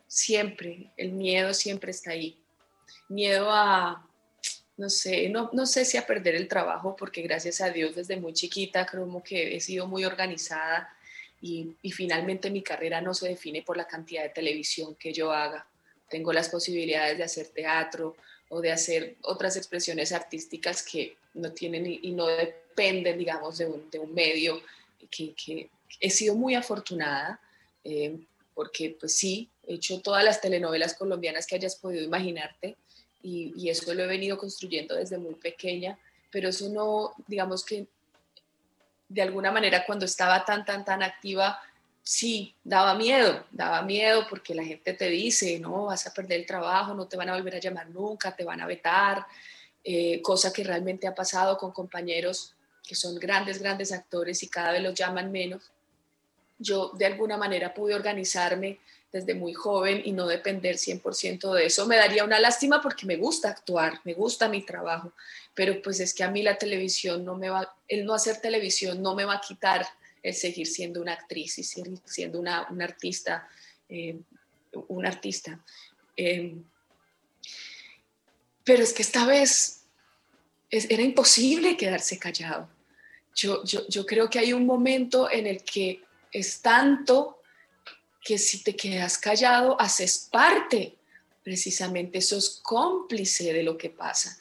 [0.09, 2.36] siempre, el miedo siempre está ahí.
[3.09, 4.05] Miedo a,
[4.77, 8.16] no sé, no, no sé si a perder el trabajo, porque gracias a Dios desde
[8.16, 10.93] muy chiquita creo que he sido muy organizada
[11.40, 15.31] y, y finalmente mi carrera no se define por la cantidad de televisión que yo
[15.31, 15.68] haga.
[16.10, 18.16] Tengo las posibilidades de hacer teatro
[18.48, 23.66] o de hacer otras expresiones artísticas que no tienen y, y no dependen, digamos, de
[23.66, 24.60] un, de un medio
[25.09, 27.40] que, que, he sido muy afortunada
[27.84, 28.18] eh,
[28.54, 32.76] porque pues sí, he hecho todas las telenovelas colombianas que hayas podido imaginarte
[33.22, 35.98] y, y, eso lo he venido construyendo desde muy pequeña,
[36.30, 37.86] pero eso no, digamos que
[39.08, 41.60] de alguna manera cuando estaba tan, tan, tan activa,
[42.02, 46.46] sí, daba miedo, daba miedo porque la gente te dice, no, vas a perder el
[46.46, 49.26] trabajo, no te van a volver a llamar nunca, te van a vetar,
[49.82, 52.54] eh, cosa que realmente ha pasado con compañeros
[52.86, 55.72] que son grandes, grandes actores y cada vez los llaman menos
[56.58, 58.78] yo de alguna manera pude organizarme
[59.12, 61.86] desde muy joven y no depender 100% de eso.
[61.86, 65.12] Me daría una lástima porque me gusta actuar, me gusta mi trabajo,
[65.54, 69.02] pero pues es que a mí la televisión no me va, el no hacer televisión
[69.02, 69.86] no me va a quitar
[70.22, 73.48] el seguir siendo una actriz y siendo una, una artista,
[73.88, 74.18] eh,
[75.04, 75.60] artista.
[76.16, 76.56] Eh,
[78.64, 79.84] pero es que esta vez
[80.68, 82.68] era imposible quedarse callado.
[83.34, 86.02] Yo, yo, yo creo que hay un momento en el que
[86.38, 87.40] es tanto
[88.22, 90.96] que si te quedas callado, haces parte,
[91.42, 94.36] precisamente, sos cómplice de lo que pasa.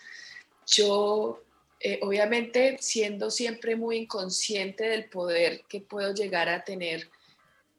[0.68, 1.44] Yo,
[1.80, 7.08] eh, obviamente, siendo siempre muy inconsciente del poder que puedo llegar a tener,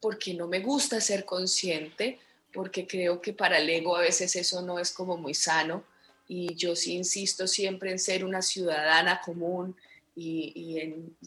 [0.00, 2.20] porque no me gusta ser consciente,
[2.52, 5.84] porque creo que para el ego a veces eso no es como muy sano,
[6.28, 9.76] y yo sí insisto siempre en ser una ciudadana común,
[10.14, 10.78] y,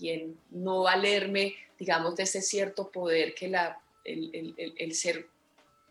[0.02, 5.28] en, no valerme, digamos, de ese cierto poder que la, el, ser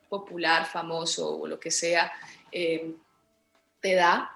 [0.08, 2.12] popular, famoso o lo que sea
[2.52, 2.92] eh,
[3.80, 4.30] te da.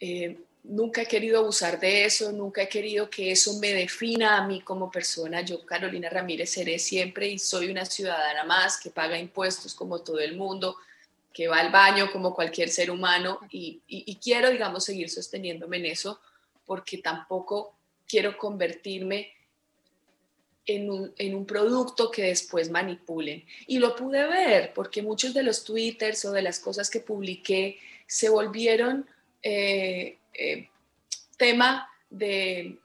[0.00, 4.46] Eh, nunca he querido abusar de eso, nunca he querido que eso me defina a
[4.46, 5.42] mí como persona.
[5.42, 10.18] Yo, Carolina Ramírez, seré siempre y soy una ciudadana más que paga impuestos como todo
[10.18, 10.76] el mundo,
[11.32, 15.86] que va al baño como cualquier ser humano y, y quiero, digamos, seguir sosteniéndome en
[15.86, 16.20] eso
[16.64, 17.74] porque tampoco
[18.08, 19.35] quiero convertirme
[20.66, 20.90] en
[21.34, 23.44] un, producto que después manipulen.
[23.66, 27.78] Y lo pude ver porque muchos de los twitters o de las cosas que publiqué
[28.06, 29.06] se volvieron
[29.42, 30.68] eh, eh,
[31.36, 32.78] tema de,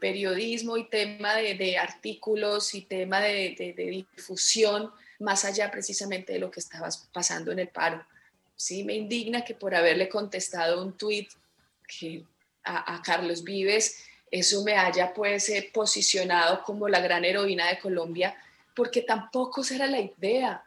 [0.00, 6.60] periodismo y tema de, artículos y tema de, difusión más allá precisamente de lo que
[6.60, 8.04] estaba pasando en el paro.
[8.56, 11.28] Sí, me indigna que por haberle contestado un tweet
[11.86, 12.24] que
[12.64, 13.96] a Carlos Vives
[14.32, 18.34] eso me haya pues eh, posicionado como la gran heroína de Colombia,
[18.74, 20.64] porque tampoco será la idea.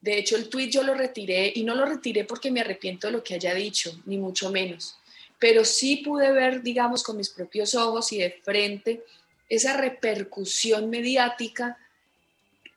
[0.00, 3.12] De hecho, el tuit yo lo retiré y no lo retiré porque me arrepiento de
[3.12, 4.96] lo que haya dicho, ni mucho menos.
[5.38, 9.04] Pero sí pude ver, digamos, con mis propios ojos y de frente
[9.50, 11.78] esa repercusión mediática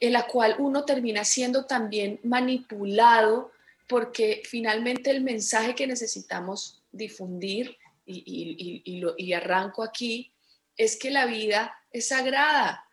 [0.01, 3.51] en la cual uno termina siendo también manipulado
[3.87, 7.77] porque finalmente el mensaje que necesitamos difundir
[8.09, 10.31] y, arranco aquí,
[10.75, 12.85] es que la vida es sagrada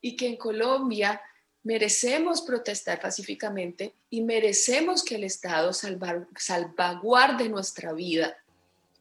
[0.00, 1.20] y que en Colombia
[1.62, 8.36] merecemos protestar pacíficamente y merecemos que el Estado salvar- salvaguarde nuestra vida.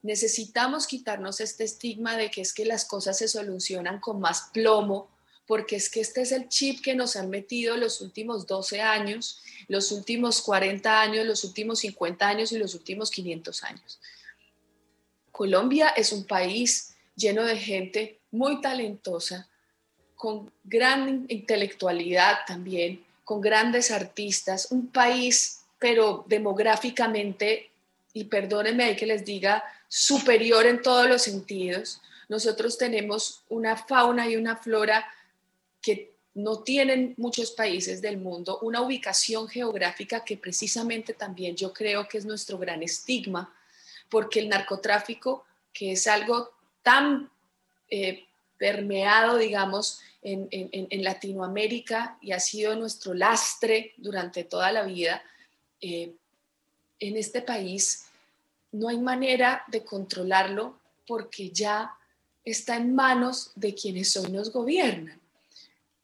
[0.01, 5.09] Necesitamos quitarnos este estigma de que es que las cosas se solucionan con más plomo,
[5.45, 9.41] porque es que este es el chip que nos han metido los últimos 12 años,
[9.67, 13.99] los últimos 40 años, los últimos 50 años y los últimos 500 años.
[15.33, 19.49] Colombia es un país lleno de gente muy talentosa,
[20.15, 27.71] con gran intelectualidad también, con grandes artistas, un país, pero demográficamente,
[28.13, 31.99] y perdónenme que les diga, superior en todos los sentidos.
[32.29, 35.03] Nosotros tenemos una fauna y una flora
[35.81, 42.07] que no tienen muchos países del mundo, una ubicación geográfica que precisamente también yo creo
[42.07, 43.51] que es nuestro gran estigma,
[44.13, 46.51] porque el narcotráfico, que es algo
[46.83, 47.31] tan
[47.89, 48.25] eh,
[48.59, 55.23] permeado, digamos, en, Latinoamérica y ha sido nuestro lastre durante toda la vida,
[55.81, 56.13] eh,
[56.99, 58.05] en este país
[58.71, 60.77] no hay manera de controlarlo
[61.07, 61.97] porque ya
[62.45, 65.19] está en manos de quienes hoy nos gobiernan.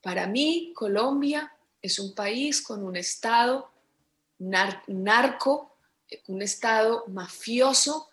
[0.01, 3.69] Para mí, Colombia es un país con un Estado
[4.39, 5.68] nar- narco,
[6.27, 8.09] un Estado mafioso,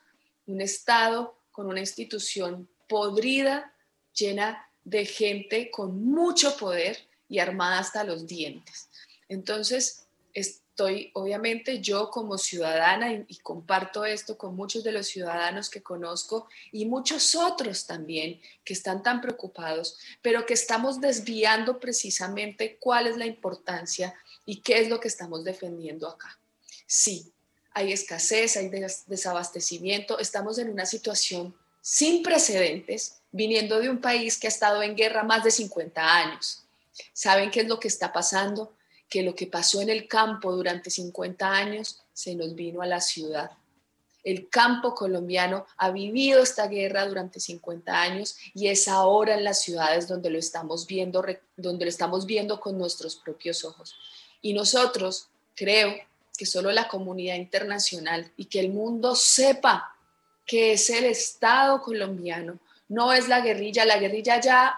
[0.47, 3.75] un Estado con una institución podrida,
[4.15, 6.99] llena de gente con mucho poder
[7.29, 8.89] y armada hasta los dientes.
[9.29, 15.83] Entonces, estoy, obviamente, yo como ciudadana, y, comparto esto con muchos de los ciudadanos que
[15.83, 23.07] conozco y muchos otros también que están tan preocupados, pero que estamos desviando precisamente cuál
[23.07, 24.15] es la importancia
[24.45, 26.39] y qué es lo que estamos defendiendo acá.
[26.87, 27.33] Sí,
[27.77, 34.39] hay escasez, hay des- desabastecimiento, estamos en una situación sin precedentes, viniendo de un país
[34.39, 36.65] que ha estado en guerra más de 50 años.
[37.13, 38.73] ¿Saben qué es lo que está pasando?
[39.11, 43.03] Que lo que pasó en el campo durante 50 años se nos vino a la
[43.03, 43.51] ciudad.
[44.25, 49.61] El campo colombiano ha vivido esta guerra durante 50 años y es ahora en las
[49.61, 51.23] ciudades donde lo estamos viendo,
[51.59, 53.95] donde lo estamos viendo con nuestros propios ojos.
[54.41, 55.95] Y nosotros, creo
[56.37, 59.95] que solo la comunidad internacional y que el mundo sepa
[60.47, 62.59] que es el Estado colombiano,
[62.89, 63.85] no es la guerrilla.
[63.85, 64.77] La guerrilla ya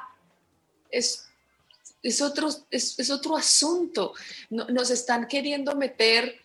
[0.90, 1.28] es,
[2.02, 4.14] es, otro, es, es otro asunto.
[4.48, 6.40] No- nos están queriendo meter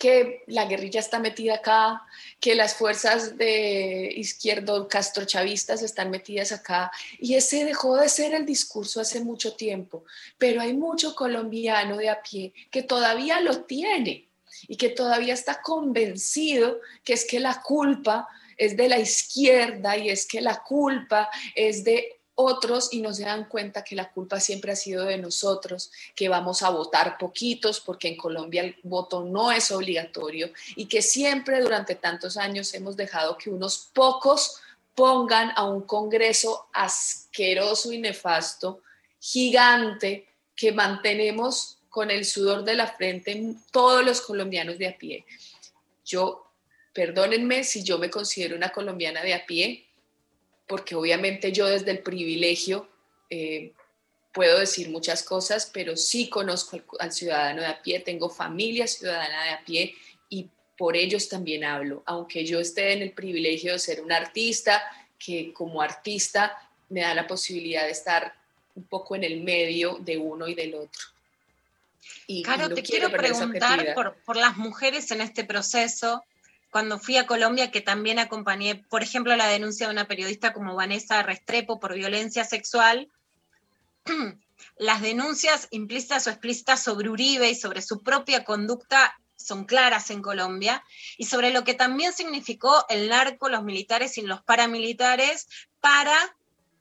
[0.00, 2.02] que la guerrilla está metida acá,
[2.40, 8.46] que las fuerzas de izquierdo castrochavistas están metidas acá, y ese dejó de ser el
[8.46, 10.04] discurso hace mucho tiempo,
[10.38, 14.30] pero hay mucho colombiano de a pie que todavía lo tiene
[14.66, 20.08] y que todavía está convencido que es que la culpa es de la izquierda y
[20.08, 24.40] es que la culpa es de otros y no se dan cuenta que la culpa
[24.40, 29.24] siempre ha sido de nosotros, que vamos a votar poquitos porque en Colombia el voto
[29.24, 34.60] no es obligatorio y que siempre durante tantos años hemos dejado que unos pocos
[34.94, 38.82] pongan a un Congreso asqueroso y nefasto,
[39.18, 45.24] gigante, que mantenemos con el sudor de la frente todos los colombianos de a pie.
[46.04, 46.46] Yo,
[46.92, 49.89] perdónenme si yo me considero una colombiana de a pie,
[50.70, 52.88] porque obviamente yo desde el privilegio
[53.28, 53.72] eh,
[54.32, 58.86] puedo decir muchas cosas, pero sí conozco al, al ciudadano de a pie, tengo familia
[58.86, 59.96] ciudadana de a pie
[60.28, 60.48] y
[60.78, 64.80] por ellos también hablo, aunque yo esté en el privilegio de ser un artista,
[65.18, 66.56] que como artista
[66.88, 68.32] me da la posibilidad de estar
[68.76, 71.02] un poco en el medio de uno y del otro.
[72.28, 73.92] Y, no te quiero preguntar
[74.24, 76.22] por las mujeres en este proceso.
[76.70, 80.76] Cuando fui a Colombia, que también acompañé, por ejemplo, la denuncia de una periodista como
[80.76, 83.08] Vanessa Restrepo por violencia sexual,
[84.78, 90.22] las denuncias implícitas o explícitas sobre Uribe y sobre su propia conducta son claras en
[90.22, 90.84] Colombia,
[91.16, 95.48] y sobre lo que también significó el narco, los militares y los paramilitares
[95.80, 96.14] para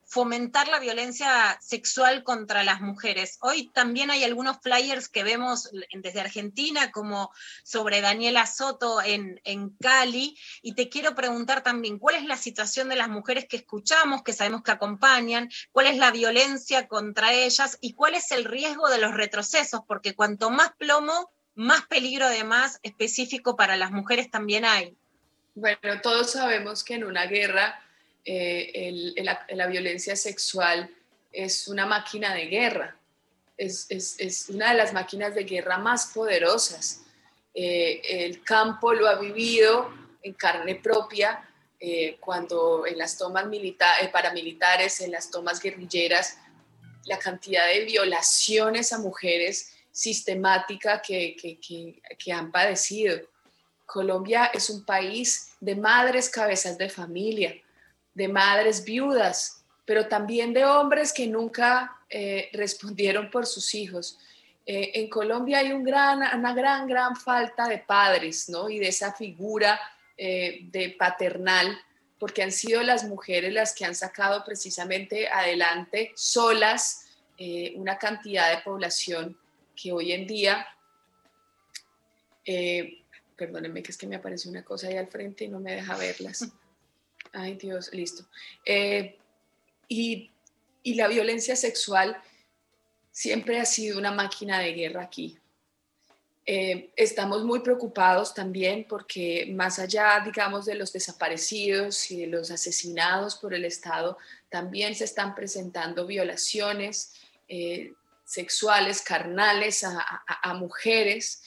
[0.09, 3.37] fomentar la violencia sexual contra las mujeres.
[3.41, 7.31] Hoy también hay algunos flyers que vemos desde Argentina, como
[7.63, 9.39] sobre Daniela Soto en,
[9.79, 14.23] Cali, y te quiero preguntar también, ¿cuál es la situación de las mujeres que escuchamos,
[14.23, 15.47] que sabemos que acompañan?
[15.71, 17.77] ¿Cuál es la violencia contra ellas?
[17.79, 19.81] ¿Y cuál es el riesgo de los retrocesos?
[19.87, 24.97] Porque cuanto más plomo, más peligro además específico para las mujeres también hay.
[25.53, 27.79] Bueno, todos sabemos que en una guerra
[28.33, 30.77] eh, el- el- la, violencia sexual
[31.31, 32.95] es una máquina de guerra,
[33.57, 37.01] es, es- es una de las máquinas de guerra más poderosas.
[37.53, 39.71] Eh, el campo lo ha vivido
[40.21, 41.29] en carne propia
[41.81, 46.37] eh, cuando en las tomas milita- eh, paramilitares, en las tomas guerrilleras,
[47.05, 53.13] la cantidad de violaciones a mujeres sistemática que, que- que- que han padecido.
[53.85, 57.51] Colombia es un país de madres cabezas de familia,
[58.19, 64.19] de madres viudas, pero también de hombres que nunca eh, respondieron por sus hijos.
[64.65, 68.69] Eh, en Colombia hay un gran, una gran, gran falta de padres, ¿no?
[68.69, 69.79] Y de esa figura
[70.17, 71.79] eh, de paternal,
[72.19, 77.05] porque han sido las mujeres las que han sacado precisamente adelante solas
[77.75, 79.39] una cantidad de población
[79.73, 80.67] que hoy en día,
[83.37, 85.95] perdónenme que es que me apareció una cosa ahí al frente y no me deja
[85.95, 86.51] verlas.
[87.33, 88.25] Ay Dios, listo.
[88.65, 89.17] Eh,
[89.87, 90.31] y,
[90.83, 92.21] y la violencia sexual
[93.11, 95.37] siempre ha sido una máquina de guerra aquí.
[96.51, 102.49] Eh, estamos muy preocupados también porque más allá, digamos, de los desaparecidos y de los
[102.49, 104.17] asesinados por el Estado,
[104.49, 107.13] también se están presentando violaciones
[107.47, 107.93] eh,
[108.25, 111.43] sexuales, carnales a, mujeres.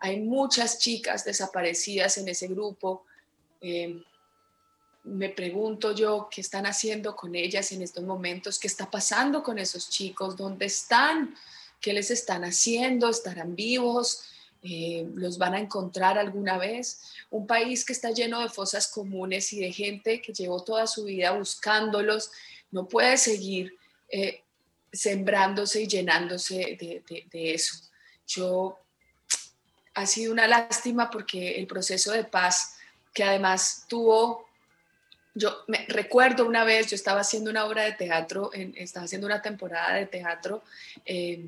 [0.00, 3.04] Hay muchas chicas desaparecidas en ese grupo.
[5.06, 9.58] Me pregunto yo qué están haciendo con ellas en estos momentos, qué está pasando con
[9.58, 11.34] esos chicos, dónde están,
[11.80, 14.22] qué les están haciendo, estarán vivos,
[14.62, 17.00] Eh, los van a encontrar alguna vez.
[17.30, 21.04] Un país que está lleno de fosas comunes y de gente que llevó toda su
[21.04, 22.30] vida buscándolos,
[22.72, 23.76] no puede seguir
[24.08, 24.42] eh,
[24.92, 27.76] sembrándose y llenándose de, de- de eso.
[28.26, 28.78] Yo
[29.94, 32.74] ha sido una lástima porque el proceso de paz,
[33.14, 34.45] que además tuvo
[35.36, 39.42] yo me recuerdo una vez, yo estaba haciendo una obra de teatro, estaba haciendo una
[39.42, 40.62] temporada de teatro
[41.04, 41.44] eh,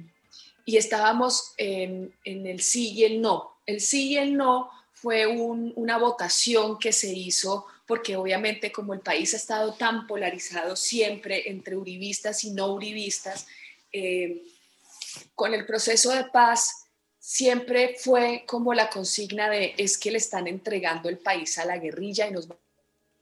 [0.67, 3.57] y estábamos en, el sí y el no.
[3.65, 8.93] El sí y el no fue un- una votación que se hizo porque obviamente como
[8.93, 13.47] el país ha estado tan polarizado siempre entre uribistas y no uribistas,
[13.91, 14.43] eh,
[15.35, 16.85] con el proceso de paz
[17.19, 21.79] siempre fue como la consigna de es que le están entregando el país a la
[21.79, 22.49] guerrilla y nos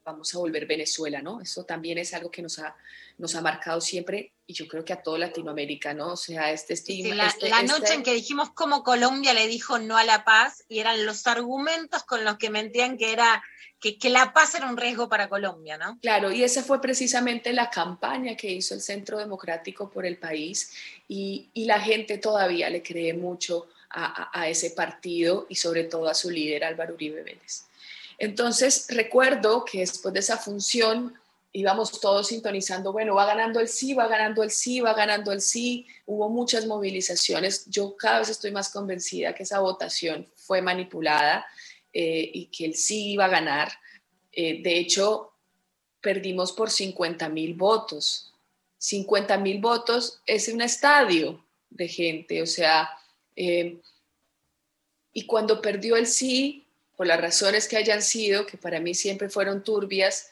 [0.07, 1.41] vamos a volver Venezuela, ¿no?
[1.41, 2.77] Eso también es algo que nos ha,
[3.19, 6.13] nos ha marcado siempre y yo creo que a toda Latinoamérica, ¿no?
[6.13, 7.15] O sea, este Sí, estigma.
[7.17, 10.25] la, este- la este- noche en que dijimos cómo Colombia le dijo no a la
[10.25, 13.43] paz y eran los argumentos con los que mentían que era
[13.81, 15.99] que, que la paz era un riesgo para Colombia, ¿no?
[16.01, 20.73] Claro, y esa fue precisamente la campaña que hizo el Centro Democrático por el país
[21.09, 26.09] y, y la gente todavía le cree mucho a- a ese partido y sobre todo
[26.09, 27.66] a su líder Álvaro Uribe Vélez.
[28.19, 31.15] Entonces recuerdo que después de esa función
[31.53, 35.41] íbamos todos sintonizando, bueno, va ganando el sí, va ganando el sí, va ganando el
[35.41, 41.47] sí, hubo muchas movilizaciones, yo cada vez estoy más convencida que esa votación fue manipulada
[41.95, 43.73] eh, y que el sí iba a ganar.
[44.33, 45.33] Eh, de hecho,
[46.03, 48.35] perdimos por 50 mil votos.
[48.77, 52.91] 50 mil votos es un estadio de gente, o sea,
[53.35, 53.81] eh,
[55.15, 56.66] y cuando perdió el sí,
[56.97, 60.31] por las razones que hayan sido, que para mí siempre fueron turbias,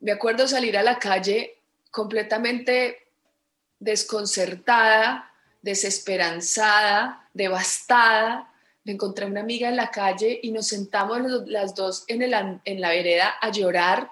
[0.00, 1.58] me acuerdo salir a la calle
[1.90, 3.08] completamente
[3.80, 5.32] desconcertada,
[5.62, 8.52] desesperanzada, devastada.
[8.84, 13.34] Me encontré una amiga en la calle y nos sentamos las dos en la vereda
[13.40, 14.10] a llorar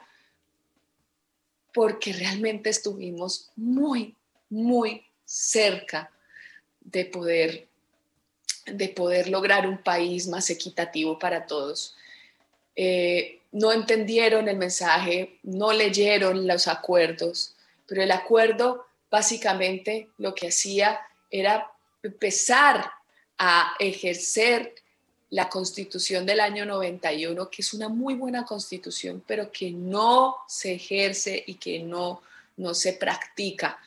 [1.76, 4.16] porque realmente estuvimos muy,
[4.48, 6.10] muy cerca
[6.80, 7.65] de poder,
[8.66, 11.96] de poder lograr un país más equitativo para todos.
[12.74, 17.54] Eh, no entendieron el mensaje, no leyeron los acuerdos,
[17.86, 21.70] pero el acuerdo básicamente lo que hacía era
[22.02, 22.90] empezar
[23.38, 24.74] a ejercer
[25.30, 30.74] la constitución del año 91, que es una muy buena constitución, pero que no se
[30.74, 32.22] ejerce y que no,
[32.56, 33.78] no se practica.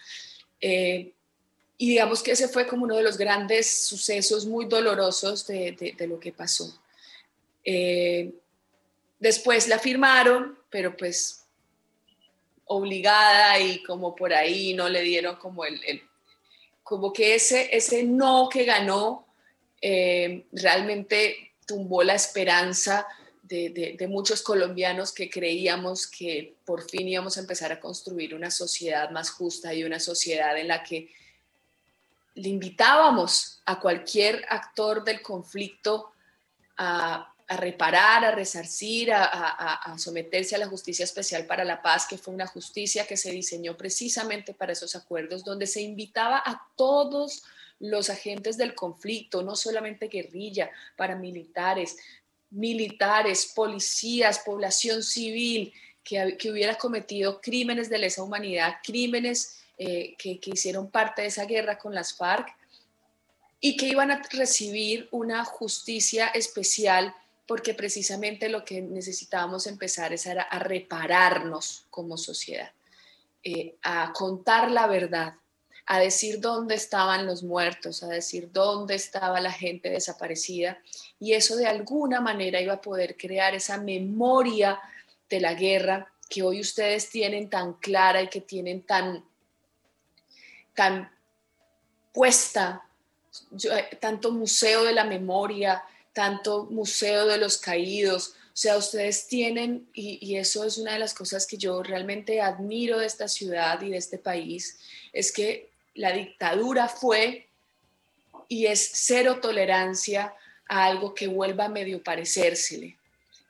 [0.60, 1.12] Eh,
[1.80, 5.94] y digamos que ese fue como uno de los grandes sucesos muy dolorosos de, de-
[5.94, 6.80] de lo que pasó.
[7.64, 8.34] Eh,
[9.20, 11.46] después la firmaron, pero pues
[12.66, 16.02] obligada y como por ahí no le dieron como el, el-
[16.84, 19.26] como que ese, ese no que ganó
[19.82, 23.08] eh, realmente tumbó la esperanza
[23.44, 28.36] de, de- de muchos colombianos que creíamos que por fin íbamos a empezar a construir
[28.36, 31.10] una sociedad más justa y una sociedad en la que
[32.36, 36.12] le invitábamos a cualquier actor del conflicto
[36.78, 42.18] a, reparar, a resarcir, a, a- someterse a la justicia especial para la paz, que
[42.18, 47.44] fue una justicia que se diseñó precisamente para esos acuerdos, donde se invitaba a todos
[47.80, 51.98] los agentes del conflicto, no solamente guerrilla, paramilitares,
[52.52, 55.74] militares, policías, población civil,
[56.04, 61.78] que hubiera cometido crímenes de lesa humanidad, crímenes eh, que, hicieron parte de esa guerra
[61.78, 62.54] con las FARC
[63.62, 67.16] y que iban a recibir una justicia especial
[67.48, 72.74] porque precisamente lo que necesitábamos empezar es a, a repararnos como sociedad,
[73.42, 75.36] eh, a contar la verdad,
[75.86, 80.78] a decir dónde estaban los muertos, a decir dónde estaba la gente desaparecida.
[81.22, 84.78] Y eso de alguna manera iba a poder crear esa memoria
[85.30, 89.24] de la guerra que hoy ustedes tienen tan clara y que tienen tan,
[90.80, 91.12] tan
[92.14, 92.86] puesta,
[93.70, 95.84] eh, tanto museo de la memoria,
[96.14, 98.30] tanto museo de los caídos.
[98.30, 102.40] O sea, ustedes tienen, y, y, eso es una de las cosas que yo realmente
[102.40, 104.80] admiro de esta ciudad y de este país,
[105.12, 107.50] es que la dictadura fue
[108.48, 110.34] y es cero tolerancia
[110.66, 112.98] a algo que vuelva a medio parecérsele.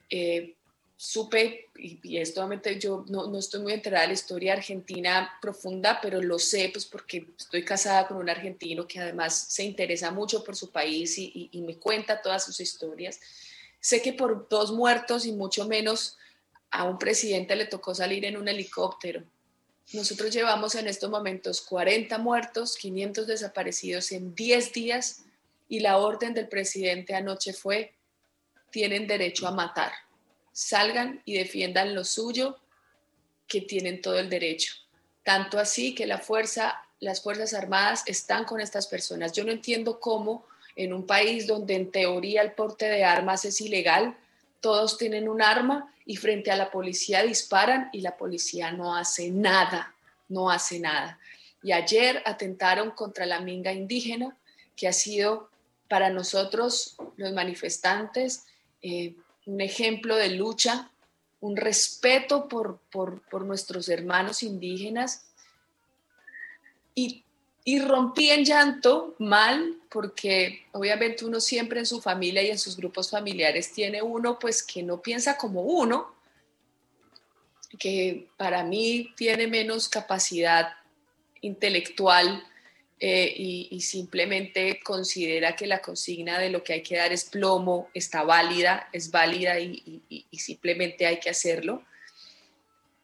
[0.09, 0.55] Eh,
[1.01, 5.31] supe, y, y esto obviamente yo no, no, estoy muy enterada de la historia argentina
[5.41, 10.11] profunda, pero lo sé pues porque estoy casada con un argentino que además se interesa
[10.11, 13.21] mucho por su país y, y, me cuenta todas sus historias.
[13.79, 16.17] Sé que por dos muertos y mucho menos
[16.69, 19.23] a un presidente le tocó salir en un helicóptero.
[19.93, 25.23] Nosotros llevamos en estos momentos 40 muertos, 500 desaparecidos en 10 días
[25.69, 27.93] y la orden del presidente anoche fue,
[28.69, 29.93] tienen derecho a matar
[30.59, 32.57] salgan y defiendan lo suyo,
[33.47, 34.73] que tienen todo el derecho.
[35.23, 39.31] Tanto así que las Fuerzas Armadas están con estas personas.
[39.31, 40.45] Yo no entiendo cómo
[40.75, 44.17] en un país donde en teoría el porte de armas es ilegal,
[44.59, 49.31] todos tienen un arma y frente a la policía disparan y la policía no hace
[49.31, 49.95] nada,
[50.27, 51.19] no hace nada.
[51.63, 54.35] Y ayer atentaron contra la minga indígena,
[54.75, 55.49] que ha sido
[55.87, 58.45] para nosotros, los manifestantes,
[58.81, 59.15] eh,
[59.49, 60.91] un ejemplo de lucha,
[61.41, 65.25] un respeto por, por, nuestros hermanos indígenas.
[66.93, 67.23] Y,
[67.63, 72.77] y, rompí en llanto mal porque obviamente uno siempre en su familia y en sus
[72.77, 76.13] grupos familiares tiene uno pues que no piensa como uno,
[77.79, 80.73] que para mí tiene menos capacidad
[81.41, 82.43] intelectual
[83.01, 83.33] eh,
[83.71, 88.23] y, simplemente considera que la consigna de lo que hay que dar es plomo, está
[88.23, 90.03] válida, es válida y,
[90.33, 91.83] simplemente hay que hacerlo.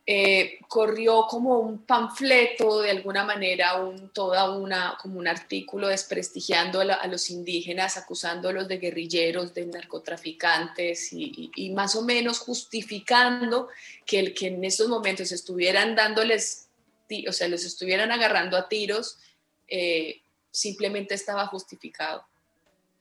[0.06, 6.82] Eh, corrió como un panfleto de alguna manera, un, toda una, como un artículo desprestigiando
[6.82, 13.70] a, a los indígenas, acusándolos de guerrilleros, de narcotraficantes y, y, más o menos justificando
[14.06, 16.68] que, el, que en estos momentos estuvieran dándoles,
[17.30, 19.20] o sea, los estuvieran agarrando a tiros
[19.68, 20.22] eh,
[20.52, 22.26] simplemente estaba justificado.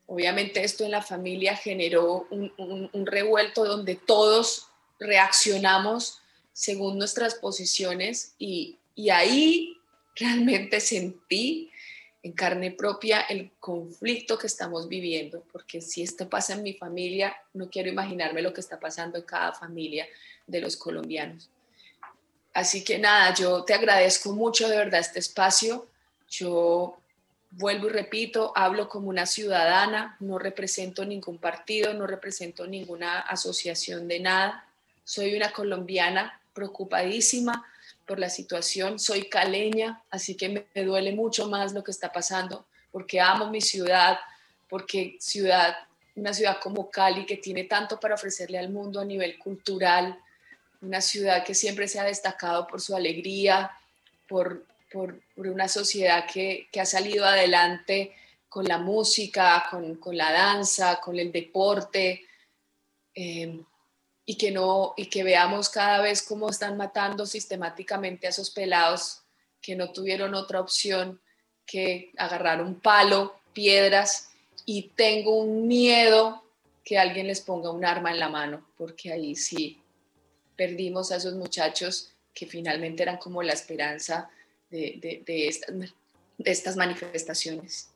[0.07, 4.69] Obviamente esto en la familia generó un, revuelto donde todos
[4.99, 6.21] reaccionamos
[6.53, 9.79] según nuestras posiciones y, y ahí
[10.15, 11.71] realmente sentí
[12.25, 17.37] en carne propia el conflicto que estamos viviendo, porque si esto pasa en mi familia,
[17.53, 20.07] no quiero imaginarme lo que está pasando en cada familia
[20.47, 21.51] de los colombianos.
[22.55, 25.87] Así que nada, yo te agradezco mucho de verdad este espacio.
[26.39, 26.99] Yo
[27.53, 34.09] vuelvo y repito, hablo como una ciudadana, no represento ningún partido, no represento ninguna asociación
[34.09, 34.67] de nada.
[35.05, 37.65] Soy una colombiana preocupadísima
[38.07, 42.67] por la situación, soy caleña, así que me duele mucho más lo que está pasando,
[42.91, 44.19] porque amo mi ciudad,
[44.69, 45.77] porque ciudad,
[46.17, 50.19] una ciudad como Cali que tiene tanto para ofrecerle al mundo a nivel cultural,
[50.83, 53.71] una ciudad que siempre se ha destacado por su alegría,
[54.29, 54.65] por
[54.95, 58.15] por, una sociedad que, que, ha salido adelante
[58.49, 62.23] con la música, con, con la danza, con el deporte,
[63.13, 63.61] eh,
[64.25, 69.23] y, que no, y que veamos cada vez cómo están matando sistemáticamente a esos pelados
[69.61, 71.21] que no tuvieron otra opción
[71.67, 74.31] que agarrar un palo, piedras,
[74.65, 76.45] y tengo un miedo
[76.85, 79.83] que alguien les ponga un arma en la mano, porque ahí sí
[80.55, 84.31] perdimos a esos muchachos que finalmente eran como la esperanza
[84.75, 85.49] de,
[86.45, 87.91] estas manifestaciones.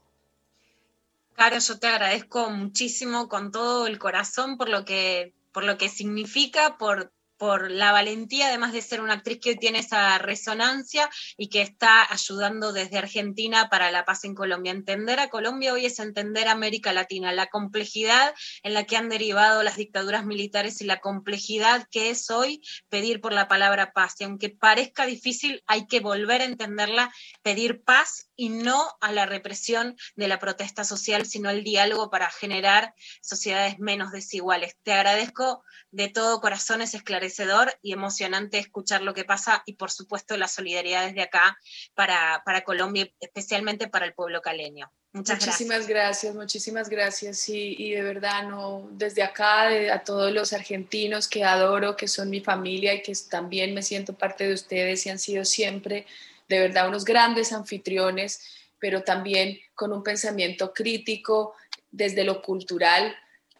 [1.34, 5.88] Caro, yo te agradezco muchísimo con todo el corazón por lo que, por lo que
[5.88, 11.48] significa, por por la valentía, además de ser una actriz que tiene esa resonancia y
[11.48, 14.72] que está ayudando desde Argentina para la paz en Colombia.
[14.72, 19.08] Entender a Colombia hoy es entender a América Latina, la complejidad en la que han
[19.08, 24.16] derivado las dictaduras militares y la complejidad que es hoy pedir por la palabra paz.
[24.18, 27.12] Y aunque parezca difícil, hay que volver a entenderla,
[27.42, 32.30] pedir paz y no a la represión de la protesta social, sino el diálogo para
[32.30, 34.76] generar sociedades menos desiguales.
[34.84, 39.90] Te agradezco de todo corazón esclarecimiento esclarecedor y emocionante escuchar lo que pasa y por
[39.90, 41.58] supuesto la solidaridad desde acá
[41.94, 44.92] para, para Colombia, especialmente para el pueblo caleño.
[45.12, 46.34] Muchas muchísimas gracias.
[46.34, 47.48] muchísimas gracias.
[47.48, 52.06] Y, y de verdad, no, desde acá, de- a todos los argentinos que adoro, que
[52.06, 56.06] son mi familia y que también me siento parte de ustedes y han sido siempre,
[56.48, 58.40] de verdad, unos grandes anfitriones,
[58.78, 61.54] pero también con un pensamiento crítico
[61.90, 63.14] desde lo cultural,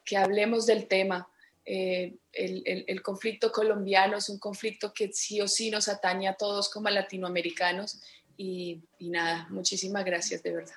[0.05, 1.29] que hablemos del tema.
[1.67, 6.29] Eh, el, el- el conflicto colombiano es un conflicto que sí o sí nos atañe
[6.29, 8.01] a todos como latinoamericanos.
[8.39, 10.77] Y, y nada, muchísimas gracias, de verdad.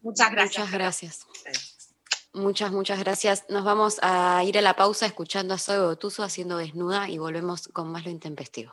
[0.00, 0.58] Muchas gracias.
[0.64, 1.26] Muchas gracias.
[2.32, 3.44] Muchas, muchas gracias.
[3.48, 7.68] Nos vamos a ir a la pausa escuchando a Zoe Botuso haciendo desnuda y volvemos
[7.68, 8.72] con más lo intempestivo.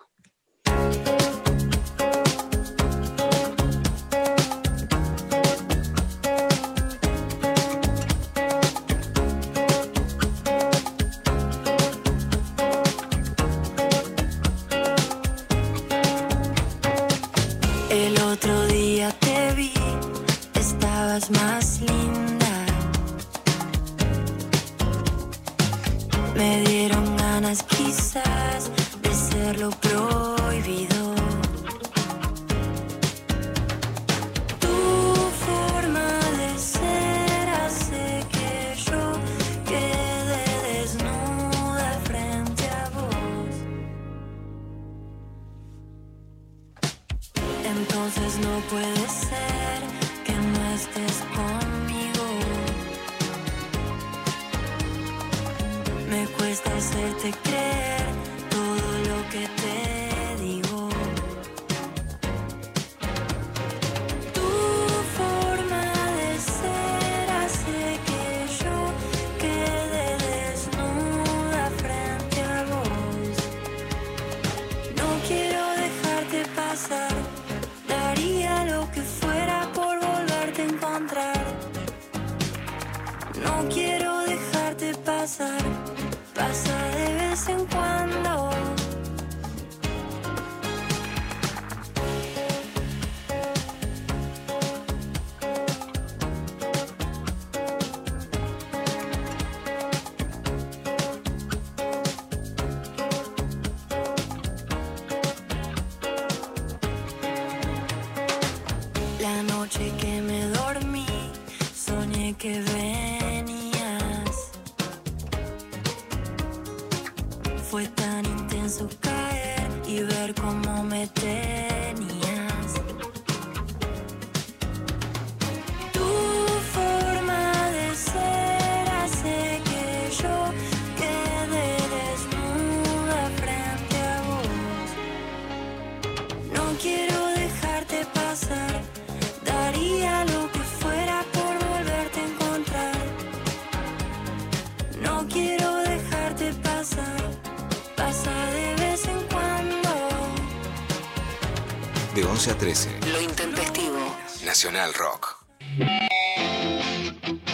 [154.64, 155.44] Nacional Rock.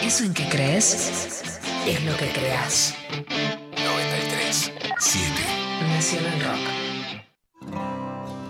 [0.02, 2.94] Eso en que crees es lo que creas.
[3.82, 4.72] 93.
[4.98, 5.32] 7.
[5.88, 6.60] Nacional Rock.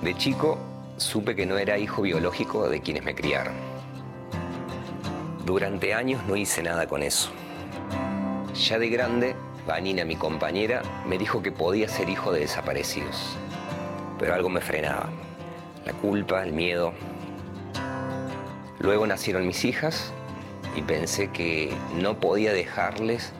[0.02, 0.58] De chico
[0.96, 3.54] supe que no era hijo biológico de quienes me criaron.
[5.46, 7.30] Durante años no hice nada con eso.
[8.56, 9.36] Ya de grande,
[9.68, 13.36] Vanina, mi compañera, me dijo que podía ser hijo de desaparecidos.
[14.18, 15.10] Pero algo me frenaba.
[15.86, 16.92] La culpa, el miedo.
[18.80, 20.12] Luego nacieron mis hijas
[20.76, 23.32] y pensé que no podía dejarles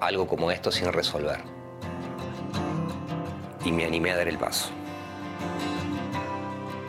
[0.00, 1.40] algo como esto sin resolver.
[3.64, 4.70] Y me animé a dar el paso.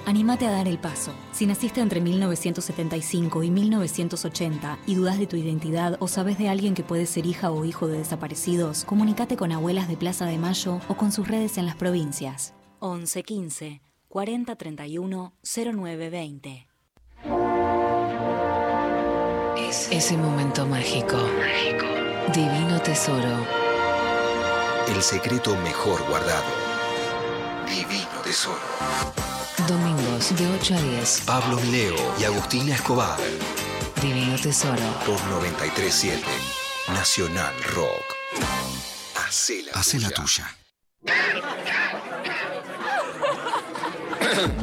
[0.06, 1.14] Anímate a dar el paso.
[1.32, 6.74] Si naciste entre 1975 y 1980 y dudas de tu identidad o sabes de alguien
[6.74, 10.82] que puede ser hija o hijo de desaparecidos, comunícate con Abuelas de Plaza de Mayo
[10.90, 12.54] o con sus redes en las provincias.
[12.80, 14.56] 11 15 40
[19.94, 21.18] Ese momento mágico.
[22.34, 23.46] Divino tesoro.
[24.88, 26.52] El secreto mejor guardado.
[27.70, 28.58] Divino tesoro.
[29.68, 31.22] Domingos de 8 a 10.
[31.28, 33.20] Pablo Mileo y Agustina Escobar.
[34.02, 34.82] Divino tesoro.
[35.06, 36.24] Por 937
[36.88, 38.16] Nacional Rock.
[39.28, 40.58] Hacé la, Hacé la tuya.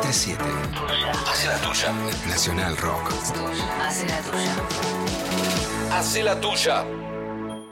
[0.00, 0.44] 937
[1.30, 1.92] Hace la tuya.
[2.26, 3.12] Nacional Rock.
[3.82, 4.56] Hace la tuya.
[5.92, 6.84] Hace la tuya.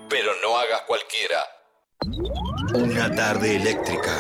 [0.08, 1.40] Pero no hagas cualquiera.
[2.74, 4.12] Una tarde eléctrica.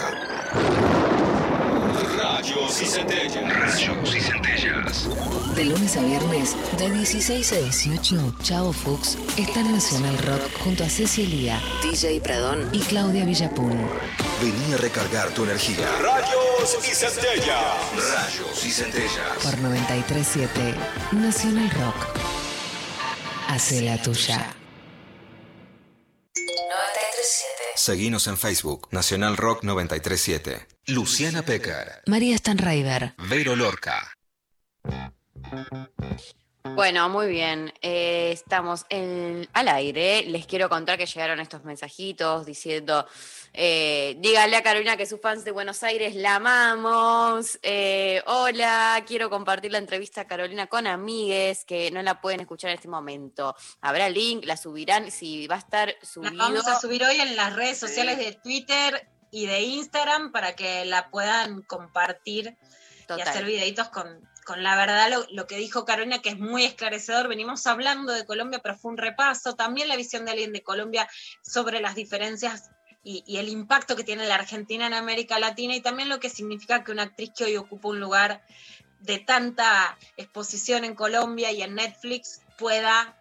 [2.16, 3.76] Rayos y centellas.
[3.76, 5.08] Rayos y centellas.
[5.58, 10.84] De lunes a viernes, de 16 a 18, Chavo Fuchs está en Nacional Rock junto
[10.84, 13.72] a Ceci Lía, DJ Pradón y Claudia Villapun.
[14.40, 15.84] Vení a recargar tu energía.
[16.00, 17.74] Rayos y centellas.
[17.92, 19.38] Rayos y centellas.
[19.42, 20.74] Por 937
[21.10, 22.06] Nacional Rock.
[23.48, 24.54] Hace la tuya.
[26.36, 27.52] 937.
[27.74, 28.86] Seguinos en Facebook.
[28.92, 30.68] Nacional Rock 937.
[30.86, 32.04] Luciana Pecker.
[32.06, 33.16] María Stanraiver.
[33.28, 34.12] Vero Lorca.
[36.74, 37.72] Bueno, muy bien.
[37.80, 40.22] Eh, estamos en- al aire.
[40.24, 43.06] Les quiero contar que llegaron estos mensajitos diciendo,
[43.52, 47.58] eh, dígale a Carolina que sus fans de Buenos Aires la amamos.
[47.62, 52.70] Eh, hola, quiero compartir la entrevista a Carolina con amigues que no la pueden escuchar
[52.70, 53.56] en este momento.
[53.80, 56.36] Habrá link, la subirán, si va a estar La subido.
[56.36, 60.84] vamos a subir hoy en las redes sociales de Twitter y de Instagram para que
[60.84, 62.56] la puedan compartir
[63.06, 63.18] Total.
[63.26, 67.28] y hacer videitos con, con la verdad, lo, que dijo Carolina, que es muy esclarecedor.
[67.28, 69.56] Venimos hablando de Colombia, pero fue un repaso.
[69.56, 71.06] También la visión de alguien de Colombia
[71.42, 72.70] sobre las diferencias
[73.04, 76.30] y, y el impacto que tiene la Argentina en América Latina y también lo que
[76.30, 78.42] significa que una actriz que hoy ocupa un lugar
[79.00, 83.17] de tanta exposición en Colombia y en Netflix pueda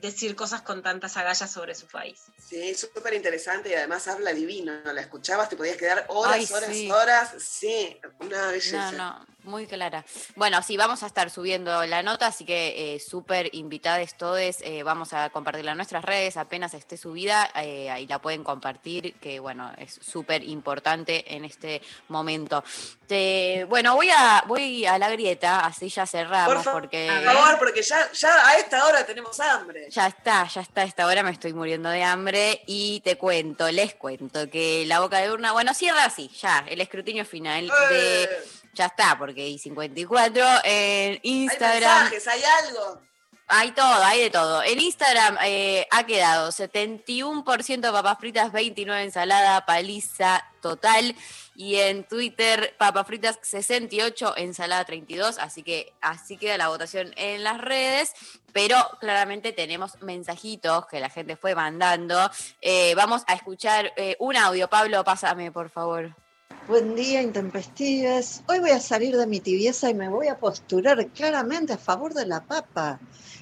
[0.00, 2.22] decir cosas con tantas agallas sobre su país.
[2.38, 4.72] Sí, súper interesante y además habla divino.
[4.84, 6.90] La escuchabas, te podías quedar horas, Ay, horas, sí.
[6.90, 7.34] horas.
[7.38, 8.92] Sí, una belleza.
[8.92, 10.04] No, no, muy clara.
[10.36, 14.56] Bueno, sí, vamos a estar subiendo la nota, así que eh, súper invitados todos.
[14.62, 17.50] eh, vamos a compartirla en nuestras redes apenas esté subida.
[17.56, 22.64] eh, ahí la pueden compartir, que bueno, es súper importante en este momento.
[23.06, 27.34] Te- bueno, voy a, voy a la grieta, así ya cerramos, Por fa- porque Por
[27.34, 29.73] favor, porque ya, ya a esta hora tenemos hambre.
[29.90, 33.70] Ya está, ya está, a esta hora me estoy muriendo de hambre y te cuento,
[33.70, 38.24] les cuento que la boca de urna, bueno, cierra así, ya, el escrutinio final de...
[38.24, 38.28] Eh,
[38.74, 42.10] Ya está, porque hay 54 en hay Instagram.
[42.10, 43.00] mensajes, hay algo.
[43.46, 44.62] Hay todo, hay de todo.
[44.62, 51.14] En Instagram eh, ha quedado 71% papas fritas, 29 ensalada, paliza total.
[51.54, 55.38] Y en Twitter, papas fritas 68, ensalada 32.
[55.38, 58.14] Así que así queda la votación en las redes.
[58.54, 62.30] Pero claramente tenemos mensajitos que la gente fue mandando.
[62.62, 64.68] Eh, vamos a escuchar eh, un audio.
[64.70, 66.23] Pablo, pásame, por favor.
[66.66, 68.42] Buen día, intempestives.
[68.48, 72.14] Hoy voy a salir de mi tibieza y me voy a postular claramente a favor
[72.14, 72.98] de la papa.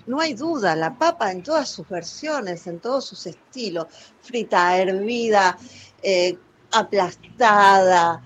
[0.08, 3.86] No hay duda, la papa en todas sus versiones, en todos sus estilos,
[4.20, 5.56] frita, hervida,
[6.02, 6.36] eh,
[6.72, 8.20] aplastada,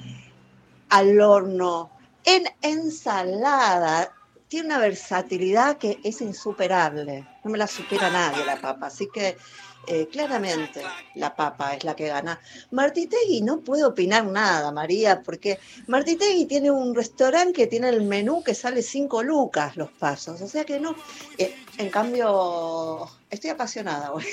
[0.89, 1.91] al horno,
[2.25, 4.15] en ensalada,
[4.49, 7.29] tiene una versatilidad que es insuperable.
[7.45, 9.37] No me la supera nadie la papa, así que
[9.87, 10.83] eh, claramente
[11.15, 12.41] la papa es la que gana.
[12.71, 18.43] Martitegui no puede opinar nada, María, porque Martitegui tiene un restaurante que tiene el menú
[18.43, 20.97] que sale cinco lucas los pasos, o sea que no.
[21.39, 24.25] Eh, en cambio, estoy apasionada hoy.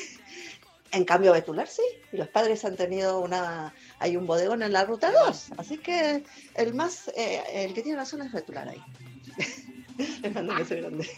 [0.91, 1.81] En cambio, Betular sí,
[2.11, 6.23] los padres han tenido una, hay un bodegón en la ruta 2, así que
[6.53, 8.83] el más, eh, el que tiene razón es Betular ahí.
[10.21, 11.09] Les mando un beso grande.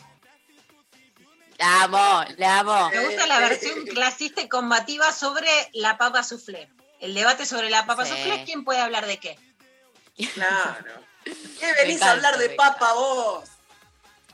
[1.58, 2.90] La amo, la amo.
[2.90, 6.70] Me gusta la versión clasista y combativa sobre la papa soufflé.
[7.00, 8.12] El debate sobre la papa Sí.
[8.12, 9.40] soufflé, ¿quién puede hablar de qué?
[10.34, 11.02] Claro.
[11.24, 13.50] ¿Qué venís a hablar de papa vos?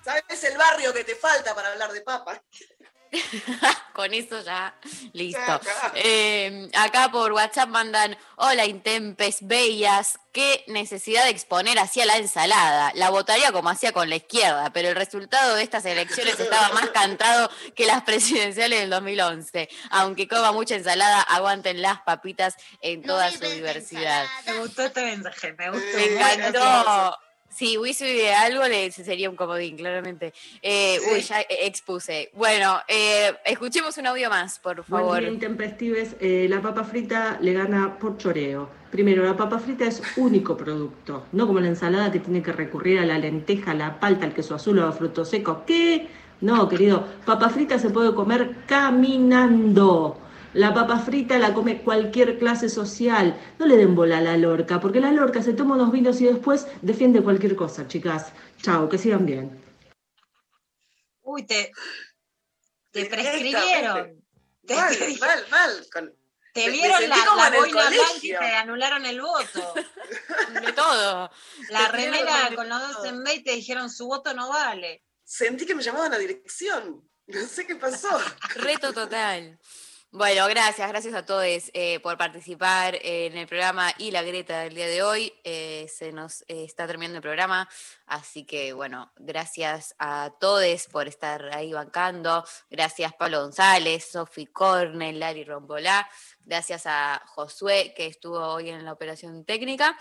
[0.04, 2.42] ¿Sabes el barrio que te falta para hablar de papa?
[3.94, 4.74] Con eso ya,
[5.14, 5.62] listo.
[5.96, 12.92] Eh, acá por WhatsApp mandan, hola Intempes, bellas, qué necesidad de exponer hacia la ensalada.
[12.96, 16.90] La votaría como hacía con la izquierda, pero el resultado de estas elecciones estaba más
[16.92, 19.70] cantado que las presidenciales del 2011.
[19.90, 24.26] Aunque coma mucha ensalada, aguanten las papitas en toda su diversidad.
[24.46, 25.98] Me gustó este mensaje, me gustó.
[25.98, 27.20] Me encantó.
[27.54, 30.34] Si hubiese de algo, le sería un comodín, claramente.
[30.62, 32.32] Eh, Uy, ya expuse.
[32.34, 35.20] Bueno, eh, escuchemos un audio más, por Buen favor.
[35.20, 36.16] día, intempestives.
[36.22, 38.70] Eh, la papa frita le gana por choreo.
[38.90, 43.00] Primero, la papa frita es único producto, no como la ensalada que tiene que recurrir
[43.00, 45.60] a la lenteja, la palta, el queso azul o a frutos secos.
[45.68, 46.08] ¿Qué?
[46.40, 50.18] No, querido, papa frita se puede comer caminando.
[50.54, 53.40] La papa frita la come cualquier clase social.
[53.58, 56.26] No le den bola a la lorca, porque la lorca se toma unos vinos y
[56.26, 58.34] después defiende cualquier cosa, chicas.
[58.62, 59.64] Chao, que sigan bien.
[61.22, 61.72] Uy, te,
[62.92, 64.22] te prescribieron.
[64.66, 65.88] Te, Mal, mal, mal.
[65.92, 66.14] Con-
[66.54, 69.74] te vieron la, la boina blanca y te anularon el voto.
[70.62, 71.32] De todo.
[71.70, 75.02] La remera con los dos en B y te dijeron su voto no vale.
[75.24, 77.10] Sentí que me llamaban a dirección.
[77.28, 78.10] No sé qué pasó.
[78.56, 79.58] Reto total.
[80.14, 84.76] Bueno, gracias, gracias a todos eh, por participar en el programa y la Greta del
[84.76, 85.34] día de hoy.
[85.46, 87.70] Eh, se nos eh, está terminando el programa,
[88.08, 92.44] así que bueno, gracias a todos por estar ahí bancando.
[92.70, 96.10] Gracias Pablo González, Sofi Cornel, Lari Rombolá.
[96.42, 99.98] Gracias a Josué que estuvo hoy en la operación técnica.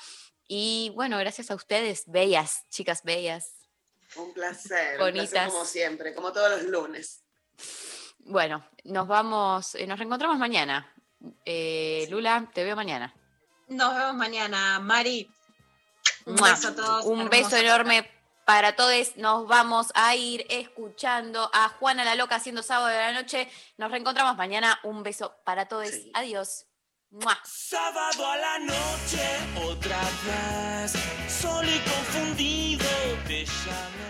[0.49, 3.53] Y bueno, gracias a ustedes, bellas, chicas bellas.
[4.16, 4.95] Un placer.
[4.95, 5.53] Un placer Bonitas.
[5.53, 7.23] como siempre, como todos los lunes.
[8.25, 10.93] Bueno, nos vamos, eh, nos reencontramos mañana.
[11.45, 13.15] Eh, Lula, te veo mañana.
[13.69, 15.31] Nos vemos mañana, Mari.
[16.27, 16.51] Un ¡Mua!
[16.51, 17.05] beso a todos.
[17.07, 18.09] Un beso enorme
[18.45, 19.17] para todos.
[19.17, 23.49] Nos vamos a ir escuchando a Juana la Loca haciendo sábado de la noche.
[23.77, 24.79] Nos reencontramos mañana.
[24.83, 25.91] Un beso para todos.
[26.15, 26.67] Adiós.
[27.11, 27.37] ¡Mua!
[27.45, 29.21] Sábado a la noche,
[29.67, 30.93] otra vez,
[31.29, 32.87] solo y confundido
[33.27, 34.10] te llamé.